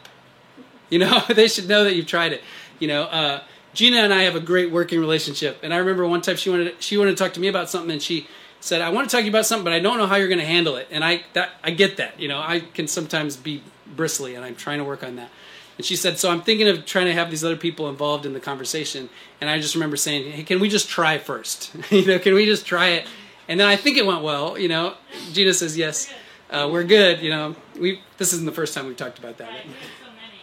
You 0.91 0.99
know, 0.99 1.23
they 1.35 1.49
should 1.49 1.69
know 1.69 1.85
that 1.85 1.95
you've 1.95 2.07
tried 2.07 2.33
it. 2.33 2.43
You 2.79 2.89
know, 2.89 3.05
uh, 3.05 3.43
Gina 3.75 3.99
and 3.99 4.13
I 4.13 4.23
have 4.23 4.35
a 4.35 4.41
great 4.41 4.71
working 4.71 5.01
relationship. 5.01 5.61
And 5.63 5.73
I 5.73 5.79
remember 5.79 6.07
one 6.07 6.23
time 6.23 6.37
she 6.37 6.51
wanted 6.51 6.83
she 6.83 6.97
wanted 6.97 7.13
to 7.13 7.23
talk 7.23 7.35
to 7.35 7.41
me 7.41 7.49
about 7.49 7.71
something, 7.71 7.91
and 7.91 8.03
she 8.03 8.27
said, 8.61 8.81
"I 8.81 8.91
want 8.91 9.09
to 9.09 9.15
talk 9.15 9.21
to 9.21 9.25
you 9.25 9.31
about 9.31 9.47
something, 9.47 9.65
but 9.65 9.73
I 9.73 9.81
don't 9.81 9.99
know 9.99 10.07
how 10.07 10.17
you're 10.17 10.29
going 10.29 10.41
to 10.41 10.47
handle 10.47 10.77
it." 10.77 10.89
And 10.91 11.05
I 11.05 11.25
that 11.35 11.51
I 11.63 11.71
get 11.71 11.99
that. 11.99 12.19
You 12.19 12.29
know, 12.29 12.39
I 12.39 12.61
can 12.61 12.89
sometimes 12.89 13.37
be 13.37 13.63
bristly, 13.95 14.35
and 14.35 14.45
I'm 14.45 14.57
trying 14.57 14.79
to 14.79 14.85
work 14.85 15.05
on 15.05 15.17
that. 15.17 15.31
And 15.77 15.85
she 15.85 15.97
said, 15.97 16.19
"So 16.19 16.31
I'm 16.31 16.43
thinking 16.43 16.69
of 16.69 16.87
trying 16.87 17.07
to 17.07 17.13
have 17.13 17.31
these 17.31 17.45
other 17.45 17.57
people 17.57 17.89
involved 17.89 18.27
in 18.27 18.33
the 18.33 18.41
conversation." 18.41 19.09
And 19.41 19.51
I 19.51 19.61
just 19.61 19.75
remember 19.75 19.97
saying, 19.97 20.33
"Hey, 20.33 20.43
can 20.43 20.61
we 20.61 20.69
just 20.69 20.89
try 20.89 21.19
first? 21.19 21.75
you 21.91 22.07
know, 22.07 22.19
can 22.19 22.35
we 22.35 22.47
just 22.47 22.67
try 22.67 22.89
it?" 22.89 23.07
And 23.49 23.61
then 23.61 23.69
I 23.69 23.77
think 23.77 23.97
it 23.97 24.07
went 24.07 24.23
well. 24.23 24.59
You 24.59 24.69
know, 24.69 24.95
Gina 25.33 25.55
says, 25.55 25.77
"Yes, 25.77 26.13
uh, 26.51 26.69
we're 26.71 26.85
good." 26.85 27.21
You 27.21 27.31
know, 27.31 27.57
we 27.79 28.01
this 28.19 28.33
isn't 28.33 28.47
the 28.47 28.53
first 28.53 28.75
time 28.75 28.87
we've 28.87 28.97
talked 28.97 29.19
about 29.19 29.39
that. 29.39 29.53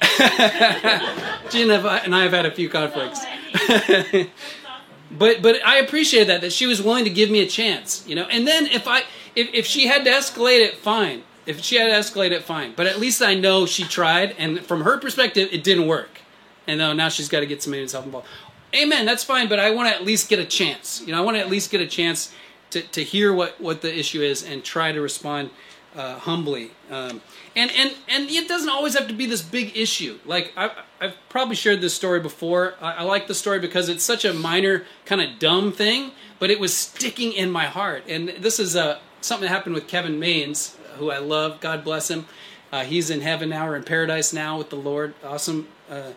Gina 1.49 1.75
and 2.03 2.15
I 2.15 2.23
have 2.23 2.33
had 2.33 2.45
a 2.45 2.51
few 2.51 2.69
conflicts. 2.69 3.25
but 5.11 5.41
but 5.41 5.65
I 5.65 5.77
appreciate 5.77 6.25
that 6.25 6.41
that 6.41 6.53
she 6.53 6.65
was 6.67 6.81
willing 6.81 7.05
to 7.05 7.09
give 7.09 7.29
me 7.29 7.41
a 7.41 7.47
chance, 7.47 8.05
you 8.07 8.15
know. 8.15 8.25
And 8.25 8.47
then 8.47 8.67
if 8.67 8.87
I 8.87 9.03
if, 9.35 9.49
if 9.53 9.65
she 9.65 9.87
had 9.87 10.03
to 10.05 10.11
escalate 10.11 10.59
it, 10.59 10.77
fine. 10.77 11.23
If 11.45 11.61
she 11.61 11.75
had 11.75 11.87
to 11.87 11.93
escalate 11.93 12.31
it, 12.31 12.43
fine. 12.43 12.73
But 12.75 12.87
at 12.87 12.99
least 12.99 13.21
I 13.21 13.35
know 13.35 13.65
she 13.65 13.83
tried, 13.83 14.35
and 14.37 14.59
from 14.65 14.81
her 14.81 14.97
perspective, 14.97 15.49
it 15.51 15.63
didn't 15.63 15.87
work. 15.87 16.21
And 16.67 16.79
now 16.97 17.09
she's 17.09 17.27
got 17.27 17.41
to 17.41 17.45
get 17.45 17.61
somebody 17.61 17.83
else 17.83 17.93
involved. 17.93 18.27
Amen. 18.75 19.05
That's 19.05 19.23
fine, 19.23 19.49
but 19.49 19.59
I 19.59 19.71
want 19.71 19.89
to 19.89 19.95
at 19.95 20.03
least 20.03 20.29
get 20.29 20.39
a 20.39 20.45
chance. 20.45 21.01
You 21.05 21.11
know, 21.11 21.19
I 21.19 21.21
want 21.21 21.35
to 21.35 21.41
at 21.41 21.49
least 21.49 21.69
get 21.69 21.81
a 21.81 21.87
chance 21.87 22.33
to, 22.71 22.81
to 22.81 23.03
hear 23.03 23.33
what, 23.33 23.59
what 23.61 23.81
the 23.81 23.95
issue 23.95 24.21
is 24.21 24.43
and 24.43 24.63
try 24.63 24.91
to 24.91 25.01
respond 25.01 25.51
uh, 25.95 26.17
humbly. 26.19 26.71
Um, 26.89 27.21
and 27.55 27.71
and 27.71 27.93
and 28.07 28.29
it 28.29 28.47
doesn't 28.47 28.69
always 28.69 28.97
have 28.97 29.07
to 29.07 29.13
be 29.13 29.25
this 29.25 29.41
big 29.41 29.77
issue. 29.77 30.19
Like 30.25 30.51
I, 30.57 30.71
have 30.99 31.15
probably 31.29 31.55
shared 31.55 31.81
this 31.81 31.93
story 31.93 32.19
before. 32.19 32.75
I, 32.81 32.93
I, 32.93 33.03
like 33.03 33.27
the 33.27 33.35
story 33.35 33.59
because 33.59 33.89
it's 33.89 34.03
such 34.03 34.25
a 34.25 34.33
minor, 34.33 34.85
kind 35.05 35.21
of 35.21 35.37
dumb 35.37 35.71
thing, 35.71 36.11
but 36.39 36.49
it 36.49 36.59
was 36.59 36.75
sticking 36.75 37.33
in 37.33 37.51
my 37.51 37.65
heart. 37.65 38.05
And 38.07 38.29
this 38.29 38.59
is 38.59 38.75
uh, 38.75 38.99
something 39.21 39.47
that 39.47 39.53
happened 39.53 39.75
with 39.75 39.87
Kevin 39.87 40.19
Maines, 40.19 40.75
who 40.93 41.11
I 41.11 41.19
love. 41.19 41.59
God 41.59 41.83
bless 41.83 42.09
him. 42.09 42.25
Uh, 42.71 42.83
he's 42.83 43.09
in 43.09 43.21
heaven 43.21 43.49
now 43.49 43.67
or 43.67 43.75
in 43.75 43.83
paradise 43.83 44.33
now 44.33 44.57
with 44.57 44.69
the 44.69 44.75
Lord. 44.75 45.13
Awesome 45.23 45.67
uh, 45.89 46.11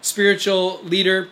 spiritual 0.00 0.82
leader. 0.82 1.28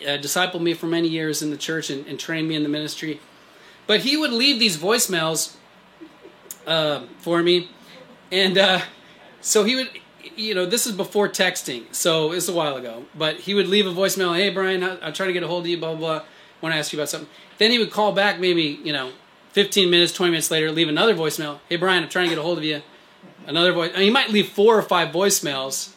Uh, 0.00 0.18
discipled 0.18 0.60
me 0.62 0.74
for 0.74 0.86
many 0.86 1.06
years 1.06 1.42
in 1.42 1.50
the 1.50 1.56
church 1.56 1.88
and, 1.88 2.04
and, 2.08 2.18
trained 2.18 2.48
me 2.48 2.56
in 2.56 2.64
the 2.64 2.68
ministry. 2.68 3.20
But 3.86 4.00
he 4.00 4.16
would 4.16 4.32
leave 4.32 4.58
these 4.58 4.76
voicemails 4.76 5.54
uh, 6.66 7.04
for 7.18 7.40
me 7.40 7.68
and 8.32 8.56
uh, 8.56 8.80
so 9.42 9.62
he 9.62 9.76
would, 9.76 9.90
you 10.36 10.54
know, 10.54 10.64
this 10.64 10.86
is 10.86 10.92
before 10.92 11.28
texting, 11.28 11.94
so 11.94 12.32
it's 12.32 12.48
a 12.48 12.52
while 12.52 12.76
ago. 12.76 13.04
But 13.14 13.40
he 13.40 13.54
would 13.54 13.68
leave 13.68 13.86
a 13.86 13.90
voicemail. 13.90 14.34
Hey, 14.34 14.48
Brian, 14.48 14.82
I'm 14.82 15.12
trying 15.12 15.28
to 15.28 15.32
get 15.34 15.42
a 15.42 15.46
hold 15.46 15.64
of 15.64 15.68
you. 15.68 15.76
Blah 15.76 15.94
blah. 15.94 16.18
blah. 16.18 16.26
Want 16.62 16.74
to 16.74 16.78
ask 16.78 16.92
you 16.92 16.98
about 16.98 17.10
something. 17.10 17.28
Then 17.58 17.70
he 17.70 17.78
would 17.78 17.90
call 17.90 18.12
back, 18.12 18.40
maybe 18.40 18.80
you 18.82 18.92
know, 18.92 19.12
15 19.52 19.90
minutes, 19.90 20.12
20 20.12 20.30
minutes 20.30 20.50
later, 20.50 20.70
leave 20.70 20.88
another 20.88 21.14
voicemail. 21.14 21.60
Hey, 21.68 21.76
Brian, 21.76 22.02
I'm 22.02 22.08
trying 22.08 22.26
to 22.26 22.30
get 22.30 22.38
a 22.38 22.42
hold 22.42 22.58
of 22.58 22.64
you. 22.64 22.82
Another 23.46 23.72
voice. 23.72 23.90
I 23.94 23.98
mean, 23.98 24.04
he 24.04 24.10
might 24.10 24.30
leave 24.30 24.48
four 24.48 24.78
or 24.78 24.82
five 24.82 25.12
voicemails. 25.12 25.92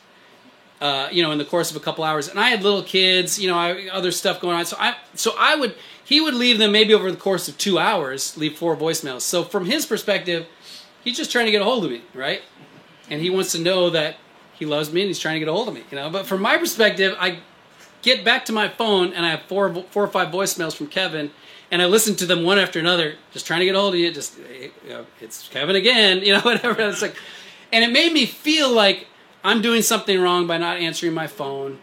Uh, 0.82 1.08
you 1.10 1.24
know, 1.24 1.32
in 1.32 1.38
the 1.38 1.46
course 1.46 1.72
of 1.72 1.78
a 1.78 1.80
couple 1.80 2.04
hours, 2.04 2.28
and 2.28 2.38
I 2.38 2.50
had 2.50 2.62
little 2.62 2.84
kids, 2.84 3.40
you 3.40 3.50
know, 3.50 3.58
I, 3.58 3.88
other 3.88 4.12
stuff 4.12 4.42
going 4.42 4.58
on. 4.58 4.66
So 4.66 4.76
I, 4.78 4.98
so 5.14 5.34
I 5.40 5.56
would, 5.56 5.74
he 6.04 6.20
would 6.20 6.34
leave 6.34 6.60
them 6.60 6.74
maybe 6.74 6.94
over 6.94 7.10
the 7.10 7.18
course 7.18 7.48
of 7.48 7.58
two 7.58 7.80
hours, 7.80 8.38
leave 8.38 8.58
four 8.58 8.76
voicemails. 8.76 9.22
So 9.22 9.46
from 9.46 9.66
his 9.66 9.86
perspective, 9.86 10.46
he's 11.02 11.16
just 11.16 11.32
trying 11.32 11.46
to 11.46 11.52
get 11.52 11.62
a 11.62 11.64
hold 11.64 11.86
of 11.86 11.92
me, 11.92 12.02
right? 12.14 12.42
And 13.10 13.22
he 13.22 13.30
wants 13.30 13.54
to 13.54 13.60
know 13.60 13.90
that 13.92 14.18
he 14.54 14.66
loves 14.66 14.92
me 14.92 15.02
and 15.02 15.08
he's 15.08 15.18
trying 15.18 15.36
to 15.36 15.40
get 15.40 15.48
a 15.48 15.54
hold 15.54 15.70
of 15.70 15.74
me, 15.74 15.84
you 15.90 15.98
know. 15.98 16.10
But 16.10 16.26
from 16.26 16.42
my 16.42 16.58
perspective, 16.58 17.16
I 17.20 17.40
get 18.02 18.26
back 18.26 18.46
to 18.46 18.52
my 18.52 18.68
phone 18.68 19.14
and 19.14 19.26
I 19.26 19.30
have 19.30 19.44
four, 19.44 19.74
four 19.74 20.04
or 20.04 20.08
five 20.10 20.28
voicemails 20.28 20.76
from 20.76 20.88
Kevin, 20.88 21.32
and 21.72 21.82
I 21.82 21.86
listened 21.86 22.20
to 22.20 22.26
them 22.26 22.44
one 22.44 22.60
after 22.60 22.80
another, 22.80 23.16
just 23.32 23.48
trying 23.48 23.60
to 23.60 23.66
get 23.66 23.76
a 23.76 23.80
hold 23.80 23.94
of 23.94 24.00
you. 24.00 24.12
Just 24.12 24.38
it's 25.22 25.48
Kevin 25.50 25.76
again, 25.76 26.20
you 26.24 26.34
know, 26.34 26.42
whatever. 26.42 26.82
It's 26.82 27.02
like, 27.02 27.16
and 27.72 27.84
it 27.84 27.92
made 27.92 28.14
me 28.14 28.26
feel 28.26 28.72
like 28.72 29.08
I'm 29.44 29.62
doing 29.62 29.82
something 29.82 30.20
wrong 30.20 30.48
by 30.48 30.58
not 30.58 30.78
answering 30.78 31.14
my 31.14 31.28
phone. 31.28 31.80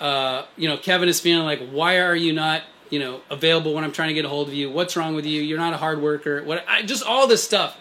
Uh, 0.00 0.46
you 0.56 0.68
know, 0.68 0.76
Kevin 0.76 1.08
is 1.08 1.20
feeling 1.20 1.44
like, 1.44 1.68
why 1.70 1.98
are 2.00 2.16
you 2.16 2.32
not, 2.32 2.62
you 2.90 2.98
know, 2.98 3.20
available 3.30 3.74
when 3.74 3.84
I'm 3.84 3.92
trying 3.92 4.08
to 4.08 4.14
get 4.14 4.24
a 4.24 4.28
hold 4.28 4.48
of 4.48 4.54
you? 4.54 4.70
What's 4.70 4.96
wrong 4.96 5.14
with 5.14 5.24
you? 5.24 5.40
You're 5.42 5.58
not 5.58 5.72
a 5.72 5.78
hard 5.78 6.02
worker. 6.02 6.42
What? 6.42 6.64
I, 6.68 6.82
just 6.82 7.04
all 7.04 7.26
this 7.26 7.42
stuff. 7.42 7.78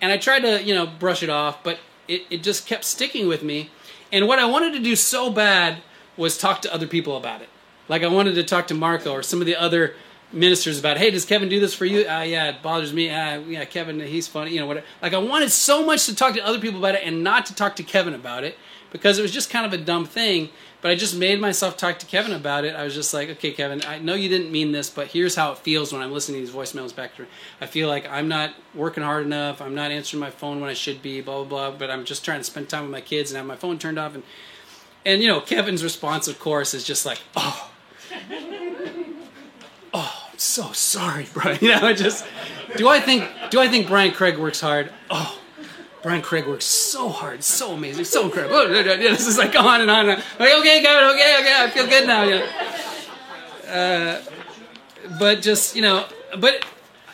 And 0.00 0.12
I 0.12 0.18
tried 0.18 0.40
to, 0.40 0.62
you 0.62 0.74
know, 0.74 0.86
brush 0.86 1.22
it 1.22 1.30
off, 1.30 1.62
but 1.64 1.78
it, 2.06 2.22
it 2.30 2.42
just 2.42 2.66
kept 2.66 2.84
sticking 2.84 3.28
with 3.28 3.42
me. 3.42 3.70
And 4.12 4.28
what 4.28 4.38
I 4.38 4.44
wanted 4.44 4.72
to 4.74 4.80
do 4.80 4.94
so 4.94 5.30
bad 5.30 5.78
was 6.16 6.38
talk 6.38 6.62
to 6.62 6.72
other 6.72 6.86
people 6.86 7.16
about 7.16 7.42
it. 7.42 7.48
Like 7.88 8.02
I 8.02 8.08
wanted 8.08 8.34
to 8.34 8.44
talk 8.44 8.66
to 8.68 8.74
Marco 8.74 9.12
or 9.12 9.22
some 9.22 9.40
of 9.40 9.46
the 9.46 9.56
other 9.56 9.94
ministers 10.36 10.78
about, 10.78 10.98
hey, 10.98 11.10
does 11.10 11.24
Kevin 11.24 11.48
do 11.48 11.58
this 11.58 11.74
for 11.74 11.84
you? 11.84 12.08
Uh, 12.08 12.22
yeah, 12.22 12.50
it 12.50 12.62
bothers 12.62 12.92
me. 12.92 13.10
Uh, 13.10 13.40
yeah, 13.40 13.64
Kevin, 13.64 13.98
he's 14.00 14.28
funny. 14.28 14.52
You 14.52 14.60
know, 14.60 14.66
whatever. 14.66 14.86
Like 15.02 15.14
I 15.14 15.18
wanted 15.18 15.50
so 15.50 15.84
much 15.84 16.06
to 16.06 16.14
talk 16.14 16.34
to 16.34 16.44
other 16.44 16.60
people 16.60 16.78
about 16.78 16.94
it 16.94 17.02
and 17.04 17.24
not 17.24 17.46
to 17.46 17.54
talk 17.54 17.76
to 17.76 17.82
Kevin 17.82 18.14
about 18.14 18.44
it 18.44 18.56
because 18.92 19.18
it 19.18 19.22
was 19.22 19.32
just 19.32 19.50
kind 19.50 19.66
of 19.66 19.72
a 19.72 19.82
dumb 19.82 20.04
thing. 20.04 20.50
But 20.82 20.90
I 20.90 20.94
just 20.94 21.16
made 21.16 21.40
myself 21.40 21.76
talk 21.76 21.98
to 21.98 22.06
Kevin 22.06 22.32
about 22.32 22.64
it. 22.64 22.76
I 22.76 22.84
was 22.84 22.94
just 22.94 23.12
like, 23.12 23.28
okay, 23.30 23.50
Kevin, 23.50 23.82
I 23.86 23.98
know 23.98 24.14
you 24.14 24.28
didn't 24.28 24.52
mean 24.52 24.72
this, 24.72 24.88
but 24.90 25.08
here's 25.08 25.34
how 25.34 25.52
it 25.52 25.58
feels 25.58 25.92
when 25.92 26.02
I'm 26.02 26.12
listening 26.12 26.40
to 26.40 26.46
these 26.46 26.54
voicemails 26.54 26.94
back 26.94 27.16
to 27.16 27.22
me. 27.22 27.28
I 27.60 27.66
feel 27.66 27.88
like 27.88 28.06
I'm 28.08 28.28
not 28.28 28.54
working 28.74 29.02
hard 29.02 29.24
enough. 29.24 29.60
I'm 29.60 29.74
not 29.74 29.90
answering 29.90 30.20
my 30.20 30.30
phone 30.30 30.60
when 30.60 30.70
I 30.70 30.74
should 30.74 31.02
be, 31.02 31.22
blah, 31.22 31.42
blah, 31.42 31.70
blah. 31.70 31.78
But 31.78 31.90
I'm 31.90 32.04
just 32.04 32.24
trying 32.24 32.38
to 32.40 32.44
spend 32.44 32.68
time 32.68 32.82
with 32.82 32.92
my 32.92 33.00
kids 33.00 33.30
and 33.30 33.36
have 33.38 33.46
my 33.46 33.56
phone 33.56 33.78
turned 33.78 33.98
off. 33.98 34.14
And, 34.14 34.22
and 35.04 35.22
you 35.22 35.28
know, 35.28 35.40
Kevin's 35.40 35.82
response, 35.82 36.28
of 36.28 36.38
course, 36.38 36.74
is 36.74 36.84
just 36.84 37.04
like, 37.04 37.20
oh, 37.34 37.70
oh, 38.30 38.55
So 40.36 40.72
sorry, 40.72 41.26
Brian. 41.34 41.58
You 41.60 41.70
know, 41.70 41.86
I 41.86 41.92
just, 41.92 42.26
do 42.76 42.88
I 42.88 43.00
think, 43.00 43.28
do 43.50 43.60
I 43.60 43.68
think 43.68 43.88
Brian 43.88 44.12
Craig 44.12 44.38
works 44.38 44.60
hard? 44.60 44.92
Oh, 45.10 45.38
Brian 46.02 46.22
Craig 46.22 46.46
works 46.46 46.64
so 46.64 47.08
hard, 47.08 47.42
so 47.42 47.72
amazing, 47.72 48.04
so 48.04 48.26
incredible. 48.26 48.54
Oh, 48.54 48.70
yeah, 48.70 48.96
This 48.96 49.26
is 49.26 49.38
like 49.38 49.56
on 49.56 49.80
and 49.80 49.90
on. 49.90 50.08
And 50.08 50.18
on. 50.18 50.24
Like, 50.38 50.54
okay, 50.60 50.80
Kevin, 50.82 51.10
okay, 51.10 51.36
okay, 51.40 51.56
I 51.58 51.70
feel 51.70 51.86
good 51.86 52.06
now. 52.06 52.24
Know. 52.24 53.70
uh, 53.72 54.22
but 55.18 55.42
just 55.42 55.74
you 55.74 55.82
know, 55.82 56.06
but 56.38 56.64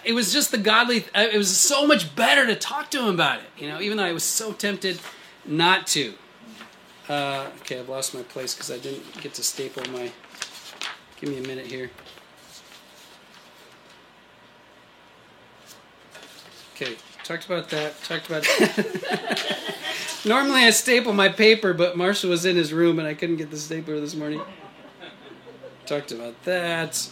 it 0.04 0.12
was 0.12 0.32
just 0.32 0.50
the 0.50 0.58
godly. 0.58 1.04
Uh, 1.14 1.26
it 1.32 1.38
was 1.38 1.54
so 1.56 1.86
much 1.86 2.14
better 2.14 2.46
to 2.46 2.54
talk 2.54 2.90
to 2.90 2.98
him 3.00 3.14
about 3.14 3.38
it. 3.38 3.46
You 3.56 3.68
know, 3.68 3.80
even 3.80 3.96
though 3.96 4.04
I 4.04 4.12
was 4.12 4.24
so 4.24 4.52
tempted 4.52 5.00
not 5.46 5.86
to. 5.88 6.14
Uh, 7.08 7.46
okay, 7.60 7.80
I've 7.80 7.88
lost 7.88 8.14
my 8.14 8.22
place 8.22 8.54
because 8.54 8.70
I 8.70 8.78
didn't 8.78 9.20
get 9.20 9.34
to 9.34 9.42
staple 9.42 9.84
my. 9.92 10.10
Give 11.20 11.30
me 11.30 11.38
a 11.38 11.46
minute 11.46 11.66
here. 11.66 11.90
Okay, 16.82 16.96
Talked 17.22 17.46
about 17.46 17.68
that. 17.70 18.02
Talked 18.02 18.26
about 18.26 18.42
that. 18.42 19.74
Normally 20.24 20.62
I 20.62 20.70
staple 20.70 21.12
my 21.12 21.28
paper, 21.28 21.72
but 21.72 21.96
Marshall 21.96 22.30
was 22.30 22.44
in 22.44 22.56
his 22.56 22.72
room 22.72 22.98
and 22.98 23.06
I 23.06 23.14
couldn't 23.14 23.36
get 23.36 23.50
the 23.50 23.56
stapler 23.56 24.00
this 24.00 24.16
morning. 24.16 24.40
Talked 25.86 26.10
about 26.10 26.42
that. 26.42 27.08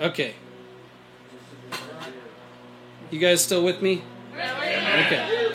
Okay. 0.00 0.34
You 3.10 3.18
guys 3.18 3.42
still 3.42 3.64
with 3.64 3.82
me? 3.82 4.02
Okay. 4.34 5.52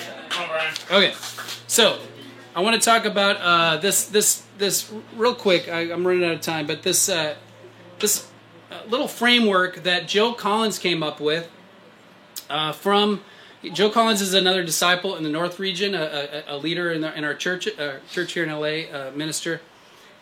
Okay. 0.91 1.13
So, 1.67 1.99
I 2.53 2.61
want 2.61 2.81
to 2.81 2.85
talk 2.85 3.05
about 3.05 3.37
uh, 3.37 3.77
this 3.77 4.05
this 4.05 4.43
this 4.57 4.91
real 5.15 5.35
quick. 5.35 5.69
I, 5.69 5.87
am 5.87 6.05
running 6.05 6.25
out 6.25 6.33
of 6.33 6.41
time, 6.41 6.67
but 6.67 6.83
this 6.83 7.07
uh, 7.07 7.35
this 7.99 8.29
uh, 8.69 8.81
little 8.89 9.07
framework 9.07 9.83
that 9.83 10.07
Joe 10.07 10.33
Collins 10.33 10.79
came 10.79 11.01
up 11.01 11.21
with 11.21 11.49
uh, 12.51 12.71
from 12.73 13.21
Joe 13.73 13.89
Collins 13.89 14.21
is 14.21 14.33
another 14.33 14.63
disciple 14.63 15.15
in 15.15 15.23
the 15.23 15.29
North 15.29 15.59
region, 15.59 15.95
a, 15.95 16.43
a, 16.47 16.55
a 16.55 16.57
leader 16.57 16.91
in, 16.91 17.01
the, 17.01 17.15
in, 17.17 17.23
our 17.23 17.33
church, 17.33 17.67
uh, 17.79 17.99
church 18.11 18.33
here 18.33 18.43
in 18.43 18.49
LA, 18.49 18.91
uh, 18.91 19.11
minister. 19.15 19.61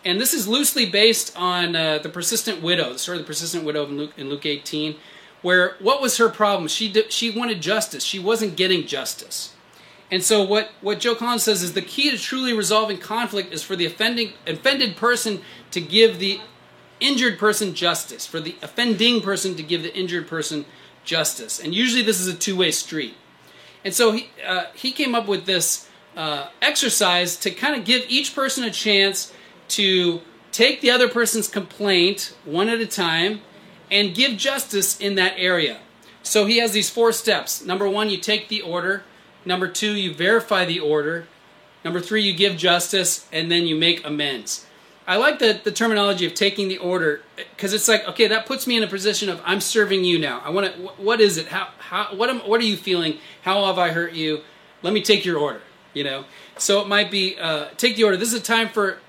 And 0.05 0.19
this 0.19 0.33
is 0.33 0.47
loosely 0.47 0.89
based 0.89 1.35
on 1.35 1.75
uh, 1.75 1.97
the 1.99 2.09
persistent 2.09 2.61
widow, 2.61 2.93
the 2.93 2.99
story 2.99 3.17
of 3.17 3.23
the 3.23 3.27
persistent 3.27 3.63
widow 3.63 3.85
in 3.85 3.97
Luke, 3.97 4.13
in 4.17 4.29
Luke 4.29 4.45
18, 4.45 4.95
where 5.41 5.75
what 5.79 6.01
was 6.01 6.17
her 6.17 6.29
problem? 6.29 6.67
She, 6.67 6.93
she 7.09 7.31
wanted 7.31 7.61
justice. 7.61 8.03
She 8.03 8.19
wasn't 8.19 8.55
getting 8.55 8.85
justice. 8.85 9.55
And 10.11 10.23
so 10.23 10.43
what, 10.43 10.71
what 10.81 10.99
Joe 10.99 11.15
Collins 11.15 11.43
says 11.43 11.63
is 11.63 11.73
the 11.73 11.81
key 11.81 12.11
to 12.11 12.17
truly 12.17 12.53
resolving 12.53 12.97
conflict 12.97 13.53
is 13.53 13.63
for 13.63 13.75
the 13.75 13.85
offending, 13.85 14.33
offended 14.47 14.95
person 14.95 15.41
to 15.71 15.79
give 15.79 16.19
the 16.19 16.41
injured 16.99 17.39
person 17.39 17.73
justice, 17.73 18.25
for 18.25 18.39
the 18.39 18.55
offending 18.61 19.21
person 19.21 19.55
to 19.55 19.63
give 19.63 19.83
the 19.83 19.95
injured 19.95 20.27
person 20.27 20.65
justice. 21.03 21.59
And 21.59 21.73
usually 21.73 22.03
this 22.03 22.19
is 22.19 22.27
a 22.27 22.33
two 22.35 22.55
way 22.55 22.71
street. 22.71 23.15
And 23.83 23.93
so 23.93 24.11
he, 24.11 24.29
uh, 24.45 24.65
he 24.73 24.91
came 24.91 25.15
up 25.15 25.27
with 25.27 25.45
this 25.45 25.89
uh, 26.15 26.49
exercise 26.61 27.37
to 27.37 27.51
kind 27.51 27.75
of 27.75 27.85
give 27.85 28.03
each 28.09 28.35
person 28.35 28.63
a 28.63 28.71
chance 28.71 29.33
to 29.69 30.21
take 30.51 30.81
the 30.81 30.91
other 30.91 31.07
person's 31.07 31.47
complaint 31.47 32.35
one 32.43 32.69
at 32.69 32.79
a 32.81 32.87
time 32.87 33.41
and 33.91 34.13
give 34.13 34.37
justice 34.37 34.99
in 34.99 35.15
that 35.15 35.33
area. 35.37 35.79
So 36.23 36.45
he 36.45 36.57
has 36.57 36.73
these 36.73 36.89
four 36.89 37.11
steps. 37.11 37.63
Number 37.63 37.89
one, 37.89 38.09
you 38.09 38.17
take 38.17 38.49
the 38.49 38.61
order. 38.61 39.03
Number 39.45 39.67
two, 39.67 39.93
you 39.93 40.13
verify 40.13 40.65
the 40.65 40.79
order. 40.79 41.27
Number 41.83 42.01
three, 42.01 42.21
you 42.21 42.33
give 42.33 42.57
justice, 42.57 43.27
and 43.31 43.49
then 43.49 43.65
you 43.65 43.75
make 43.75 44.05
amends. 44.05 44.65
I 45.09 45.15
like 45.15 45.39
the, 45.39 45.59
the 45.63 45.71
terminology 45.71 46.27
of 46.27 46.35
taking 46.35 46.67
the 46.67 46.77
order 46.77 47.23
because 47.35 47.73
it's 47.73 47.87
like 47.87 48.07
okay 48.09 48.27
that 48.27 48.45
puts 48.45 48.67
me 48.67 48.77
in 48.77 48.83
a 48.83 48.87
position 48.87 49.27
of 49.27 49.41
I'm 49.43 49.59
serving 49.59 50.03
you 50.03 50.19
now. 50.19 50.39
I 50.45 50.51
want 50.51 50.71
to 50.71 50.81
what 51.01 51.19
is 51.19 51.37
it? 51.37 51.47
How 51.47 51.69
how 51.79 52.15
what 52.15 52.29
am 52.29 52.41
what 52.41 52.61
are 52.61 52.65
you 52.65 52.77
feeling? 52.77 53.17
How 53.41 53.65
have 53.65 53.79
I 53.79 53.89
hurt 53.89 54.13
you? 54.13 54.41
Let 54.83 54.93
me 54.93 55.01
take 55.01 55.25
your 55.25 55.39
order. 55.39 55.61
You 55.95 56.03
know, 56.03 56.25
so 56.59 56.79
it 56.81 56.87
might 56.87 57.09
be 57.09 57.39
uh, 57.39 57.69
take 57.75 57.95
the 57.95 58.03
order. 58.03 58.17
This 58.17 58.31
is 58.31 58.39
a 58.39 58.43
time 58.43 58.69
for 58.69 58.99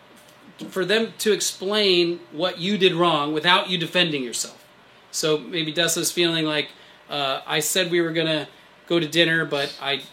for 0.71 0.87
them 0.87 1.13
to 1.19 1.33
explain 1.33 2.21
what 2.33 2.59
you 2.59 2.79
did 2.79 2.95
wrong 2.95 3.35
without 3.35 3.69
you 3.69 3.77
defending 3.77 4.25
yourself. 4.25 4.65
So 5.11 5.37
maybe 5.37 5.71
Dessa's 5.71 6.11
feeling 6.11 6.47
like 6.47 6.71
uh, 7.11 7.43
I 7.47 7.61
said 7.61 7.91
we 7.91 8.01
were 8.01 8.13
gonna 8.13 8.49
go 8.87 8.99
to 8.99 9.07
dinner, 9.07 9.45
but 9.45 9.77
I 9.83 10.05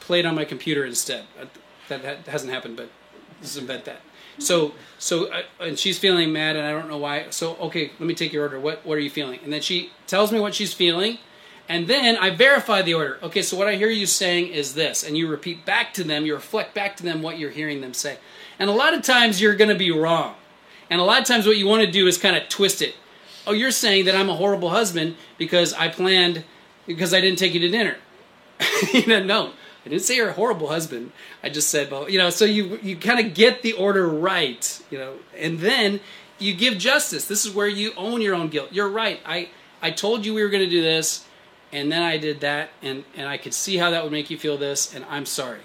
played 0.00 0.26
on 0.26 0.34
my 0.34 0.44
computer 0.44 0.84
instead. 0.84 1.24
That, 1.88 2.02
that 2.02 2.26
hasn't 2.26 2.52
happened, 2.52 2.76
but 2.76 2.90
let's 3.40 3.56
invent 3.56 3.86
that. 3.86 4.02
So, 4.38 4.74
so, 4.98 5.26
uh, 5.26 5.42
and 5.60 5.78
she's 5.78 5.98
feeling 5.98 6.32
mad, 6.32 6.56
and 6.56 6.66
I 6.66 6.72
don't 6.72 6.88
know 6.88 6.98
why. 6.98 7.26
So, 7.30 7.56
okay, 7.56 7.92
let 7.98 8.06
me 8.06 8.14
take 8.14 8.32
your 8.32 8.44
order. 8.44 8.58
What, 8.58 8.84
what 8.86 8.96
are 8.96 9.00
you 9.00 9.10
feeling? 9.10 9.40
And 9.44 9.52
then 9.52 9.60
she 9.60 9.90
tells 10.06 10.32
me 10.32 10.40
what 10.40 10.54
she's 10.54 10.72
feeling, 10.72 11.18
and 11.68 11.86
then 11.86 12.16
I 12.16 12.30
verify 12.30 12.82
the 12.82 12.94
order. 12.94 13.18
Okay, 13.22 13.42
so 13.42 13.56
what 13.56 13.68
I 13.68 13.76
hear 13.76 13.90
you 13.90 14.06
saying 14.06 14.48
is 14.48 14.74
this, 14.74 15.04
and 15.04 15.16
you 15.16 15.28
repeat 15.28 15.64
back 15.64 15.94
to 15.94 16.04
them, 16.04 16.26
you 16.26 16.34
reflect 16.34 16.74
back 16.74 16.96
to 16.96 17.02
them 17.02 17.22
what 17.22 17.38
you're 17.38 17.50
hearing 17.50 17.80
them 17.80 17.94
say. 17.94 18.18
And 18.58 18.68
a 18.70 18.72
lot 18.72 18.94
of 18.94 19.02
times 19.02 19.40
you're 19.40 19.56
going 19.56 19.70
to 19.70 19.78
be 19.78 19.90
wrong, 19.90 20.34
and 20.90 21.00
a 21.00 21.04
lot 21.04 21.20
of 21.20 21.26
times 21.26 21.46
what 21.46 21.56
you 21.56 21.66
want 21.66 21.84
to 21.84 21.90
do 21.90 22.06
is 22.06 22.18
kind 22.18 22.36
of 22.36 22.48
twist 22.48 22.82
it. 22.82 22.94
Oh, 23.46 23.52
you're 23.52 23.70
saying 23.70 24.04
that 24.04 24.14
I'm 24.14 24.28
a 24.28 24.36
horrible 24.36 24.70
husband 24.70 25.16
because 25.36 25.72
I 25.74 25.88
planned 25.88 26.44
because 26.86 27.12
I 27.12 27.20
didn't 27.20 27.38
take 27.38 27.54
you 27.54 27.60
to 27.60 27.68
dinner. 27.68 27.96
you 28.92 29.06
know, 29.06 29.22
no, 29.22 29.52
I 29.84 29.88
didn't 29.88 30.02
say 30.02 30.16
you're 30.16 30.30
a 30.30 30.32
horrible 30.32 30.68
husband. 30.68 31.12
I 31.42 31.48
just 31.48 31.68
said, 31.68 31.90
well, 31.90 32.08
you 32.08 32.18
know, 32.18 32.30
so 32.30 32.44
you 32.44 32.78
you 32.82 32.96
kind 32.96 33.24
of 33.24 33.34
get 33.34 33.62
the 33.62 33.72
order 33.72 34.08
right, 34.08 34.82
you 34.90 34.98
know, 34.98 35.14
and 35.36 35.58
then 35.58 36.00
you 36.38 36.54
give 36.54 36.78
justice. 36.78 37.26
This 37.26 37.44
is 37.44 37.52
where 37.52 37.68
you 37.68 37.92
own 37.96 38.20
your 38.20 38.34
own 38.34 38.48
guilt. 38.48 38.68
You're 38.72 38.88
right. 38.88 39.20
I 39.26 39.48
I 39.80 39.90
told 39.90 40.24
you 40.24 40.34
we 40.34 40.42
were 40.42 40.48
going 40.48 40.64
to 40.64 40.70
do 40.70 40.82
this, 40.82 41.26
and 41.72 41.90
then 41.90 42.02
I 42.02 42.16
did 42.16 42.40
that, 42.40 42.70
and 42.80 43.04
and 43.16 43.28
I 43.28 43.38
could 43.38 43.54
see 43.54 43.76
how 43.76 43.90
that 43.90 44.04
would 44.04 44.12
make 44.12 44.30
you 44.30 44.38
feel 44.38 44.56
this, 44.56 44.94
and 44.94 45.04
I'm 45.10 45.26
sorry. 45.26 45.60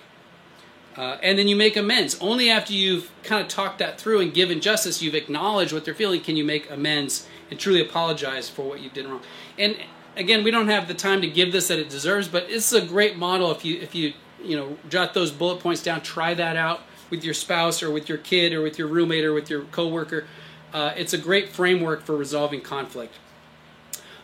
Uh, 0.96 1.18
and 1.22 1.38
then 1.38 1.48
you 1.48 1.56
make 1.56 1.78
amends. 1.78 2.18
Only 2.20 2.50
after 2.50 2.74
you've 2.74 3.12
kind 3.22 3.40
of 3.40 3.48
talked 3.48 3.78
that 3.78 4.02
through 4.02 4.20
and 4.20 4.34
given 4.34 4.60
justice, 4.60 5.00
you've 5.00 5.14
acknowledged 5.14 5.72
what 5.72 5.86
they're 5.86 5.94
feeling, 5.94 6.22
can 6.22 6.36
you 6.36 6.44
make 6.44 6.72
amends 6.72 7.28
and 7.52 7.60
truly 7.60 7.82
apologize 7.82 8.50
for 8.50 8.64
what 8.64 8.80
you 8.82 8.90
did 8.90 9.06
wrong. 9.06 9.22
And 9.58 9.78
again, 10.18 10.44
we 10.44 10.52
don't 10.52 10.68
have 10.68 10.88
the 10.88 10.94
time 10.94 11.22
to 11.22 11.28
give 11.28 11.52
this 11.52 11.70
that 11.70 11.80
it 11.80 11.90
deserves, 11.90 12.28
but 12.28 12.48
it's 12.50 12.74
a 12.74 12.82
great 12.82 13.18
model 13.18 13.52
if 13.52 13.64
you 13.64 13.80
if 13.80 13.96
you 13.96 14.14
you 14.44 14.58
know 14.58 14.78
jot 14.90 15.14
those 15.14 15.32
bullet 15.32 15.60
points 15.60 15.82
down, 15.82 16.02
try 16.02 16.34
that 16.34 16.58
out 16.58 16.82
with 17.10 17.24
your 17.24 17.34
spouse 17.34 17.82
or 17.82 17.90
with 17.90 18.10
your 18.10 18.18
kid 18.18 18.52
or 18.52 18.62
with 18.62 18.78
your 18.78 18.88
roommate 18.88 19.24
or 19.24 19.34
with 19.34 19.50
your 19.50 19.64
coworker. 19.66 20.26
Uh, 20.74 20.94
it's 20.98 21.14
a 21.14 21.18
great 21.18 21.50
framework 21.50 22.04
for 22.04 22.18
resolving 22.18 22.60
conflict. 22.60 23.16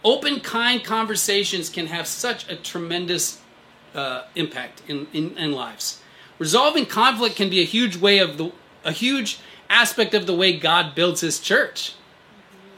Open, 0.03 0.41
kind 0.41 0.83
conversations 0.83 1.69
can 1.69 1.87
have 1.87 2.05
such 2.05 2.49
a 2.49 2.57
tremendous 2.57 3.39
uh, 3.95 4.23
impact 4.35 4.81
in, 4.87 5.07
in, 5.13 5.37
in 5.37 5.53
lives. 5.53 6.01
Resolving 6.39 6.85
conflict 6.85 7.37
can 7.37 7.49
be 7.49 7.61
a 7.61 7.65
huge 7.65 7.95
way 7.95 8.19
of 8.19 8.37
the 8.37 8.51
a 8.83 8.91
huge 8.91 9.39
aspect 9.69 10.13
of 10.13 10.25
the 10.25 10.35
way 10.35 10.57
God 10.57 10.93
builds 10.93 11.21
His 11.21 11.39
church 11.39 11.93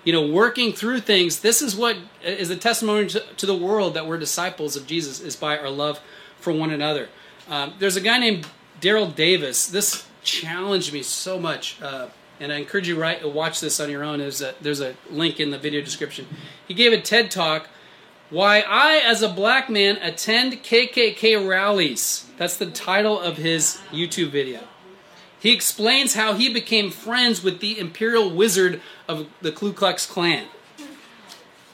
you 0.06 0.14
know, 0.14 0.26
working 0.26 0.72
through 0.72 1.02
things. 1.02 1.40
This 1.40 1.62
is 1.62 1.76
what 1.76 1.98
is 2.24 2.50
a 2.50 2.56
testimony 2.56 3.08
to, 3.08 3.20
to 3.20 3.46
the 3.46 3.56
world 3.56 3.96
that 3.96 4.08
we're 4.08 4.18
disciples 4.18 4.78
of 4.78 4.88
Jesus 4.88 5.20
is 5.20 5.36
by 5.36 5.58
our 5.58 5.70
love 5.70 6.00
for 6.40 6.54
one 6.54 6.72
another. 6.72 7.10
Um, 7.50 7.74
there's 7.80 7.98
a 7.98 8.02
guy 8.02 8.20
named 8.20 8.48
Daryl 8.80 9.14
Davis. 9.14 9.68
This 9.68 10.08
challenged 10.24 10.94
me 10.94 11.02
so 11.02 11.40
much, 11.40 11.82
uh, 11.82 12.08
and 12.40 12.54
I 12.54 12.58
encourage 12.58 12.88
you 12.88 12.96
to 12.96 13.28
watch 13.28 13.60
this 13.60 13.80
on 13.80 13.90
your 13.90 14.04
own. 14.04 14.20
There's 14.20 14.42
a, 14.42 14.54
there's 14.62 14.80
a 14.80 14.96
link 15.10 15.40
in 15.40 15.50
the 15.50 15.58
video 15.58 15.82
description. 15.82 16.28
He 16.68 16.74
gave 16.74 16.94
a 16.94 17.02
TED 17.02 17.32
talk. 17.32 17.68
Why 18.30 18.62
I, 18.68 18.98
as 18.98 19.22
a 19.22 19.30
black 19.30 19.70
man, 19.70 19.98
attend 19.98 20.64
KKK 20.64 21.48
rallies. 21.48 22.28
That's 22.38 22.58
the 22.58 22.66
title 22.66 23.20
of 23.20 23.38
his 23.38 23.80
YouTube 23.92 24.30
video. 24.30 24.62
He 25.46 25.54
explains 25.54 26.16
how 26.16 26.34
he 26.34 26.52
became 26.52 26.90
friends 26.90 27.44
with 27.44 27.60
the 27.60 27.78
imperial 27.78 28.32
wizard 28.32 28.82
of 29.08 29.28
the 29.42 29.52
Ku 29.52 29.74
Klux 29.74 30.08
Klan. 30.08 30.48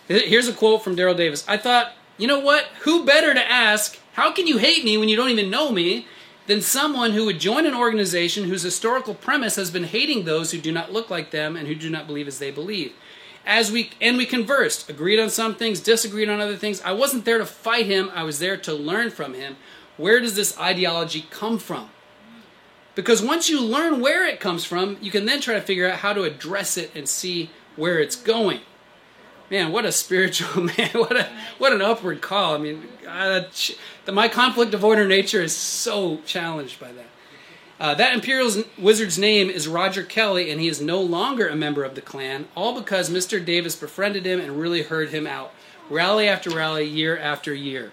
Here's 0.09 0.49
a 0.49 0.53
quote 0.53 0.83
from 0.83 0.97
Daryl 0.97 1.15
Davis. 1.15 1.45
I 1.47 1.55
thought, 1.55 1.93
you 2.17 2.27
know 2.27 2.41
what? 2.41 2.65
Who 2.81 3.05
better 3.05 3.33
to 3.33 3.49
ask, 3.49 3.97
how 4.11 4.33
can 4.33 4.45
you 4.45 4.57
hate 4.57 4.83
me 4.83 4.97
when 4.97 5.07
you 5.07 5.15
don't 5.15 5.29
even 5.29 5.49
know 5.49 5.71
me, 5.71 6.05
than 6.47 6.61
someone 6.61 7.11
who 7.11 7.23
would 7.23 7.39
join 7.39 7.65
an 7.65 7.73
organization 7.73 8.49
whose 8.49 8.61
historical 8.61 9.13
premise 9.13 9.55
has 9.55 9.71
been 9.71 9.85
hating 9.85 10.25
those 10.25 10.51
who 10.51 10.59
do 10.59 10.73
not 10.73 10.91
look 10.91 11.09
like 11.09 11.31
them 11.31 11.55
and 11.55 11.65
who 11.65 11.75
do 11.75 11.89
not 11.89 12.07
believe 12.07 12.27
as 12.27 12.39
they 12.39 12.51
believe. 12.51 12.91
As 13.45 13.71
we 13.71 13.91
and 14.01 14.17
we 14.17 14.25
conversed, 14.25 14.89
agreed 14.89 15.17
on 15.17 15.29
some 15.29 15.55
things, 15.55 15.79
disagreed 15.79 16.27
on 16.27 16.41
other 16.41 16.57
things. 16.57 16.81
I 16.81 16.91
wasn't 16.91 17.23
there 17.23 17.37
to 17.37 17.45
fight 17.45 17.85
him, 17.85 18.11
I 18.13 18.23
was 18.23 18.39
there 18.39 18.57
to 18.57 18.73
learn 18.73 19.11
from 19.11 19.33
him. 19.33 19.55
Where 19.95 20.19
does 20.19 20.35
this 20.35 20.59
ideology 20.59 21.25
come 21.29 21.57
from? 21.57 21.89
Because 22.93 23.21
once 23.21 23.49
you 23.49 23.63
learn 23.63 24.01
where 24.01 24.27
it 24.27 24.39
comes 24.39 24.65
from, 24.65 24.97
you 25.01 25.11
can 25.11 25.25
then 25.25 25.39
try 25.39 25.53
to 25.53 25.61
figure 25.61 25.89
out 25.89 25.99
how 25.99 26.13
to 26.13 26.23
address 26.23 26.77
it 26.77 26.91
and 26.93 27.07
see 27.07 27.49
where 27.75 27.99
it's 27.99 28.15
going. 28.15 28.61
Man, 29.49 29.71
what 29.71 29.85
a 29.85 29.91
spiritual 29.91 30.63
man! 30.77 30.89
What 30.93 31.17
a 31.17 31.27
what 31.57 31.73
an 31.73 31.81
upward 31.81 32.21
call. 32.21 32.55
I 32.55 32.57
mean, 32.57 32.87
uh, 33.07 33.43
my 34.11 34.27
conflict 34.27 34.71
avoider 34.71 35.07
nature 35.07 35.41
is 35.41 35.55
so 35.55 36.19
challenged 36.25 36.79
by 36.79 36.91
that. 36.93 37.05
Uh, 37.81 37.95
that 37.95 38.13
Imperial 38.13 38.63
wizard's 38.77 39.17
name 39.17 39.49
is 39.49 39.67
Roger 39.67 40.03
Kelly, 40.03 40.51
and 40.51 40.61
he 40.61 40.67
is 40.67 40.79
no 40.79 41.01
longer 41.01 41.47
a 41.47 41.55
member 41.55 41.83
of 41.83 41.95
the 41.95 42.01
Klan, 42.01 42.47
all 42.55 42.79
because 42.79 43.09
Mr. 43.09 43.43
Davis 43.43 43.75
befriended 43.75 44.23
him 44.23 44.39
and 44.39 44.59
really 44.59 44.83
heard 44.83 45.09
him 45.09 45.25
out, 45.25 45.51
rally 45.89 46.29
after 46.29 46.51
rally, 46.51 46.85
year 46.85 47.17
after 47.17 47.55
year. 47.55 47.91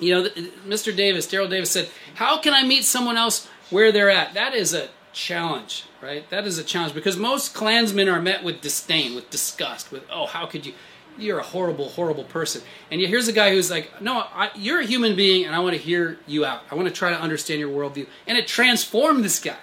You 0.00 0.14
know, 0.14 0.28
Mr. 0.66 0.94
Davis, 0.94 1.26
Daryl 1.28 1.48
Davis 1.48 1.70
said, 1.70 1.88
How 2.16 2.38
can 2.38 2.52
I 2.52 2.64
meet 2.64 2.84
someone 2.84 3.16
else 3.16 3.48
where 3.70 3.92
they're 3.92 4.10
at. 4.10 4.34
That 4.34 4.54
is 4.54 4.74
a 4.74 4.88
challenge, 5.12 5.84
right? 6.02 6.28
That 6.30 6.46
is 6.46 6.58
a 6.58 6.64
challenge 6.64 6.94
because 6.94 7.16
most 7.16 7.54
Klansmen 7.54 8.08
are 8.08 8.20
met 8.20 8.44
with 8.44 8.60
disdain, 8.60 9.14
with 9.14 9.30
disgust, 9.30 9.90
with, 9.90 10.04
oh, 10.10 10.26
how 10.26 10.46
could 10.46 10.66
you? 10.66 10.74
You're 11.18 11.38
a 11.38 11.44
horrible, 11.44 11.88
horrible 11.88 12.24
person. 12.24 12.60
And 12.90 13.00
yet 13.00 13.08
here's 13.08 13.26
a 13.26 13.32
guy 13.32 13.50
who's 13.50 13.70
like, 13.70 14.02
no, 14.02 14.24
I, 14.34 14.50
you're 14.54 14.80
a 14.80 14.84
human 14.84 15.16
being 15.16 15.46
and 15.46 15.54
I 15.54 15.60
want 15.60 15.74
to 15.74 15.80
hear 15.80 16.18
you 16.26 16.44
out. 16.44 16.60
I 16.70 16.74
want 16.74 16.88
to 16.88 16.94
try 16.94 17.08
to 17.08 17.18
understand 17.18 17.58
your 17.58 17.70
worldview. 17.70 18.06
And 18.26 18.36
it 18.36 18.46
transformed 18.46 19.24
this 19.24 19.40
guy. 19.40 19.56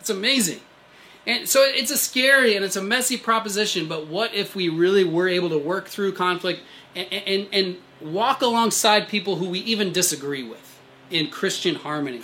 It's 0.00 0.10
amazing. 0.10 0.60
And 1.24 1.48
so 1.48 1.62
it's 1.62 1.92
a 1.92 1.96
scary 1.96 2.56
and 2.56 2.64
it's 2.64 2.76
a 2.76 2.82
messy 2.82 3.16
proposition, 3.16 3.86
but 3.86 4.06
what 4.08 4.34
if 4.34 4.56
we 4.56 4.68
really 4.68 5.04
were 5.04 5.28
able 5.28 5.48
to 5.50 5.58
work 5.58 5.86
through 5.86 6.12
conflict 6.12 6.62
and, 6.94 7.12
and, 7.12 7.48
and 7.52 7.76
walk 8.00 8.42
alongside 8.42 9.08
people 9.08 9.36
who 9.36 9.48
we 9.48 9.60
even 9.60 9.92
disagree 9.92 10.42
with 10.42 10.80
in 11.10 11.28
Christian 11.28 11.76
harmony? 11.76 12.22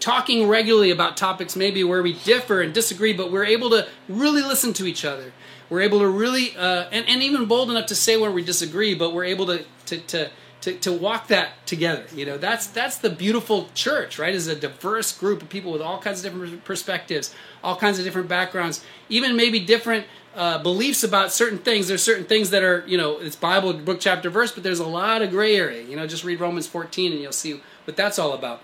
Talking 0.00 0.48
regularly 0.48 0.90
about 0.90 1.16
topics 1.16 1.54
maybe 1.54 1.84
where 1.84 2.02
we 2.02 2.14
differ 2.14 2.60
and 2.60 2.74
disagree, 2.74 3.12
but 3.12 3.30
we're 3.30 3.44
able 3.44 3.70
to 3.70 3.86
really 4.08 4.42
listen 4.42 4.72
to 4.74 4.86
each 4.86 5.04
other. 5.04 5.32
We're 5.68 5.82
able 5.82 6.00
to 6.00 6.08
really, 6.08 6.56
uh, 6.56 6.86
and, 6.90 7.08
and 7.08 7.22
even 7.22 7.44
bold 7.46 7.70
enough 7.70 7.86
to 7.86 7.94
say 7.94 8.16
where 8.16 8.30
we 8.30 8.42
disagree, 8.42 8.94
but 8.94 9.14
we're 9.14 9.24
able 9.24 9.46
to, 9.46 9.64
to, 9.86 9.98
to, 9.98 10.30
to, 10.62 10.74
to 10.78 10.92
walk 10.92 11.28
that 11.28 11.64
together. 11.66 12.04
You 12.12 12.26
know, 12.26 12.38
that's, 12.38 12.66
that's 12.66 12.98
the 12.98 13.10
beautiful 13.10 13.68
church, 13.74 14.18
right? 14.18 14.34
Is 14.34 14.48
a 14.48 14.56
diverse 14.56 15.16
group 15.16 15.42
of 15.42 15.48
people 15.48 15.70
with 15.70 15.80
all 15.80 16.00
kinds 16.00 16.24
of 16.24 16.32
different 16.32 16.64
perspectives, 16.64 17.34
all 17.62 17.76
kinds 17.76 17.98
of 17.98 18.04
different 18.04 18.28
backgrounds, 18.28 18.84
even 19.08 19.36
maybe 19.36 19.60
different 19.60 20.06
uh, 20.34 20.62
beliefs 20.62 21.04
about 21.04 21.32
certain 21.32 21.58
things. 21.58 21.88
There's 21.88 22.02
certain 22.02 22.24
things 22.24 22.50
that 22.50 22.62
are, 22.62 22.84
you 22.86 22.98
know, 22.98 23.18
it's 23.18 23.36
Bible, 23.36 23.72
book, 23.74 24.00
chapter, 24.00 24.28
verse, 24.28 24.52
but 24.52 24.62
there's 24.62 24.80
a 24.80 24.86
lot 24.86 25.22
of 25.22 25.30
gray 25.30 25.56
area. 25.56 25.82
You 25.82 25.96
know, 25.96 26.06
just 26.06 26.24
read 26.24 26.40
Romans 26.40 26.66
14 26.66 27.12
and 27.12 27.20
you'll 27.20 27.32
see 27.32 27.60
what 27.84 27.96
that's 27.96 28.18
all 28.18 28.32
about. 28.32 28.62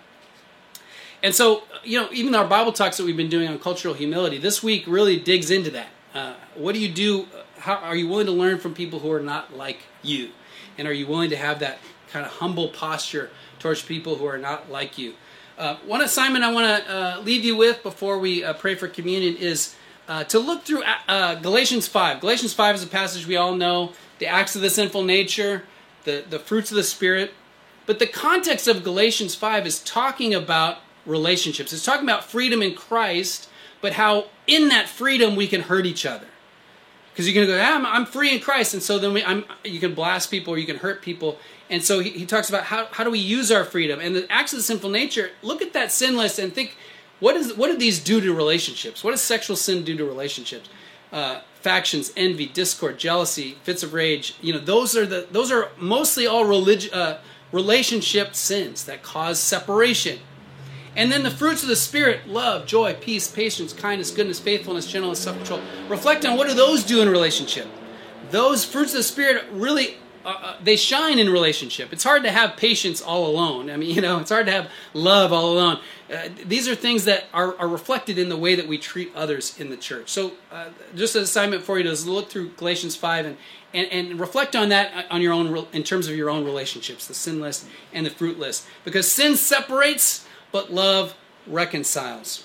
And 1.26 1.34
so, 1.34 1.64
you 1.82 2.00
know, 2.00 2.08
even 2.12 2.36
our 2.36 2.46
Bible 2.46 2.70
talks 2.70 2.98
that 2.98 3.04
we've 3.04 3.16
been 3.16 3.28
doing 3.28 3.48
on 3.48 3.58
cultural 3.58 3.94
humility, 3.94 4.38
this 4.38 4.62
week 4.62 4.84
really 4.86 5.18
digs 5.18 5.50
into 5.50 5.72
that. 5.72 5.88
Uh, 6.14 6.34
what 6.54 6.72
do 6.72 6.78
you 6.78 6.88
do? 6.88 7.26
How 7.58 7.74
are 7.74 7.96
you 7.96 8.06
willing 8.06 8.26
to 8.26 8.32
learn 8.32 8.60
from 8.60 8.74
people 8.74 9.00
who 9.00 9.10
are 9.10 9.18
not 9.18 9.52
like 9.56 9.80
you? 10.02 10.30
And 10.78 10.86
are 10.86 10.92
you 10.92 11.04
willing 11.08 11.30
to 11.30 11.36
have 11.36 11.58
that 11.58 11.78
kind 12.12 12.24
of 12.24 12.30
humble 12.30 12.68
posture 12.68 13.30
towards 13.58 13.82
people 13.82 14.14
who 14.14 14.24
are 14.24 14.38
not 14.38 14.70
like 14.70 14.98
you? 14.98 15.14
Uh, 15.58 15.74
one 15.84 16.00
assignment 16.00 16.44
I 16.44 16.52
want 16.52 16.84
to 16.84 16.94
uh, 16.94 17.20
leave 17.22 17.44
you 17.44 17.56
with 17.56 17.82
before 17.82 18.20
we 18.20 18.44
uh, 18.44 18.52
pray 18.52 18.76
for 18.76 18.86
communion 18.86 19.34
is 19.34 19.74
uh, 20.06 20.22
to 20.22 20.38
look 20.38 20.62
through 20.62 20.84
uh, 21.08 21.34
Galatians 21.34 21.88
5. 21.88 22.20
Galatians 22.20 22.54
5 22.54 22.76
is 22.76 22.84
a 22.84 22.86
passage 22.86 23.26
we 23.26 23.34
all 23.34 23.56
know 23.56 23.94
the 24.20 24.28
acts 24.28 24.54
of 24.54 24.62
the 24.62 24.70
sinful 24.70 25.02
nature, 25.02 25.64
the, 26.04 26.22
the 26.30 26.38
fruits 26.38 26.70
of 26.70 26.76
the 26.76 26.84
Spirit. 26.84 27.34
But 27.84 27.98
the 27.98 28.06
context 28.06 28.68
of 28.68 28.84
Galatians 28.84 29.34
5 29.34 29.66
is 29.66 29.80
talking 29.80 30.32
about 30.32 30.78
relationships. 31.06 31.72
It's 31.72 31.84
talking 31.84 32.04
about 32.04 32.24
freedom 32.24 32.62
in 32.62 32.74
Christ, 32.74 33.48
but 33.80 33.94
how 33.94 34.26
in 34.46 34.68
that 34.68 34.88
freedom 34.88 35.36
we 35.36 35.46
can 35.46 35.62
hurt 35.62 35.86
each 35.86 36.04
other. 36.04 36.26
Because 37.12 37.26
you're 37.26 37.34
going 37.34 37.46
to 37.46 37.52
go, 37.54 37.62
ah, 37.62 37.76
I'm, 37.76 37.86
I'm, 37.86 38.04
free 38.04 38.34
in 38.34 38.40
Christ, 38.40 38.74
and 38.74 38.82
so 38.82 38.98
then 38.98 39.14
we, 39.14 39.24
I'm, 39.24 39.46
you 39.64 39.80
can 39.80 39.94
blast 39.94 40.30
people 40.30 40.52
or 40.52 40.58
you 40.58 40.66
can 40.66 40.76
hurt 40.76 41.00
people. 41.00 41.38
And 41.70 41.82
so 41.82 42.00
he, 42.00 42.10
he 42.10 42.26
talks 42.26 42.50
about 42.50 42.64
how, 42.64 42.88
how 42.90 43.04
do 43.04 43.10
we 43.10 43.18
use 43.18 43.50
our 43.50 43.64
freedom 43.64 44.00
and 44.00 44.14
the 44.14 44.30
acts 44.30 44.52
of 44.52 44.58
the 44.58 44.62
sinful 44.62 44.90
nature. 44.90 45.30
Look 45.42 45.62
at 45.62 45.72
that 45.72 45.90
sin 45.90 46.16
list 46.16 46.38
and 46.38 46.52
think, 46.52 46.76
What 47.20 47.36
is 47.36 47.54
what 47.54 47.70
do 47.70 47.78
these 47.78 48.00
do 48.00 48.20
to 48.20 48.34
relationships? 48.34 49.02
What 49.02 49.12
does 49.12 49.22
sexual 49.22 49.56
sin 49.56 49.82
do 49.82 49.96
to 49.96 50.04
relationships? 50.04 50.68
Uh, 51.10 51.40
factions, 51.54 52.12
envy, 52.16 52.46
discord, 52.46 52.98
jealousy, 52.98 53.56
fits 53.62 53.82
of 53.82 53.94
rage. 53.94 54.36
You 54.42 54.52
know, 54.52 54.60
those 54.60 54.94
are 54.96 55.06
the 55.06 55.26
those 55.30 55.50
are 55.50 55.70
mostly 55.78 56.26
all 56.26 56.44
relig- 56.44 56.92
uh, 56.92 57.18
relationship 57.50 58.34
sins 58.34 58.84
that 58.84 59.02
cause 59.02 59.40
separation. 59.40 60.18
And 60.96 61.12
then 61.12 61.22
the 61.22 61.30
fruits 61.30 61.62
of 61.62 61.68
the 61.68 61.76
Spirit 61.76 62.26
love, 62.26 62.66
joy, 62.66 62.94
peace, 62.94 63.28
patience, 63.28 63.72
kindness, 63.72 64.10
goodness, 64.10 64.40
faithfulness, 64.40 64.90
gentleness, 64.90 65.20
self 65.20 65.36
control. 65.36 65.60
Reflect 65.88 66.24
on 66.24 66.36
what 66.36 66.48
do 66.48 66.54
those 66.54 66.82
do 66.82 67.02
in 67.02 67.08
relationship? 67.08 67.68
Those 68.30 68.64
fruits 68.64 68.92
of 68.92 68.98
the 68.98 69.04
Spirit 69.04 69.44
really. 69.52 69.98
Uh, 70.24 70.30
uh, 70.42 70.56
they 70.60 70.74
shine 70.74 71.20
in 71.20 71.30
relationship. 71.30 71.92
It's 71.92 72.02
hard 72.02 72.24
to 72.24 72.32
have 72.32 72.56
patience 72.56 73.00
all 73.00 73.28
alone. 73.28 73.70
I 73.70 73.76
mean, 73.76 73.90
you 73.94 74.00
know, 74.00 74.18
it's 74.18 74.30
hard 74.30 74.46
to 74.46 74.52
have 74.52 74.68
love 74.92 75.32
all 75.32 75.52
alone. 75.52 75.78
Uh, 76.12 76.30
these 76.44 76.66
are 76.66 76.74
things 76.74 77.04
that 77.04 77.26
are, 77.32 77.56
are, 77.60 77.68
reflected 77.68 78.18
in 78.18 78.28
the 78.28 78.36
way 78.36 78.56
that 78.56 78.66
we 78.66 78.76
treat 78.76 79.14
others 79.14 79.56
in 79.60 79.70
the 79.70 79.76
church. 79.76 80.08
So, 80.08 80.32
uh, 80.50 80.70
just 80.96 81.14
an 81.14 81.22
assignment 81.22 81.62
for 81.62 81.78
you 81.78 81.84
to 81.84 82.10
look 82.10 82.28
through 82.28 82.50
Galatians 82.56 82.96
5 82.96 83.26
and, 83.26 83.36
and, 83.72 83.88
and, 83.92 84.18
reflect 84.18 84.56
on 84.56 84.70
that 84.70 85.06
on 85.12 85.22
your 85.22 85.32
own 85.32 85.66
in 85.72 85.84
terms 85.84 86.08
of 86.08 86.16
your 86.16 86.28
own 86.28 86.44
relationships, 86.44 87.06
the 87.06 87.14
sin 87.14 87.40
list 87.40 87.68
and 87.92 88.04
the 88.04 88.10
fruit 88.10 88.36
list. 88.36 88.66
Because 88.84 89.08
sin 89.08 89.36
separates, 89.36 90.25
but 90.52 90.72
love 90.72 91.14
reconciles. 91.46 92.44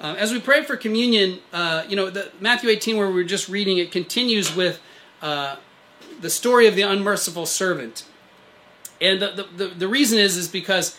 Uh, 0.00 0.16
as 0.18 0.32
we 0.32 0.40
pray 0.40 0.64
for 0.64 0.76
communion, 0.76 1.38
uh, 1.52 1.84
you 1.88 1.94
know, 1.94 2.10
the, 2.10 2.32
Matthew 2.40 2.70
18, 2.70 2.96
where 2.96 3.06
we 3.06 3.14
were 3.14 3.24
just 3.24 3.48
reading, 3.48 3.78
it 3.78 3.92
continues 3.92 4.54
with 4.54 4.80
uh, 5.20 5.56
the 6.20 6.30
story 6.30 6.66
of 6.66 6.74
the 6.74 6.82
unmerciful 6.82 7.46
servant. 7.46 8.04
And 9.00 9.22
the, 9.22 9.46
the, 9.56 9.66
the, 9.68 9.88
reason 9.88 10.18
is, 10.18 10.36
is 10.36 10.48
because 10.48 10.98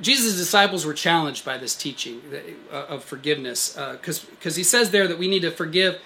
Jesus' 0.00 0.36
disciples 0.36 0.84
were 0.86 0.94
challenged 0.94 1.44
by 1.44 1.58
this 1.58 1.74
teaching 1.74 2.22
uh, 2.70 2.86
of 2.86 3.04
forgiveness. 3.04 3.74
Because 3.74 4.24
uh, 4.24 4.50
he 4.50 4.62
says 4.62 4.90
there 4.90 5.08
that 5.08 5.18
we 5.18 5.28
need 5.28 5.40
to 5.40 5.50
forgive. 5.50 6.00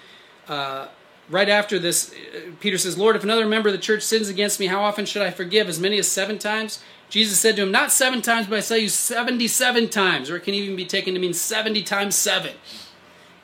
Uh, 0.47 0.87
right 1.29 1.49
after 1.49 1.79
this, 1.79 2.13
Peter 2.59 2.77
says, 2.77 2.97
Lord, 2.97 3.15
if 3.15 3.23
another 3.23 3.45
member 3.45 3.69
of 3.69 3.73
the 3.73 3.81
church 3.81 4.03
sins 4.03 4.29
against 4.29 4.59
me, 4.59 4.67
how 4.67 4.81
often 4.81 5.05
should 5.05 5.21
I 5.21 5.31
forgive? 5.31 5.67
As 5.69 5.79
many 5.79 5.97
as 5.99 6.07
seven 6.07 6.37
times? 6.37 6.81
Jesus 7.13 7.39
said 7.39 7.55
to 7.57 7.61
him, 7.61 7.71
Not 7.71 7.91
seven 7.91 8.23
times, 8.23 8.47
but 8.47 8.57
I 8.57 8.61
tell 8.61 8.75
you 8.75 8.89
77 8.89 9.89
times, 9.89 10.31
or 10.31 10.37
it 10.37 10.39
can 10.39 10.55
even 10.55 10.75
be 10.75 10.83
taken 10.83 11.13
to 11.13 11.19
mean 11.19 11.35
70 11.35 11.83
times 11.83 12.15
seven. 12.15 12.55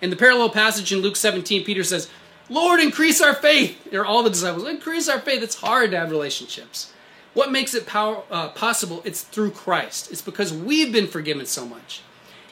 In 0.01 0.09
the 0.09 0.15
parallel 0.15 0.49
passage 0.49 0.91
in 0.91 1.01
Luke 1.01 1.15
17, 1.15 1.63
Peter 1.63 1.83
says, 1.83 2.09
Lord, 2.49 2.79
increase 2.79 3.21
our 3.21 3.35
faith. 3.35 3.91
They're 3.91 4.07
all 4.07 4.23
the 4.23 4.31
disciples. 4.31 4.67
Increase 4.67 5.07
our 5.07 5.19
faith. 5.19 5.43
It's 5.43 5.53
hard 5.53 5.91
to 5.91 5.99
have 5.99 6.09
relationships. 6.09 6.91
What 7.35 7.51
makes 7.51 7.75
it 7.75 7.85
power, 7.85 8.23
uh, 8.31 8.49
possible? 8.49 9.03
It's 9.05 9.21
through 9.21 9.51
Christ. 9.51 10.11
It's 10.11 10.23
because 10.23 10.51
we've 10.51 10.91
been 10.91 11.05
forgiven 11.05 11.45
so 11.45 11.63
much. 11.63 12.01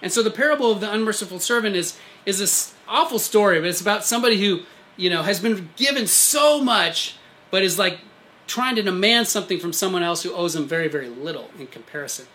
And 0.03 0.11
so 0.11 0.22
the 0.22 0.30
parable 0.30 0.72
of 0.72 0.82
the 0.82 0.93
unmerciful 0.93 1.39
servant 1.39 1.76
is 1.76 1.97
is 2.28 2.38
this 2.38 2.76
awful 2.88 3.18
story, 3.18 3.59
but 3.59 3.70
it's 3.70 3.82
about 3.82 4.05
somebody 4.05 4.39
who 4.39 4.61
you 4.97 5.09
know 5.09 5.24
has 5.24 5.39
been 5.39 5.70
given 5.78 6.05
so 6.05 6.61
much, 6.61 7.15
but 7.49 7.63
is 7.63 7.80
like 7.80 8.01
trying 8.48 8.76
to 8.76 8.82
demand 8.82 9.28
something 9.28 9.60
from 9.60 9.74
someone 9.74 10.04
else 10.04 10.24
who 10.24 10.34
owes 10.34 10.54
them 10.54 10.68
very, 10.68 10.88
very 10.88 11.10
little 11.10 11.50
in 11.60 11.68
comparison. 11.68 12.26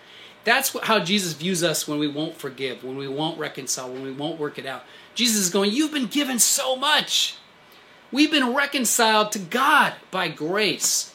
That's 0.44 0.76
how 0.80 1.00
Jesus 1.00 1.32
views 1.32 1.62
us 1.62 1.86
when 1.86 1.98
we 1.98 2.08
won't 2.08 2.36
forgive, 2.36 2.84
when 2.84 2.96
we 2.96 3.08
won't 3.08 3.38
reconcile, 3.38 3.90
when 3.90 4.02
we 4.02 4.12
won't 4.12 4.38
work 4.38 4.58
it 4.58 4.66
out. 4.66 4.84
Jesus 5.14 5.40
is 5.40 5.50
going, 5.50 5.70
You've 5.70 5.92
been 5.92 6.06
given 6.06 6.38
so 6.38 6.76
much. 6.76 7.36
We've 8.10 8.30
been 8.30 8.54
reconciled 8.54 9.32
to 9.32 9.38
God 9.38 9.94
by 10.10 10.28
grace. 10.28 11.14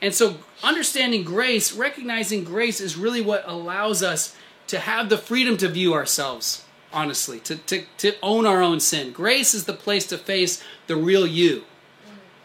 And 0.00 0.12
so, 0.12 0.38
understanding 0.64 1.22
grace, 1.22 1.72
recognizing 1.72 2.42
grace, 2.42 2.80
is 2.80 2.96
really 2.96 3.20
what 3.20 3.44
allows 3.46 4.02
us 4.02 4.36
to 4.66 4.80
have 4.80 5.08
the 5.08 5.18
freedom 5.18 5.56
to 5.58 5.68
view 5.68 5.94
ourselves 5.94 6.64
honestly, 6.94 7.40
to, 7.40 7.56
to, 7.56 7.84
to 7.96 8.14
own 8.22 8.44
our 8.44 8.60
own 8.60 8.78
sin. 8.78 9.12
Grace 9.12 9.54
is 9.54 9.64
the 9.64 9.72
place 9.72 10.06
to 10.06 10.18
face 10.18 10.62
the 10.88 10.96
real 10.96 11.26
you 11.26 11.64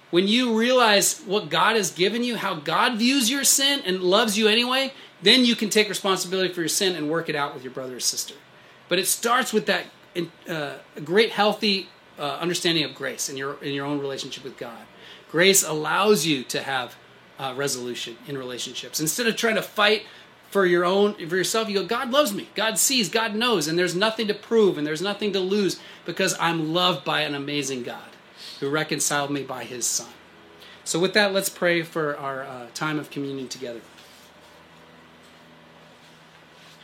when 0.09 0.27
you 0.27 0.57
realize 0.57 1.19
what 1.21 1.49
God 1.49 1.75
has 1.75 1.91
given 1.91 2.23
you, 2.23 2.37
how 2.37 2.55
God 2.55 2.97
views 2.97 3.29
your 3.29 3.43
sin 3.43 3.81
and 3.85 4.01
loves 4.01 4.37
you 4.37 4.47
anyway, 4.47 4.93
then 5.21 5.43
you 5.43 5.55
can 5.55 5.69
take 5.69 5.89
responsibility 5.89 6.53
for 6.53 6.61
your 6.61 6.69
sin 6.69 6.95
and 6.95 7.09
work 7.09 7.27
it 7.29 7.35
out 7.35 7.53
with 7.53 7.63
your 7.63 7.73
brother 7.73 7.97
or 7.97 7.99
sister. 7.99 8.35
But 8.87 8.99
it 8.99 9.07
starts 9.07 9.51
with 9.51 9.65
that 9.65 9.85
uh, 10.47 10.75
great, 11.03 11.31
healthy 11.31 11.89
uh, 12.17 12.37
understanding 12.37 12.83
of 12.83 12.95
grace 12.95 13.29
in 13.29 13.37
your 13.37 13.61
in 13.63 13.73
your 13.73 13.85
own 13.85 13.99
relationship 13.99 14.43
with 14.43 14.57
God. 14.57 14.79
Grace 15.29 15.63
allows 15.63 16.25
you 16.25 16.43
to 16.45 16.63
have 16.63 16.95
uh, 17.37 17.53
resolution 17.55 18.17
in 18.27 18.37
relationships 18.37 18.99
instead 18.99 19.27
of 19.27 19.35
trying 19.35 19.55
to 19.55 19.61
fight 19.61 20.03
for 20.49 20.65
your 20.65 20.85
own 20.85 21.13
for 21.27 21.35
yourself. 21.35 21.67
You 21.67 21.81
go, 21.81 21.85
God 21.85 22.11
loves 22.11 22.33
me. 22.33 22.47
God 22.55 22.79
sees. 22.79 23.09
God 23.09 23.35
knows, 23.35 23.67
and 23.67 23.77
there's 23.77 23.95
nothing 23.95 24.27
to 24.27 24.33
prove 24.33 24.77
and 24.77 24.87
there's 24.87 25.01
nothing 25.01 25.33
to 25.33 25.39
lose 25.39 25.79
because 26.05 26.35
I'm 26.39 26.73
loved 26.73 27.03
by 27.03 27.21
an 27.21 27.35
amazing 27.35 27.83
God 27.83 28.16
who 28.59 28.69
reconciled 28.69 29.31
me 29.31 29.43
by 29.43 29.63
his 29.63 29.85
Son. 29.85 30.09
So, 30.83 30.99
with 30.99 31.13
that, 31.13 31.33
let's 31.33 31.49
pray 31.49 31.83
for 31.83 32.17
our 32.17 32.43
uh, 32.43 32.67
time 32.73 32.97
of 32.97 33.09
communion 33.09 33.47
together. 33.47 33.81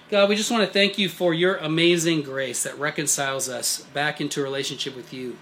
God, 0.10 0.30
we 0.30 0.36
just 0.36 0.52
want 0.52 0.64
to 0.66 0.72
thank 0.72 0.98
you 0.98 1.10
for 1.10 1.34
your 1.34 1.56
amazing 1.56 2.22
grace 2.22 2.64
that 2.64 2.78
reconciles 2.78 3.50
us 3.50 3.82
back 3.94 4.22
into 4.22 4.44
relationship 4.44 4.96
with 4.96 5.14
you. 5.14 5.38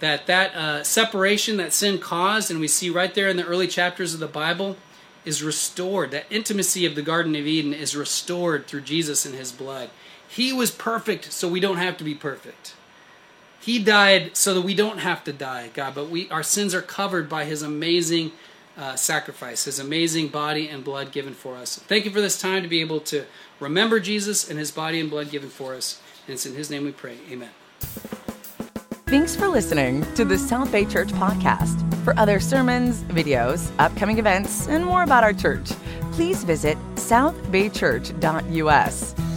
That 0.00 0.26
that 0.26 0.54
uh, 0.54 0.84
separation 0.84 1.56
that 1.56 1.72
sin 1.72 1.98
caused, 1.98 2.50
and 2.50 2.60
we 2.60 2.68
see 2.68 2.90
right 2.90 3.14
there 3.14 3.28
in 3.28 3.36
the 3.36 3.46
early 3.46 3.66
chapters 3.66 4.14
of 4.14 4.20
the 4.20 4.26
Bible, 4.26 4.76
is 5.24 5.42
restored. 5.42 6.10
That 6.10 6.26
intimacy 6.30 6.84
of 6.86 6.94
the 6.94 7.02
Garden 7.02 7.34
of 7.34 7.46
Eden 7.46 7.72
is 7.72 7.96
restored 7.96 8.66
through 8.66 8.82
Jesus 8.82 9.24
and 9.24 9.34
his 9.34 9.50
blood. 9.50 9.90
He 10.28 10.52
was 10.52 10.70
perfect, 10.70 11.32
so 11.32 11.48
we 11.48 11.60
don't 11.60 11.76
have 11.76 11.96
to 11.98 12.04
be 12.04 12.14
perfect. 12.14 12.74
He 13.62 13.78
died 13.78 14.36
so 14.36 14.54
that 14.54 14.62
we 14.62 14.74
don't 14.74 14.98
have 14.98 15.22
to 15.24 15.32
die, 15.32 15.70
God, 15.72 15.94
but 15.94 16.10
we 16.10 16.28
our 16.30 16.42
sins 16.42 16.74
are 16.74 16.82
covered 16.82 17.28
by 17.28 17.44
his 17.44 17.62
amazing 17.62 18.32
uh, 18.76 18.96
sacrifice, 18.96 19.64
his 19.64 19.78
amazing 19.78 20.28
body 20.28 20.68
and 20.68 20.82
blood 20.82 21.12
given 21.12 21.34
for 21.34 21.56
us. 21.56 21.78
Thank 21.78 22.04
you 22.04 22.10
for 22.10 22.20
this 22.20 22.40
time 22.40 22.62
to 22.62 22.68
be 22.68 22.80
able 22.80 22.98
to 23.00 23.24
remember 23.60 24.00
Jesus 24.00 24.50
and 24.50 24.58
his 24.58 24.72
body 24.72 24.98
and 24.98 25.08
blood 25.08 25.30
given 25.30 25.48
for 25.48 25.74
us. 25.74 26.00
And 26.26 26.34
it's 26.34 26.44
in 26.44 26.54
his 26.54 26.70
name 26.70 26.84
we 26.84 26.92
pray. 26.92 27.16
Amen. 27.30 27.50
Thanks 29.06 29.36
for 29.36 29.46
listening 29.46 30.02
to 30.14 30.24
the 30.24 30.38
South 30.38 30.72
Bay 30.72 30.86
Church 30.86 31.08
podcast. 31.08 31.78
For 32.02 32.18
other 32.18 32.40
sermons, 32.40 33.04
videos, 33.04 33.70
upcoming 33.78 34.18
events, 34.18 34.66
and 34.68 34.84
more 34.84 35.04
about 35.04 35.22
our 35.22 35.34
church, 35.34 35.70
please 36.12 36.42
visit 36.42 36.76
southbaychurch.us. 36.96 39.31